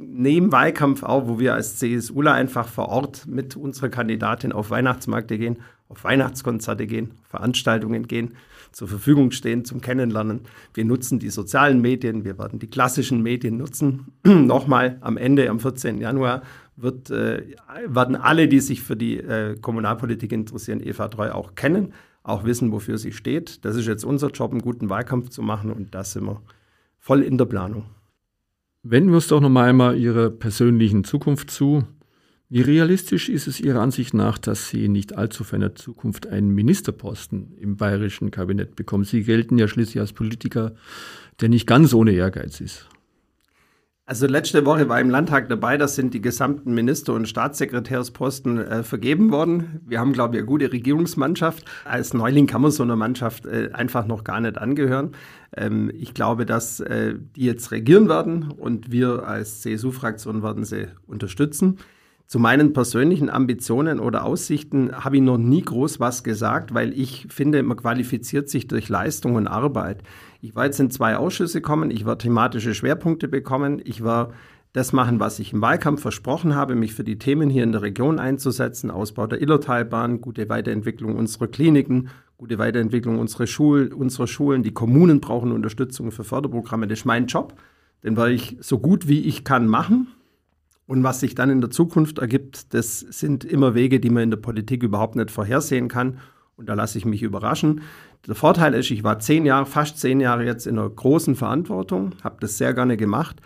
neben 0.00 0.50
Wahlkampf 0.50 1.04
auch, 1.04 1.28
wo 1.28 1.38
wir 1.38 1.54
als 1.54 1.76
CSUler 1.78 2.34
einfach 2.34 2.68
vor 2.68 2.88
Ort 2.88 3.26
mit 3.26 3.54
unserer 3.56 3.88
Kandidatin 3.88 4.52
auf 4.52 4.70
Weihnachtsmärkte 4.70 5.38
gehen 5.38 5.58
auf 5.90 6.04
Weihnachtskonzerte 6.04 6.86
gehen, 6.86 7.10
Veranstaltungen 7.28 8.06
gehen, 8.06 8.36
zur 8.72 8.88
Verfügung 8.88 9.30
stehen 9.30 9.64
zum 9.64 9.80
Kennenlernen. 9.80 10.42
Wir 10.74 10.84
nutzen 10.84 11.18
die 11.18 11.30
sozialen 11.30 11.80
Medien, 11.80 12.24
wir 12.24 12.38
werden 12.38 12.58
die 12.58 12.68
klassischen 12.68 13.22
Medien 13.22 13.56
nutzen. 13.56 14.12
Nochmal 14.24 14.98
am 15.00 15.16
Ende, 15.16 15.48
am 15.48 15.60
14. 15.60 16.00
Januar, 16.00 16.42
wird, 16.76 17.10
äh, 17.10 17.44
werden 17.86 18.16
alle, 18.16 18.48
die 18.48 18.60
sich 18.60 18.82
für 18.82 18.96
die 18.96 19.18
äh, 19.18 19.56
Kommunalpolitik 19.60 20.32
interessieren, 20.32 20.80
Eva 20.82 21.08
Treu 21.08 21.30
auch 21.32 21.54
kennen, 21.54 21.92
auch 22.22 22.44
wissen, 22.44 22.72
wofür 22.72 22.98
sie 22.98 23.12
steht. 23.12 23.64
Das 23.64 23.76
ist 23.76 23.86
jetzt 23.86 24.04
unser 24.04 24.30
Job, 24.30 24.52
einen 24.52 24.62
guten 24.62 24.88
Wahlkampf 24.88 25.30
zu 25.30 25.42
machen 25.42 25.72
und 25.72 25.94
da 25.94 26.04
sind 26.04 26.24
wir 26.24 26.40
voll 26.98 27.22
in 27.22 27.38
der 27.38 27.46
Planung. 27.46 27.84
Wenden 28.82 29.10
wir 29.10 29.16
uns 29.16 29.28
doch 29.28 29.40
noch 29.40 29.50
mal 29.50 29.68
einmal 29.68 29.98
Ihrer 29.98 30.30
persönlichen 30.30 31.04
Zukunft 31.04 31.50
zu. 31.50 31.84
Wie 32.52 32.62
realistisch 32.62 33.28
ist 33.28 33.46
es 33.46 33.60
Ihrer 33.60 33.80
Ansicht 33.80 34.12
nach, 34.12 34.36
dass 34.36 34.68
Sie 34.68 34.88
nicht 34.88 35.16
allzu 35.16 35.44
ferner 35.44 35.76
Zukunft 35.76 36.26
einen 36.26 36.50
Ministerposten 36.50 37.56
im 37.56 37.76
bayerischen 37.76 38.32
Kabinett 38.32 38.74
bekommen? 38.74 39.04
Sie 39.04 39.22
gelten 39.22 39.56
ja 39.56 39.68
schließlich 39.68 40.00
als 40.00 40.12
Politiker, 40.12 40.72
der 41.40 41.48
nicht 41.48 41.68
ganz 41.68 41.94
ohne 41.94 42.10
Ehrgeiz 42.10 42.60
ist. 42.60 42.88
Also 44.04 44.26
letzte 44.26 44.66
Woche 44.66 44.88
war 44.88 45.00
im 45.00 45.10
Landtag 45.10 45.48
dabei, 45.48 45.76
da 45.76 45.86
sind 45.86 46.12
die 46.12 46.20
gesamten 46.20 46.74
Minister- 46.74 47.14
und 47.14 47.28
Staatssekretärsposten 47.28 48.58
äh, 48.58 48.82
vergeben 48.82 49.30
worden. 49.30 49.82
Wir 49.86 50.00
haben, 50.00 50.12
glaube 50.12 50.34
ich, 50.34 50.40
eine 50.40 50.48
gute 50.48 50.72
Regierungsmannschaft. 50.72 51.64
Als 51.84 52.14
Neuling 52.14 52.48
kann 52.48 52.62
man 52.62 52.72
so 52.72 52.82
einer 52.82 52.96
Mannschaft 52.96 53.46
äh, 53.46 53.70
einfach 53.72 54.08
noch 54.08 54.24
gar 54.24 54.40
nicht 54.40 54.58
angehören. 54.58 55.12
Ähm, 55.56 55.92
ich 55.94 56.14
glaube, 56.14 56.46
dass 56.46 56.80
äh, 56.80 57.14
die 57.36 57.44
jetzt 57.44 57.70
regieren 57.70 58.08
werden 58.08 58.50
und 58.50 58.90
wir 58.90 59.28
als 59.28 59.60
CSU-Fraktion 59.60 60.42
werden 60.42 60.64
sie 60.64 60.88
unterstützen. 61.06 61.78
Zu 62.30 62.38
meinen 62.38 62.72
persönlichen 62.72 63.28
Ambitionen 63.28 63.98
oder 63.98 64.24
Aussichten 64.24 64.92
habe 64.92 65.16
ich 65.16 65.22
noch 65.22 65.36
nie 65.36 65.62
groß 65.62 65.98
was 65.98 66.22
gesagt, 66.22 66.72
weil 66.72 66.96
ich 66.96 67.26
finde, 67.28 67.60
man 67.64 67.76
qualifiziert 67.76 68.48
sich 68.48 68.68
durch 68.68 68.88
Leistung 68.88 69.34
und 69.34 69.48
Arbeit. 69.48 70.04
Ich 70.40 70.54
war 70.54 70.66
jetzt 70.66 70.78
in 70.78 70.92
zwei 70.92 71.16
Ausschüsse 71.16 71.60
gekommen, 71.60 71.90
ich 71.90 72.06
werde 72.06 72.22
thematische 72.22 72.72
Schwerpunkte 72.72 73.26
bekommen, 73.26 73.82
ich 73.84 74.04
werde 74.04 74.32
das 74.72 74.92
machen, 74.92 75.18
was 75.18 75.40
ich 75.40 75.52
im 75.52 75.60
Wahlkampf 75.60 76.02
versprochen 76.02 76.54
habe, 76.54 76.76
mich 76.76 76.94
für 76.94 77.02
die 77.02 77.18
Themen 77.18 77.50
hier 77.50 77.64
in 77.64 77.72
der 77.72 77.82
Region 77.82 78.20
einzusetzen, 78.20 78.92
Ausbau 78.92 79.26
der 79.26 79.42
Illertalbahn, 79.42 80.20
gute 80.20 80.48
Weiterentwicklung 80.48 81.16
unserer 81.16 81.48
Kliniken, 81.48 82.10
gute 82.36 82.58
Weiterentwicklung 82.58 83.18
unserer, 83.18 83.48
Schul 83.48 83.92
unserer 83.92 84.28
Schulen. 84.28 84.62
Die 84.62 84.72
Kommunen 84.72 85.20
brauchen 85.20 85.50
Unterstützung 85.50 86.12
für 86.12 86.22
Förderprogramme. 86.22 86.86
Das 86.86 87.00
ist 87.00 87.06
mein 87.06 87.26
Job. 87.26 87.54
Den 88.04 88.16
werde 88.16 88.34
ich 88.34 88.56
so 88.60 88.78
gut 88.78 89.08
wie 89.08 89.18
ich 89.18 89.42
kann 89.42 89.66
machen. 89.66 90.06
Und 90.90 91.04
was 91.04 91.20
sich 91.20 91.36
dann 91.36 91.50
in 91.50 91.60
der 91.60 91.70
Zukunft 91.70 92.18
ergibt, 92.18 92.74
das 92.74 92.98
sind 92.98 93.44
immer 93.44 93.76
Wege, 93.76 94.00
die 94.00 94.10
man 94.10 94.24
in 94.24 94.30
der 94.32 94.38
Politik 94.38 94.82
überhaupt 94.82 95.14
nicht 95.14 95.30
vorhersehen 95.30 95.86
kann. 95.86 96.18
Und 96.56 96.68
da 96.68 96.74
lasse 96.74 96.98
ich 96.98 97.04
mich 97.04 97.22
überraschen. 97.22 97.82
Der 98.26 98.34
Vorteil 98.34 98.74
ist, 98.74 98.90
ich 98.90 99.04
war 99.04 99.20
zehn 99.20 99.46
Jahre, 99.46 99.66
fast 99.66 100.00
zehn 100.00 100.18
Jahre 100.18 100.44
jetzt 100.44 100.66
in 100.66 100.76
einer 100.76 100.90
großen 100.90 101.36
Verantwortung, 101.36 102.16
habe 102.24 102.38
das 102.40 102.58
sehr 102.58 102.74
gerne 102.74 102.96
gemacht. 102.96 103.40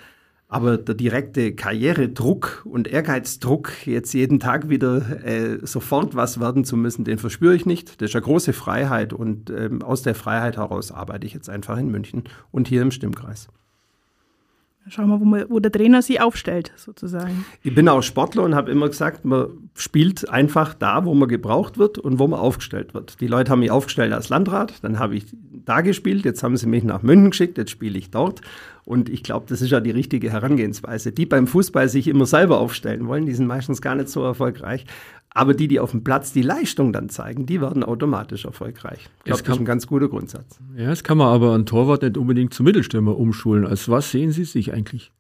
Aber 0.49 0.79
der 0.79 0.95
direkte 0.95 1.55
Karrieredruck 1.55 2.63
und 2.65 2.89
Ehrgeizdruck, 2.89 3.87
jetzt 3.87 4.15
jeden 4.15 4.41
Tag 4.41 4.71
wieder 4.71 5.23
äh, 5.23 5.59
sofort 5.67 6.17
was 6.17 6.41
werden 6.41 6.65
zu 6.65 6.79
müssen, 6.79 7.05
den 7.05 7.19
verspüre 7.19 7.55
ich 7.55 7.67
nicht. 7.67 8.01
Das 8.01 8.09
ist 8.09 8.17
eine 8.17 8.25
große 8.25 8.55
Freiheit 8.55 9.13
und 9.13 9.51
ähm, 9.51 9.83
aus 9.83 10.01
der 10.01 10.15
Freiheit 10.15 10.57
heraus 10.57 10.93
arbeite 10.93 11.27
ich 11.27 11.35
jetzt 11.35 11.51
einfach 11.51 11.77
in 11.77 11.91
München 11.91 12.25
und 12.53 12.69
hier 12.69 12.81
im 12.81 12.91
Stimmkreis. 12.91 13.49
Schauen 14.89 15.09
wir, 15.09 15.19
wo, 15.19 15.25
man, 15.25 15.47
wo 15.49 15.61
der 15.61 15.73
Trainer 15.73 16.03
sie 16.03 16.21
aufstellt, 16.21 16.73
sozusagen. 16.77 17.47
Ich 17.63 17.75
bin 17.75 17.89
auch 17.89 18.03
Sportler 18.03 18.43
und 18.43 18.55
habe 18.55 18.71
immer 18.71 18.89
gesagt, 18.89 19.25
man 19.25 19.47
spielt 19.75 20.29
einfach 20.29 20.75
da, 20.75 21.07
wo 21.07 21.15
man 21.15 21.29
gebraucht 21.29 21.79
wird 21.79 21.99
und 21.99 22.19
wo 22.19 22.29
man 22.29 22.39
aufgestellt 22.39 22.93
wird. 22.93 23.21
Die 23.21 23.27
Leute 23.27 23.51
haben 23.51 23.61
mich 23.61 23.71
aufgestellt 23.71 24.13
als 24.13 24.29
Landrat, 24.29 24.85
dann 24.85 24.99
habe 24.99 25.17
ich 25.17 25.25
da 25.65 25.81
gespielt, 25.81 26.27
jetzt 26.27 26.43
haben 26.43 26.57
sie 26.59 26.67
mich 26.67 26.85
nach 26.85 27.03
München 27.03 27.31
geschickt, 27.31 27.57
jetzt 27.57 27.71
spiele 27.71 27.99
ich 27.99 28.11
dort. 28.11 28.43
Und 28.85 29.09
ich 29.09 29.23
glaube, 29.23 29.47
das 29.49 29.63
ist 29.63 29.71
ja 29.71 29.81
die 29.81 29.91
richtige 29.91 30.31
Herangehensweise. 30.31 31.13
Die 31.13 31.25
beim 31.25 31.47
Fußball 31.47 31.89
sich 31.89 32.07
immer 32.07 32.27
selber 32.27 32.61
aufstellen 32.61 33.07
wollen, 33.07 33.25
die 33.25 33.33
sind 33.33 33.47
meistens 33.47 33.81
gar 33.81 33.95
nicht 33.95 34.11
so 34.11 34.23
erfolgreich. 34.23 34.85
Aber 35.37 35.53
die, 35.53 35.67
die 35.67 35.81
auf 35.81 35.91
dem 35.91 36.05
Platz 36.05 36.33
die 36.33 36.43
Leistung 36.43 36.93
dann 36.93 37.09
zeigen, 37.09 37.45
die 37.45 37.61
werden 37.61 37.83
automatisch 37.83 38.45
erfolgreich. 38.45 39.11
Ich 39.19 39.25
glaube, 39.25 39.43
das 39.43 39.55
ist 39.55 39.61
ein 39.61 39.65
ganz 39.65 39.89
guter 39.89 40.09
Grundsatz. 40.09 40.61
Ja, 40.77 40.87
das 40.87 41.03
kann 41.03 41.19
man 41.19 41.27
aber 41.27 41.53
an 41.53 41.67
Torwart 41.67 42.03
nicht 42.03 42.17
unbedingt 42.17 42.55
zum 42.55 42.65
Mittelstürmer 42.65 43.19
umschulen. 43.19 43.67
Als 43.67 43.89
was 43.89 44.13
sehen 44.13 44.31
Sie 44.31 44.45
sich 44.45 44.73
eigentlich? 44.73 45.11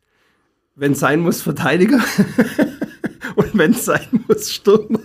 Wenn 0.76 0.92
es 0.92 1.00
sein 1.00 1.20
muss, 1.20 1.42
Verteidiger. 1.42 1.98
Und 3.36 3.58
wenn 3.58 3.72
es 3.72 3.84
sein 3.84 4.06
muss, 4.28 4.52
Stürmer. 4.52 5.00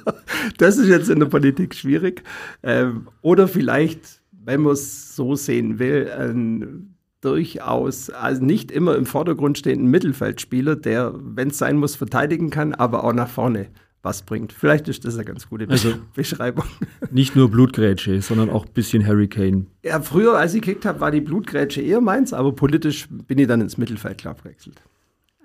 Das 0.60 0.78
ist 0.78 0.88
jetzt 0.88 1.10
in 1.10 1.20
der 1.20 1.26
Politik 1.26 1.74
schwierig. 1.74 2.24
Ähm, 2.62 3.08
oder 3.22 3.48
vielleicht, 3.48 4.22
wenn 4.32 4.62
man 4.62 4.74
es 4.74 5.16
so 5.16 5.36
sehen 5.36 5.80
will, 5.80 6.12
ein 6.12 6.96
durchaus, 7.22 8.12
also 8.12 8.44
nicht 8.44 8.72
immer 8.72 8.96
im 8.96 9.08
Vordergrund 9.08 9.58
stehenden 9.58 9.90
Mittelfeldspieler, 9.90 10.76
der, 10.76 11.14
wenn 11.18 11.50
es 11.50 11.58
sein 11.58 11.78
muss, 11.78 11.96
verteidigen 11.96 12.52
kann, 12.52 12.74
aber 12.74 13.04
auch 13.04 13.14
nach 13.14 13.28
vorne 13.28 13.68
was 14.02 14.22
bringt. 14.22 14.54
Vielleicht 14.54 14.88
ist 14.88 15.06
das 15.06 15.16
eine 15.16 15.26
ganz 15.26 15.50
gute 15.50 15.68
also, 15.70 15.94
Beschreibung. 16.16 16.66
Nicht 17.12 17.36
nur 17.36 17.50
Blutgrätsche, 17.50 18.22
sondern 18.22 18.50
auch 18.50 18.66
ein 18.66 18.74
bisschen 18.74 19.06
Hurricane. 19.06 19.68
Ja, 19.84 20.02
früher, 20.02 20.38
als 20.38 20.54
ich 20.54 20.62
gekickt 20.62 20.86
habe, 20.86 21.00
war 21.00 21.12
die 21.12 21.22
Blutgrätsche 21.22 21.82
eher 21.82 22.02
meins, 22.02 22.34
aber 22.34 22.54
politisch 22.54 23.08
bin 23.10 23.38
ich 23.38 23.48
dann 23.48 23.62
ins 23.62 23.78
Mittelfeld 23.78 24.24
gewechselt. 24.24 24.82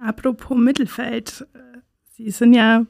Apropos 0.00 0.56
Mittelfeld, 0.56 1.46
Sie 2.16 2.30
sind 2.30 2.54
ja 2.54 2.86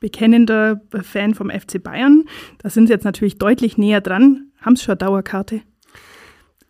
bekennender 0.00 0.80
Fan 1.02 1.34
vom 1.34 1.48
FC 1.48 1.82
Bayern. 1.82 2.24
Da 2.58 2.70
sind 2.70 2.88
Sie 2.88 2.92
jetzt 2.92 3.04
natürlich 3.04 3.38
deutlich 3.38 3.78
näher 3.78 4.00
dran. 4.00 4.50
Haben 4.60 4.76
Sie 4.76 4.82
schon 4.82 4.92
eine 4.92 4.98
Dauerkarte? 4.98 5.62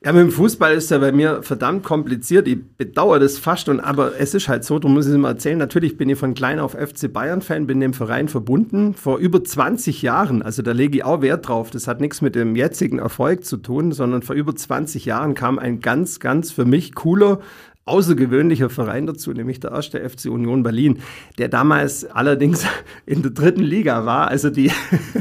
Ja, 0.04 0.12
mit 0.12 0.20
dem 0.20 0.32
Fußball 0.32 0.74
ist 0.74 0.90
ja 0.90 0.98
bei 0.98 1.12
mir 1.12 1.42
verdammt 1.42 1.82
kompliziert. 1.82 2.46
Ich 2.46 2.58
bedauere 2.76 3.20
das 3.20 3.38
fast, 3.38 3.70
und, 3.70 3.80
aber 3.80 4.20
es 4.20 4.34
ist 4.34 4.48
halt 4.48 4.62
so, 4.62 4.78
darum 4.78 4.92
muss 4.92 5.06
ich 5.06 5.12
es 5.12 5.16
mal 5.16 5.30
erzählen. 5.30 5.56
Natürlich 5.56 5.96
bin 5.96 6.10
ich 6.10 6.18
von 6.18 6.34
klein 6.34 6.58
auf 6.58 6.72
FC 6.72 7.10
Bayern-Fan, 7.10 7.66
bin 7.66 7.80
dem 7.80 7.94
Verein 7.94 8.28
verbunden. 8.28 8.92
Vor 8.92 9.16
über 9.16 9.42
20 9.42 10.02
Jahren, 10.02 10.42
also 10.42 10.60
da 10.60 10.72
lege 10.72 10.98
ich 10.98 11.04
auch 11.04 11.22
Wert 11.22 11.48
drauf, 11.48 11.70
das 11.70 11.88
hat 11.88 12.02
nichts 12.02 12.20
mit 12.20 12.34
dem 12.34 12.54
jetzigen 12.54 12.98
Erfolg 12.98 13.46
zu 13.46 13.56
tun, 13.56 13.92
sondern 13.92 14.20
vor 14.20 14.36
über 14.36 14.54
20 14.54 15.06
Jahren 15.06 15.34
kam 15.34 15.58
ein 15.58 15.80
ganz, 15.80 16.20
ganz 16.20 16.52
für 16.52 16.66
mich 16.66 16.94
cooler 16.94 17.40
außergewöhnlicher 17.86 18.70
Verein 18.70 19.06
dazu, 19.06 19.32
nämlich 19.32 19.60
der 19.60 19.72
erste 19.72 20.08
FC 20.08 20.26
Union 20.26 20.62
Berlin, 20.62 20.98
der 21.38 21.48
damals 21.48 22.04
allerdings 22.04 22.66
in 23.06 23.22
der 23.22 23.32
dritten 23.32 23.62
Liga 23.62 24.06
war. 24.06 24.28
Also 24.28 24.50
die 24.50 24.70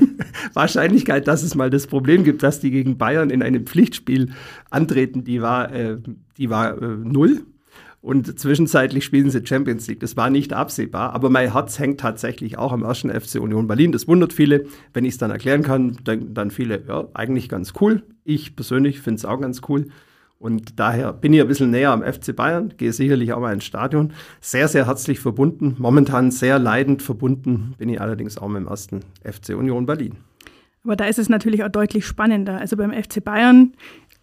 Wahrscheinlichkeit, 0.53 1.27
dass 1.27 1.43
es 1.43 1.55
mal 1.55 1.69
das 1.69 1.87
Problem 1.87 2.23
gibt, 2.23 2.43
dass 2.43 2.59
die 2.59 2.71
gegen 2.71 2.97
Bayern 2.97 3.29
in 3.29 3.43
einem 3.43 3.65
Pflichtspiel 3.65 4.31
antreten, 4.69 5.23
die 5.23 5.41
war, 5.41 5.73
äh, 5.73 5.97
die 6.37 6.49
war 6.49 6.81
äh, 6.81 6.87
null. 6.87 7.43
Und 8.01 8.37
zwischenzeitlich 8.37 9.05
spielen 9.05 9.29
sie 9.29 9.45
Champions 9.45 9.87
League. 9.87 10.01
Das 10.01 10.17
war 10.17 10.29
nicht 10.29 10.51
absehbar, 10.51 11.13
aber 11.13 11.29
mein 11.29 11.53
Herz 11.53 11.79
hängt 11.79 12.01
tatsächlich 12.01 12.57
auch 12.57 12.73
am 12.73 12.83
ersten 12.83 13.09
FC 13.09 13.39
Union 13.39 13.65
Berlin. 13.65 13.93
Das 13.93 14.09
wundert 14.09 14.33
viele. 14.33 14.65
Wenn 14.93 15.05
ich 15.05 15.13
es 15.13 15.17
dann 15.19 15.31
erklären 15.31 15.63
kann, 15.63 15.95
denken 16.05 16.33
dann 16.33 16.51
viele, 16.51 16.83
ja, 16.85 17.07
eigentlich 17.13 17.47
ganz 17.47 17.71
cool. 17.79 18.03
Ich 18.25 18.57
persönlich 18.57 18.99
finde 18.99 19.19
es 19.19 19.25
auch 19.25 19.39
ganz 19.39 19.61
cool. 19.69 19.87
Und 20.43 20.77
daher 20.77 21.13
bin 21.13 21.31
ich 21.31 21.39
ein 21.39 21.47
bisschen 21.47 21.71
näher 21.71 21.91
am 21.91 22.03
FC 22.03 22.35
Bayern, 22.35 22.73
gehe 22.75 22.91
sicherlich 22.91 23.31
auch 23.31 23.39
mal 23.39 23.53
ins 23.53 23.63
Stadion. 23.63 24.11
Sehr, 24.41 24.67
sehr 24.67 24.87
herzlich 24.87 25.21
verbunden. 25.21 25.77
Momentan 25.77 26.31
sehr 26.31 26.59
leidend 26.59 27.01
verbunden 27.01 27.75
bin 27.77 27.87
ich 27.87 28.01
allerdings 28.01 28.37
auch 28.37 28.49
mit 28.49 28.57
dem 28.57 28.67
ersten 28.67 28.99
FC 29.23 29.55
Union 29.57 29.85
Berlin. 29.85 30.17
Aber 30.83 30.97
da 30.97 31.05
ist 31.05 31.17
es 31.17 31.29
natürlich 31.29 31.63
auch 31.63 31.69
deutlich 31.69 32.05
spannender. 32.05 32.59
Also 32.59 32.75
beim 32.75 32.91
FC 32.91 33.23
Bayern, 33.23 33.71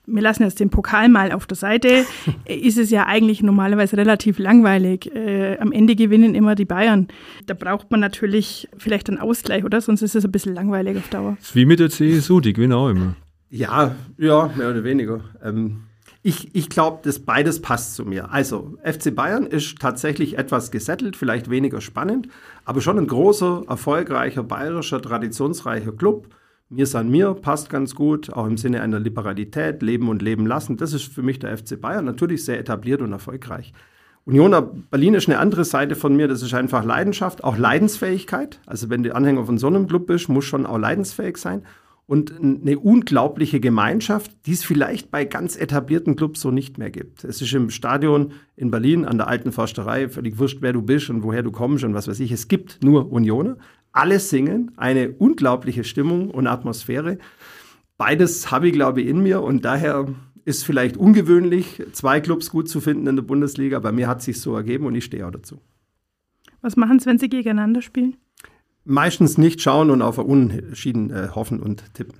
wir 0.04 0.20
lassen 0.20 0.42
jetzt 0.42 0.60
den 0.60 0.68
Pokal 0.68 1.08
mal 1.08 1.32
auf 1.32 1.46
der 1.46 1.56
Seite, 1.56 2.04
ist 2.44 2.76
es 2.76 2.90
ja 2.90 3.06
eigentlich 3.06 3.42
normalerweise 3.42 3.96
relativ 3.96 4.38
langweilig. 4.38 5.10
Äh, 5.14 5.56
am 5.56 5.72
Ende 5.72 5.96
gewinnen 5.96 6.34
immer 6.34 6.54
die 6.54 6.66
Bayern. 6.66 7.08
Da 7.46 7.54
braucht 7.54 7.90
man 7.90 8.00
natürlich 8.00 8.68
vielleicht 8.76 9.08
einen 9.08 9.20
Ausgleich, 9.20 9.64
oder? 9.64 9.80
Sonst 9.80 10.02
ist 10.02 10.14
es 10.14 10.26
ein 10.26 10.32
bisschen 10.32 10.54
langweilig 10.54 10.98
auf 10.98 11.08
Dauer. 11.08 11.36
Das 11.38 11.48
ist 11.48 11.56
wie 11.56 11.64
mit 11.64 11.80
der 11.80 11.88
CSU, 11.88 12.40
die 12.40 12.52
gewinnen 12.52 12.74
auch 12.74 12.90
immer. 12.90 13.16
Ja, 13.48 13.96
ja, 14.18 14.50
mehr 14.54 14.68
oder 14.68 14.84
weniger. 14.84 15.22
Ähm, 15.42 15.84
ich, 16.22 16.54
ich 16.54 16.68
glaube, 16.68 17.00
dass 17.02 17.20
beides 17.20 17.62
passt 17.62 17.94
zu 17.94 18.04
mir. 18.04 18.30
Also, 18.30 18.76
FC 18.84 19.14
Bayern 19.14 19.46
ist 19.46 19.78
tatsächlich 19.78 20.36
etwas 20.36 20.70
gesettelt, 20.70 21.16
vielleicht 21.16 21.48
weniger 21.48 21.80
spannend, 21.80 22.28
aber 22.64 22.82
schon 22.82 22.98
ein 22.98 23.06
großer, 23.06 23.64
erfolgreicher, 23.68 24.42
bayerischer, 24.42 25.00
traditionsreicher 25.00 25.92
Club. 25.92 26.28
Mir 26.68 26.86
san 26.86 27.10
mir 27.10 27.34
passt 27.34 27.70
ganz 27.70 27.94
gut, 27.94 28.32
auch 28.32 28.46
im 28.46 28.58
Sinne 28.58 28.82
einer 28.82 29.00
Liberalität, 29.00 29.82
Leben 29.82 30.08
und 30.08 30.20
Leben 30.20 30.46
lassen. 30.46 30.76
Das 30.76 30.92
ist 30.92 31.12
für 31.12 31.22
mich 31.22 31.38
der 31.38 31.56
FC 31.56 31.80
Bayern, 31.80 32.04
natürlich 32.04 32.44
sehr 32.44 32.60
etabliert 32.60 33.00
und 33.00 33.12
erfolgreich. 33.12 33.72
Union 34.26 34.84
Berlin 34.90 35.14
ist 35.14 35.26
eine 35.28 35.38
andere 35.38 35.64
Seite 35.64 35.96
von 35.96 36.14
mir, 36.14 36.28
das 36.28 36.42
ist 36.42 36.52
einfach 36.52 36.84
Leidenschaft, 36.84 37.42
auch 37.42 37.56
Leidensfähigkeit. 37.56 38.60
Also 38.66 38.90
wenn 38.90 39.02
du 39.02 39.14
Anhänger 39.14 39.46
von 39.46 39.56
so 39.56 39.68
einem 39.68 39.88
Club 39.88 40.06
bist, 40.06 40.28
muss 40.28 40.44
schon 40.44 40.66
auch 40.66 40.78
leidensfähig 40.78 41.38
sein 41.38 41.62
und 42.10 42.40
eine 42.40 42.76
unglaubliche 42.76 43.60
Gemeinschaft, 43.60 44.32
die 44.44 44.50
es 44.50 44.64
vielleicht 44.64 45.12
bei 45.12 45.24
ganz 45.24 45.54
etablierten 45.56 46.16
Clubs 46.16 46.40
so 46.40 46.50
nicht 46.50 46.76
mehr 46.76 46.90
gibt. 46.90 47.22
Es 47.22 47.40
ist 47.40 47.52
im 47.52 47.70
Stadion 47.70 48.32
in 48.56 48.72
Berlin 48.72 49.04
an 49.04 49.16
der 49.16 49.28
alten 49.28 49.52
Försterei 49.52 50.08
völlig 50.08 50.36
wurscht, 50.40 50.58
wer 50.60 50.72
du 50.72 50.82
bist 50.82 51.08
und 51.08 51.22
woher 51.22 51.44
du 51.44 51.52
kommst 51.52 51.84
und 51.84 51.94
was 51.94 52.08
weiß 52.08 52.18
ich. 52.18 52.32
Es 52.32 52.48
gibt 52.48 52.82
nur 52.82 53.12
Unioner. 53.12 53.58
Alle 53.92 54.18
singen, 54.18 54.72
eine 54.76 55.12
unglaubliche 55.12 55.84
Stimmung 55.84 56.32
und 56.32 56.48
Atmosphäre. 56.48 57.18
Beides 57.96 58.50
habe 58.50 58.66
ich, 58.66 58.72
glaube 58.72 59.02
ich, 59.02 59.06
in 59.06 59.22
mir 59.22 59.40
und 59.40 59.64
daher 59.64 60.08
ist 60.44 60.64
vielleicht 60.64 60.96
ungewöhnlich, 60.96 61.80
zwei 61.92 62.20
Clubs 62.20 62.50
gut 62.50 62.68
zu 62.68 62.80
finden 62.80 63.06
in 63.06 63.14
der 63.14 63.22
Bundesliga. 63.22 63.78
Bei 63.78 63.92
mir 63.92 64.08
hat 64.08 64.18
es 64.18 64.24
sich 64.24 64.40
so 64.40 64.56
ergeben 64.56 64.86
und 64.86 64.96
ich 64.96 65.04
stehe 65.04 65.24
auch 65.24 65.30
dazu. 65.30 65.60
Was 66.60 66.74
machen 66.74 66.98
Sie, 66.98 67.06
wenn 67.06 67.18
Sie 67.18 67.28
gegeneinander 67.28 67.82
spielen? 67.82 68.16
Meistens 68.84 69.38
nicht 69.38 69.60
schauen 69.60 69.90
und 69.90 70.02
auf 70.02 70.18
Unentschieden 70.18 71.10
äh, 71.10 71.28
hoffen 71.34 71.60
und 71.60 71.94
tippen. 71.94 72.14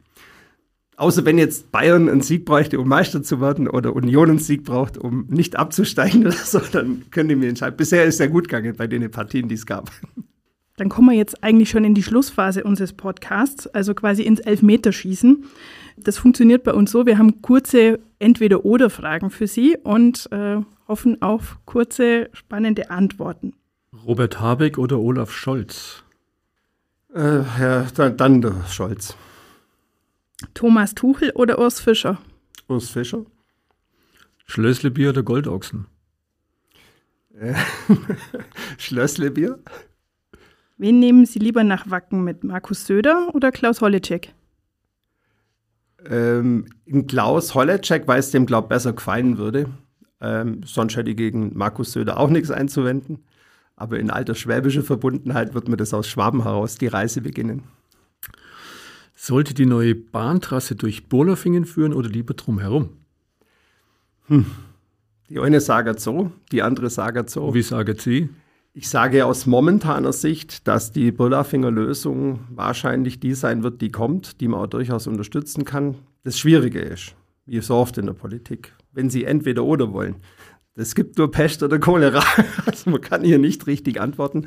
Außer 0.96 1.24
wenn 1.24 1.38
jetzt 1.38 1.72
Bayern 1.72 2.10
einen 2.10 2.20
Sieg 2.20 2.44
bräuchte, 2.44 2.78
um 2.78 2.86
Meister 2.86 3.22
zu 3.22 3.40
werden, 3.40 3.68
oder 3.68 3.96
Union 3.96 4.28
einen 4.28 4.38
Sieg 4.38 4.64
braucht, 4.64 4.98
um 4.98 5.26
nicht 5.28 5.56
abzusteigen 5.56 6.20
oder 6.26 6.32
so, 6.32 6.58
dann 6.58 7.04
können 7.10 7.30
die 7.30 7.36
mir 7.36 7.48
entscheiden. 7.48 7.76
Bisher 7.76 8.04
ist 8.04 8.14
es 8.14 8.20
ja 8.20 8.26
gut 8.26 8.48
gegangen 8.48 8.74
bei 8.76 8.86
den 8.86 9.10
Partien, 9.10 9.48
die 9.48 9.54
es 9.54 9.64
gab. 9.64 9.90
Dann 10.76 10.88
kommen 10.88 11.10
wir 11.10 11.16
jetzt 11.16 11.42
eigentlich 11.42 11.70
schon 11.70 11.84
in 11.84 11.94
die 11.94 12.02
Schlussphase 12.02 12.64
unseres 12.64 12.92
Podcasts, 12.92 13.66
also 13.66 13.94
quasi 13.94 14.22
ins 14.22 14.40
Elfmeterschießen. 14.40 15.44
Das 15.98 16.18
funktioniert 16.18 16.64
bei 16.64 16.72
uns 16.72 16.90
so, 16.90 17.06
wir 17.06 17.18
haben 17.18 17.42
kurze 17.42 17.98
Entweder-Oder-Fragen 18.18 19.30
für 19.30 19.46
Sie 19.46 19.76
und 19.82 20.30
äh, 20.32 20.56
hoffen 20.88 21.20
auf 21.22 21.58
kurze, 21.66 22.30
spannende 22.32 22.90
Antworten. 22.90 23.54
Robert 24.06 24.40
Habeck 24.40 24.78
oder 24.78 24.98
Olaf 24.98 25.32
Scholz? 25.32 26.02
Äh, 27.14 27.42
ja, 27.60 27.86
dann, 27.94 28.16
dann 28.16 28.40
der 28.40 28.64
Scholz. 28.68 29.16
Thomas 30.54 30.94
Tuchel 30.94 31.30
oder 31.32 31.58
Urs 31.58 31.80
Fischer? 31.80 32.18
Urs 32.68 32.88
Fischer. 32.90 33.24
Schlösslebier 34.46 35.10
oder 35.10 35.22
Goldochsen? 35.22 35.86
Äh, 37.38 37.54
Schlösslebier. 38.78 39.58
Wen 40.78 40.98
nehmen 40.98 41.26
Sie 41.26 41.38
lieber 41.38 41.62
nach 41.62 41.90
Wacken 41.90 42.24
mit 42.24 42.42
Markus 42.42 42.86
Söder 42.86 43.34
oder 43.34 43.52
Klaus 43.52 43.80
Holleczek? 43.80 44.32
Ähm, 46.08 46.66
Klaus 47.06 47.54
Holleczek, 47.54 48.08
weil 48.08 48.20
es 48.20 48.30
dem, 48.30 48.46
glaube 48.46 48.66
ich, 48.66 48.68
besser 48.70 48.92
gefallen 48.92 49.36
würde. 49.36 49.68
Ähm, 50.20 50.62
sonst 50.64 50.96
hätte 50.96 51.10
ich 51.10 51.16
gegen 51.16 51.56
Markus 51.56 51.92
Söder 51.92 52.18
auch 52.18 52.30
nichts 52.30 52.50
einzuwenden. 52.50 53.24
Aber 53.80 53.98
in 53.98 54.10
alter 54.10 54.34
schwäbischer 54.34 54.82
Verbundenheit 54.82 55.54
wird 55.54 55.68
mir 55.68 55.78
das 55.78 55.94
aus 55.94 56.06
Schwaben 56.06 56.42
heraus 56.42 56.76
die 56.76 56.86
Reise 56.86 57.22
beginnen. 57.22 57.62
Sollte 59.16 59.54
die 59.54 59.64
neue 59.64 59.94
Bahntrasse 59.94 60.74
durch 60.76 61.08
Bolafingen 61.08 61.64
führen 61.64 61.94
oder 61.94 62.10
lieber 62.10 62.34
drumherum? 62.34 62.90
Hm. 64.26 64.44
Die 65.30 65.38
eine 65.38 65.62
sagt 65.62 65.98
so, 65.98 66.30
die 66.52 66.60
andere 66.60 66.90
sagt 66.90 67.30
so. 67.30 67.54
Wie 67.54 67.62
sagen 67.62 67.96
Sie? 67.98 68.28
Ich 68.74 68.90
sage 68.90 69.24
aus 69.24 69.46
momentaner 69.46 70.12
Sicht, 70.12 70.68
dass 70.68 70.92
die 70.92 71.10
Bolafinger 71.10 71.70
Lösung 71.70 72.40
wahrscheinlich 72.50 73.18
die 73.18 73.32
sein 73.32 73.62
wird, 73.62 73.80
die 73.80 73.90
kommt, 73.90 74.42
die 74.42 74.48
man 74.48 74.60
auch 74.60 74.66
durchaus 74.66 75.06
unterstützen 75.06 75.64
kann. 75.64 75.94
Das 76.22 76.38
Schwierige 76.38 76.80
ist, 76.80 77.14
wie 77.46 77.62
so 77.62 77.76
oft 77.76 77.96
in 77.96 78.04
der 78.04 78.12
Politik, 78.12 78.74
wenn 78.92 79.08
Sie 79.08 79.24
entweder 79.24 79.64
oder 79.64 79.90
wollen. 79.94 80.16
Es 80.76 80.94
gibt 80.94 81.18
nur 81.18 81.30
Pest 81.30 81.62
oder 81.62 81.78
Cholera. 81.78 82.22
Also 82.66 82.90
man 82.90 83.00
kann 83.00 83.24
hier 83.24 83.38
nicht 83.38 83.66
richtig 83.66 84.00
antworten. 84.00 84.46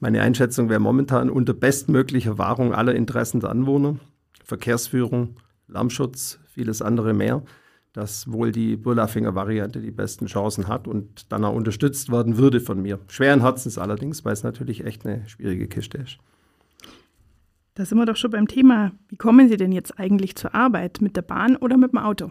Meine 0.00 0.22
Einschätzung 0.22 0.68
wäre 0.68 0.80
momentan 0.80 1.28
unter 1.30 1.54
bestmöglicher 1.54 2.38
Wahrung 2.38 2.72
aller 2.72 2.94
Interessen 2.94 3.40
der 3.40 3.50
Anwohner, 3.50 3.96
Verkehrsführung, 4.44 5.36
Lärmschutz, 5.66 6.38
vieles 6.46 6.82
andere 6.82 7.12
mehr, 7.14 7.42
dass 7.92 8.30
wohl 8.30 8.52
die 8.52 8.76
Burlafinger-Variante 8.76 9.80
die 9.80 9.90
besten 9.90 10.26
Chancen 10.26 10.68
hat 10.68 10.86
und 10.86 11.32
dann 11.32 11.44
auch 11.44 11.54
unterstützt 11.54 12.10
werden 12.10 12.36
würde 12.36 12.60
von 12.60 12.80
mir. 12.80 13.00
Schweren 13.08 13.40
Herzens 13.40 13.78
allerdings, 13.78 14.24
weil 14.24 14.32
es 14.32 14.42
natürlich 14.42 14.84
echt 14.84 15.04
eine 15.04 15.28
schwierige 15.28 15.68
Kiste 15.68 15.98
ist. 15.98 16.18
Da 17.74 17.84
sind 17.84 17.98
wir 17.98 18.06
doch 18.06 18.16
schon 18.16 18.30
beim 18.30 18.46
Thema. 18.46 18.92
Wie 19.08 19.16
kommen 19.16 19.48
Sie 19.48 19.56
denn 19.56 19.72
jetzt 19.72 19.98
eigentlich 19.98 20.36
zur 20.36 20.54
Arbeit? 20.54 21.00
Mit 21.00 21.16
der 21.16 21.22
Bahn 21.22 21.56
oder 21.56 21.76
mit 21.76 21.92
dem 21.92 21.98
Auto? 21.98 22.30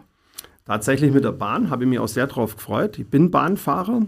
Tatsächlich 0.66 1.12
mit 1.12 1.26
der 1.26 1.34
Bahn 1.34 1.70
habe 1.70 1.84
ich 1.84 1.90
mich 1.90 2.00
auch 2.00 2.08
sehr 2.08 2.28
darauf 2.28 2.56
gefreut. 2.56 2.98
Ich 2.98 3.08
bin 3.08 3.32
Bahnfahrer. 3.32 4.08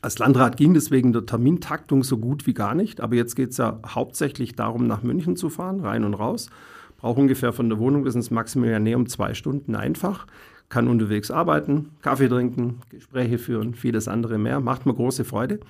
Als 0.00 0.18
Landrat 0.18 0.56
ging 0.56 0.72
das 0.72 0.90
wegen 0.90 1.12
der 1.12 1.26
Termintaktung 1.26 2.02
so 2.02 2.18
gut 2.18 2.46
wie 2.46 2.54
gar 2.54 2.74
nicht. 2.74 3.00
Aber 3.00 3.14
jetzt 3.14 3.34
geht 3.34 3.50
es 3.50 3.58
ja 3.58 3.80
hauptsächlich 3.86 4.54
darum, 4.54 4.86
nach 4.86 5.02
München 5.02 5.36
zu 5.36 5.50
fahren, 5.50 5.80
rein 5.80 6.04
und 6.04 6.14
raus. 6.14 6.48
Brauche 6.96 7.20
ungefähr 7.20 7.52
von 7.52 7.68
der 7.68 7.78
Wohnung 7.78 8.04
bis 8.04 8.14
ins 8.14 8.30
Maximilianeum 8.30 9.06
zwei 9.06 9.34
Stunden 9.34 9.74
einfach. 9.74 10.26
Kann 10.68 10.88
unterwegs 10.88 11.30
arbeiten, 11.30 11.90
Kaffee 12.02 12.28
trinken, 12.28 12.80
Gespräche 12.88 13.38
führen, 13.38 13.74
vieles 13.74 14.08
andere 14.08 14.38
mehr. 14.38 14.60
Macht 14.60 14.86
mir 14.86 14.94
große 14.94 15.24
Freude. 15.24 15.60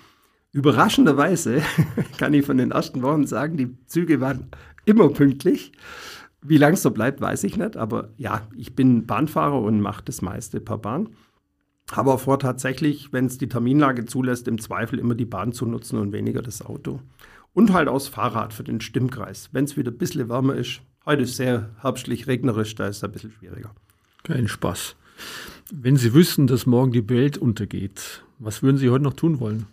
Überraschenderweise 0.52 1.62
kann 2.18 2.32
ich 2.32 2.46
von 2.46 2.56
den 2.56 2.70
ersten 2.70 3.02
Wochen 3.02 3.26
sagen, 3.26 3.56
die 3.56 3.76
Züge 3.86 4.20
waren 4.20 4.46
immer 4.86 5.08
pünktlich. 5.10 5.72
Wie 6.42 6.58
lange 6.58 6.74
es 6.74 6.82
so 6.82 6.90
bleibt, 6.90 7.20
weiß 7.20 7.44
ich 7.44 7.56
nicht. 7.56 7.76
Aber 7.76 8.10
ja, 8.16 8.46
ich 8.56 8.74
bin 8.74 9.06
Bahnfahrer 9.06 9.60
und 9.60 9.80
mache 9.80 10.04
das 10.04 10.22
meiste 10.22 10.60
per 10.60 10.78
Bahn. 10.78 11.10
Habe 11.92 12.12
auch 12.12 12.20
vor, 12.20 12.38
tatsächlich, 12.38 13.12
wenn 13.12 13.26
es 13.26 13.38
die 13.38 13.48
Terminlage 13.48 14.06
zulässt, 14.06 14.48
im 14.48 14.60
Zweifel 14.60 14.98
immer 14.98 15.14
die 15.14 15.24
Bahn 15.24 15.52
zu 15.52 15.66
nutzen 15.66 15.98
und 15.98 16.12
weniger 16.12 16.42
das 16.42 16.62
Auto. 16.62 17.00
Und 17.52 17.72
halt 17.72 17.88
aus 17.88 18.08
Fahrrad 18.08 18.52
für 18.52 18.64
den 18.64 18.80
Stimmkreis. 18.80 19.48
Wenn 19.52 19.64
es 19.64 19.76
wieder 19.76 19.90
ein 19.90 19.98
bisschen 19.98 20.28
wärmer 20.28 20.56
ist. 20.56 20.80
Heute 21.04 21.22
ist 21.22 21.36
sehr 21.36 21.70
herbstlich, 21.80 22.26
regnerisch, 22.26 22.74
da 22.74 22.88
ist 22.88 22.96
es 22.96 23.04
ein 23.04 23.12
bisschen 23.12 23.30
schwieriger. 23.30 23.70
Kein 24.24 24.48
Spaß. 24.48 24.96
Wenn 25.72 25.96
Sie 25.96 26.12
wüssten, 26.12 26.46
dass 26.46 26.66
morgen 26.66 26.92
die 26.92 27.08
Welt 27.08 27.38
untergeht, 27.38 28.24
was 28.38 28.62
würden 28.62 28.76
Sie 28.76 28.90
heute 28.90 29.04
noch 29.04 29.14
tun 29.14 29.40
wollen? 29.40 29.66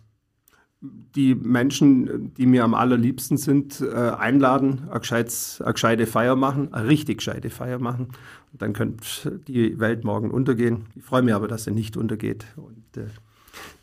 Die 1.15 1.35
Menschen, 1.35 2.33
die 2.33 2.45
mir 2.45 2.63
am 2.63 2.73
allerliebsten 2.73 3.37
sind, 3.37 3.81
äh, 3.81 3.93
einladen, 3.93 4.89
eine, 4.89 4.99
gescheite 4.99 6.05
Feier 6.05 6.35
machen, 6.35 6.73
eine 6.73 6.87
richtig 6.87 7.19
gescheite 7.19 7.49
Feier 7.49 7.79
machen. 7.79 8.07
Und 8.51 8.61
dann 8.61 8.73
könnte 8.73 9.39
die 9.47 9.79
Welt 9.79 10.03
morgen 10.03 10.31
untergehen. 10.31 10.85
Ich 10.95 11.03
freue 11.03 11.21
mich 11.21 11.33
aber, 11.33 11.47
dass 11.47 11.63
sie 11.63 11.71
nicht 11.71 11.95
untergeht 11.95 12.45
und 12.57 13.01
äh, 13.01 13.07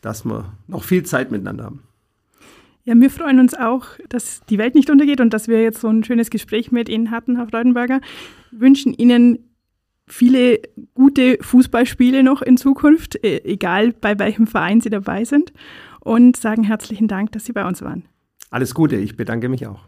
dass 0.02 0.24
wir 0.24 0.52
noch 0.66 0.84
viel 0.84 1.02
Zeit 1.04 1.30
miteinander 1.30 1.64
haben. 1.64 1.82
Ja, 2.84 2.94
wir 2.98 3.10
freuen 3.10 3.40
uns 3.40 3.54
auch, 3.54 3.86
dass 4.08 4.42
die 4.48 4.58
Welt 4.58 4.74
nicht 4.74 4.90
untergeht 4.90 5.20
und 5.20 5.32
dass 5.32 5.48
wir 5.48 5.62
jetzt 5.62 5.80
so 5.80 5.88
ein 5.88 6.04
schönes 6.04 6.30
Gespräch 6.30 6.72
mit 6.72 6.88
Ihnen 6.88 7.10
hatten, 7.10 7.36
Herr 7.36 7.48
Freudenberger. 7.48 8.00
Wir 8.50 8.60
wünschen 8.60 8.92
Ihnen 8.94 9.38
viele 10.06 10.60
gute 10.94 11.38
Fußballspiele 11.40 12.22
noch 12.22 12.42
in 12.42 12.56
Zukunft, 12.56 13.16
e-, 13.22 13.42
egal 13.44 13.92
bei 13.92 14.18
welchem 14.18 14.46
Verein 14.46 14.80
Sie 14.80 14.90
dabei 14.90 15.24
sind 15.24 15.52
und 16.00 16.36
sagen 16.36 16.64
herzlichen 16.64 17.08
Dank, 17.08 17.32
dass 17.32 17.44
Sie 17.44 17.52
bei 17.52 17.66
uns 17.66 17.82
waren. 17.82 18.04
Alles 18.50 18.74
Gute, 18.74 18.96
ich 18.96 19.16
bedanke 19.16 19.48
mich 19.48 19.66
auch. 19.66 19.86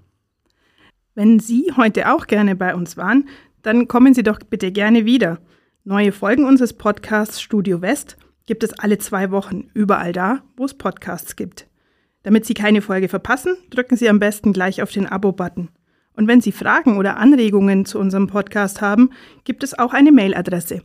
Wenn 1.15 1.41
Sie 1.41 1.73
heute 1.77 2.13
auch 2.13 2.27
gerne 2.27 2.57
bei 2.57 2.75
uns 2.75 2.97
waren, 2.97 3.29
dann 3.63 3.89
kommen 3.89 4.15
Sie 4.15 4.23
doch 4.23 4.39
bitte 4.39 4.73
gerne 4.73 5.05
wieder. 5.05 5.39
Neue 5.85 6.13
Folgen 6.13 6.45
unseres 6.45 6.73
Podcasts 6.73 7.43
Studio 7.43 7.83
West 7.83 8.17
gibt 8.47 8.63
es 8.63 8.73
alle 8.79 8.99
zwei 8.99 9.31
Wochen, 9.31 9.69
überall 9.75 10.13
da, 10.13 10.43
wo 10.57 10.65
es 10.65 10.75
Podcasts 10.75 11.37
gibt. 11.37 11.69
Damit 12.23 12.47
Sie 12.47 12.55
keine 12.55 12.81
Folge 12.83 13.09
verpassen, 13.09 13.57
drücken 13.71 13.97
Sie 13.97 14.09
am 14.09 14.21
besten 14.21 14.53
gleich 14.53 14.83
auf 14.83 14.93
den 14.93 15.07
Abo-Button. 15.07 15.71
Und 16.15 16.29
wenn 16.29 16.41
Sie 16.41 16.53
Fragen 16.53 16.99
oder 16.99 17.17
Anregungen 17.17 17.85
zu 17.85 17.99
unserem 17.99 18.29
Podcast 18.29 18.81
haben, 18.81 19.11
gibt 19.45 19.65
es 19.65 19.79
auch 19.79 19.93
eine 19.93 20.13
Mailadresse. 20.13 20.83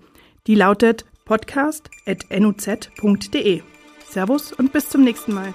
Die 0.48 0.56
lautet 0.56 1.06
podcast.nuz.de. 1.26 3.62
Servus 4.10 4.54
und 4.54 4.72
bis 4.72 4.90
zum 4.90 5.04
nächsten 5.04 5.34
Mal. 5.34 5.54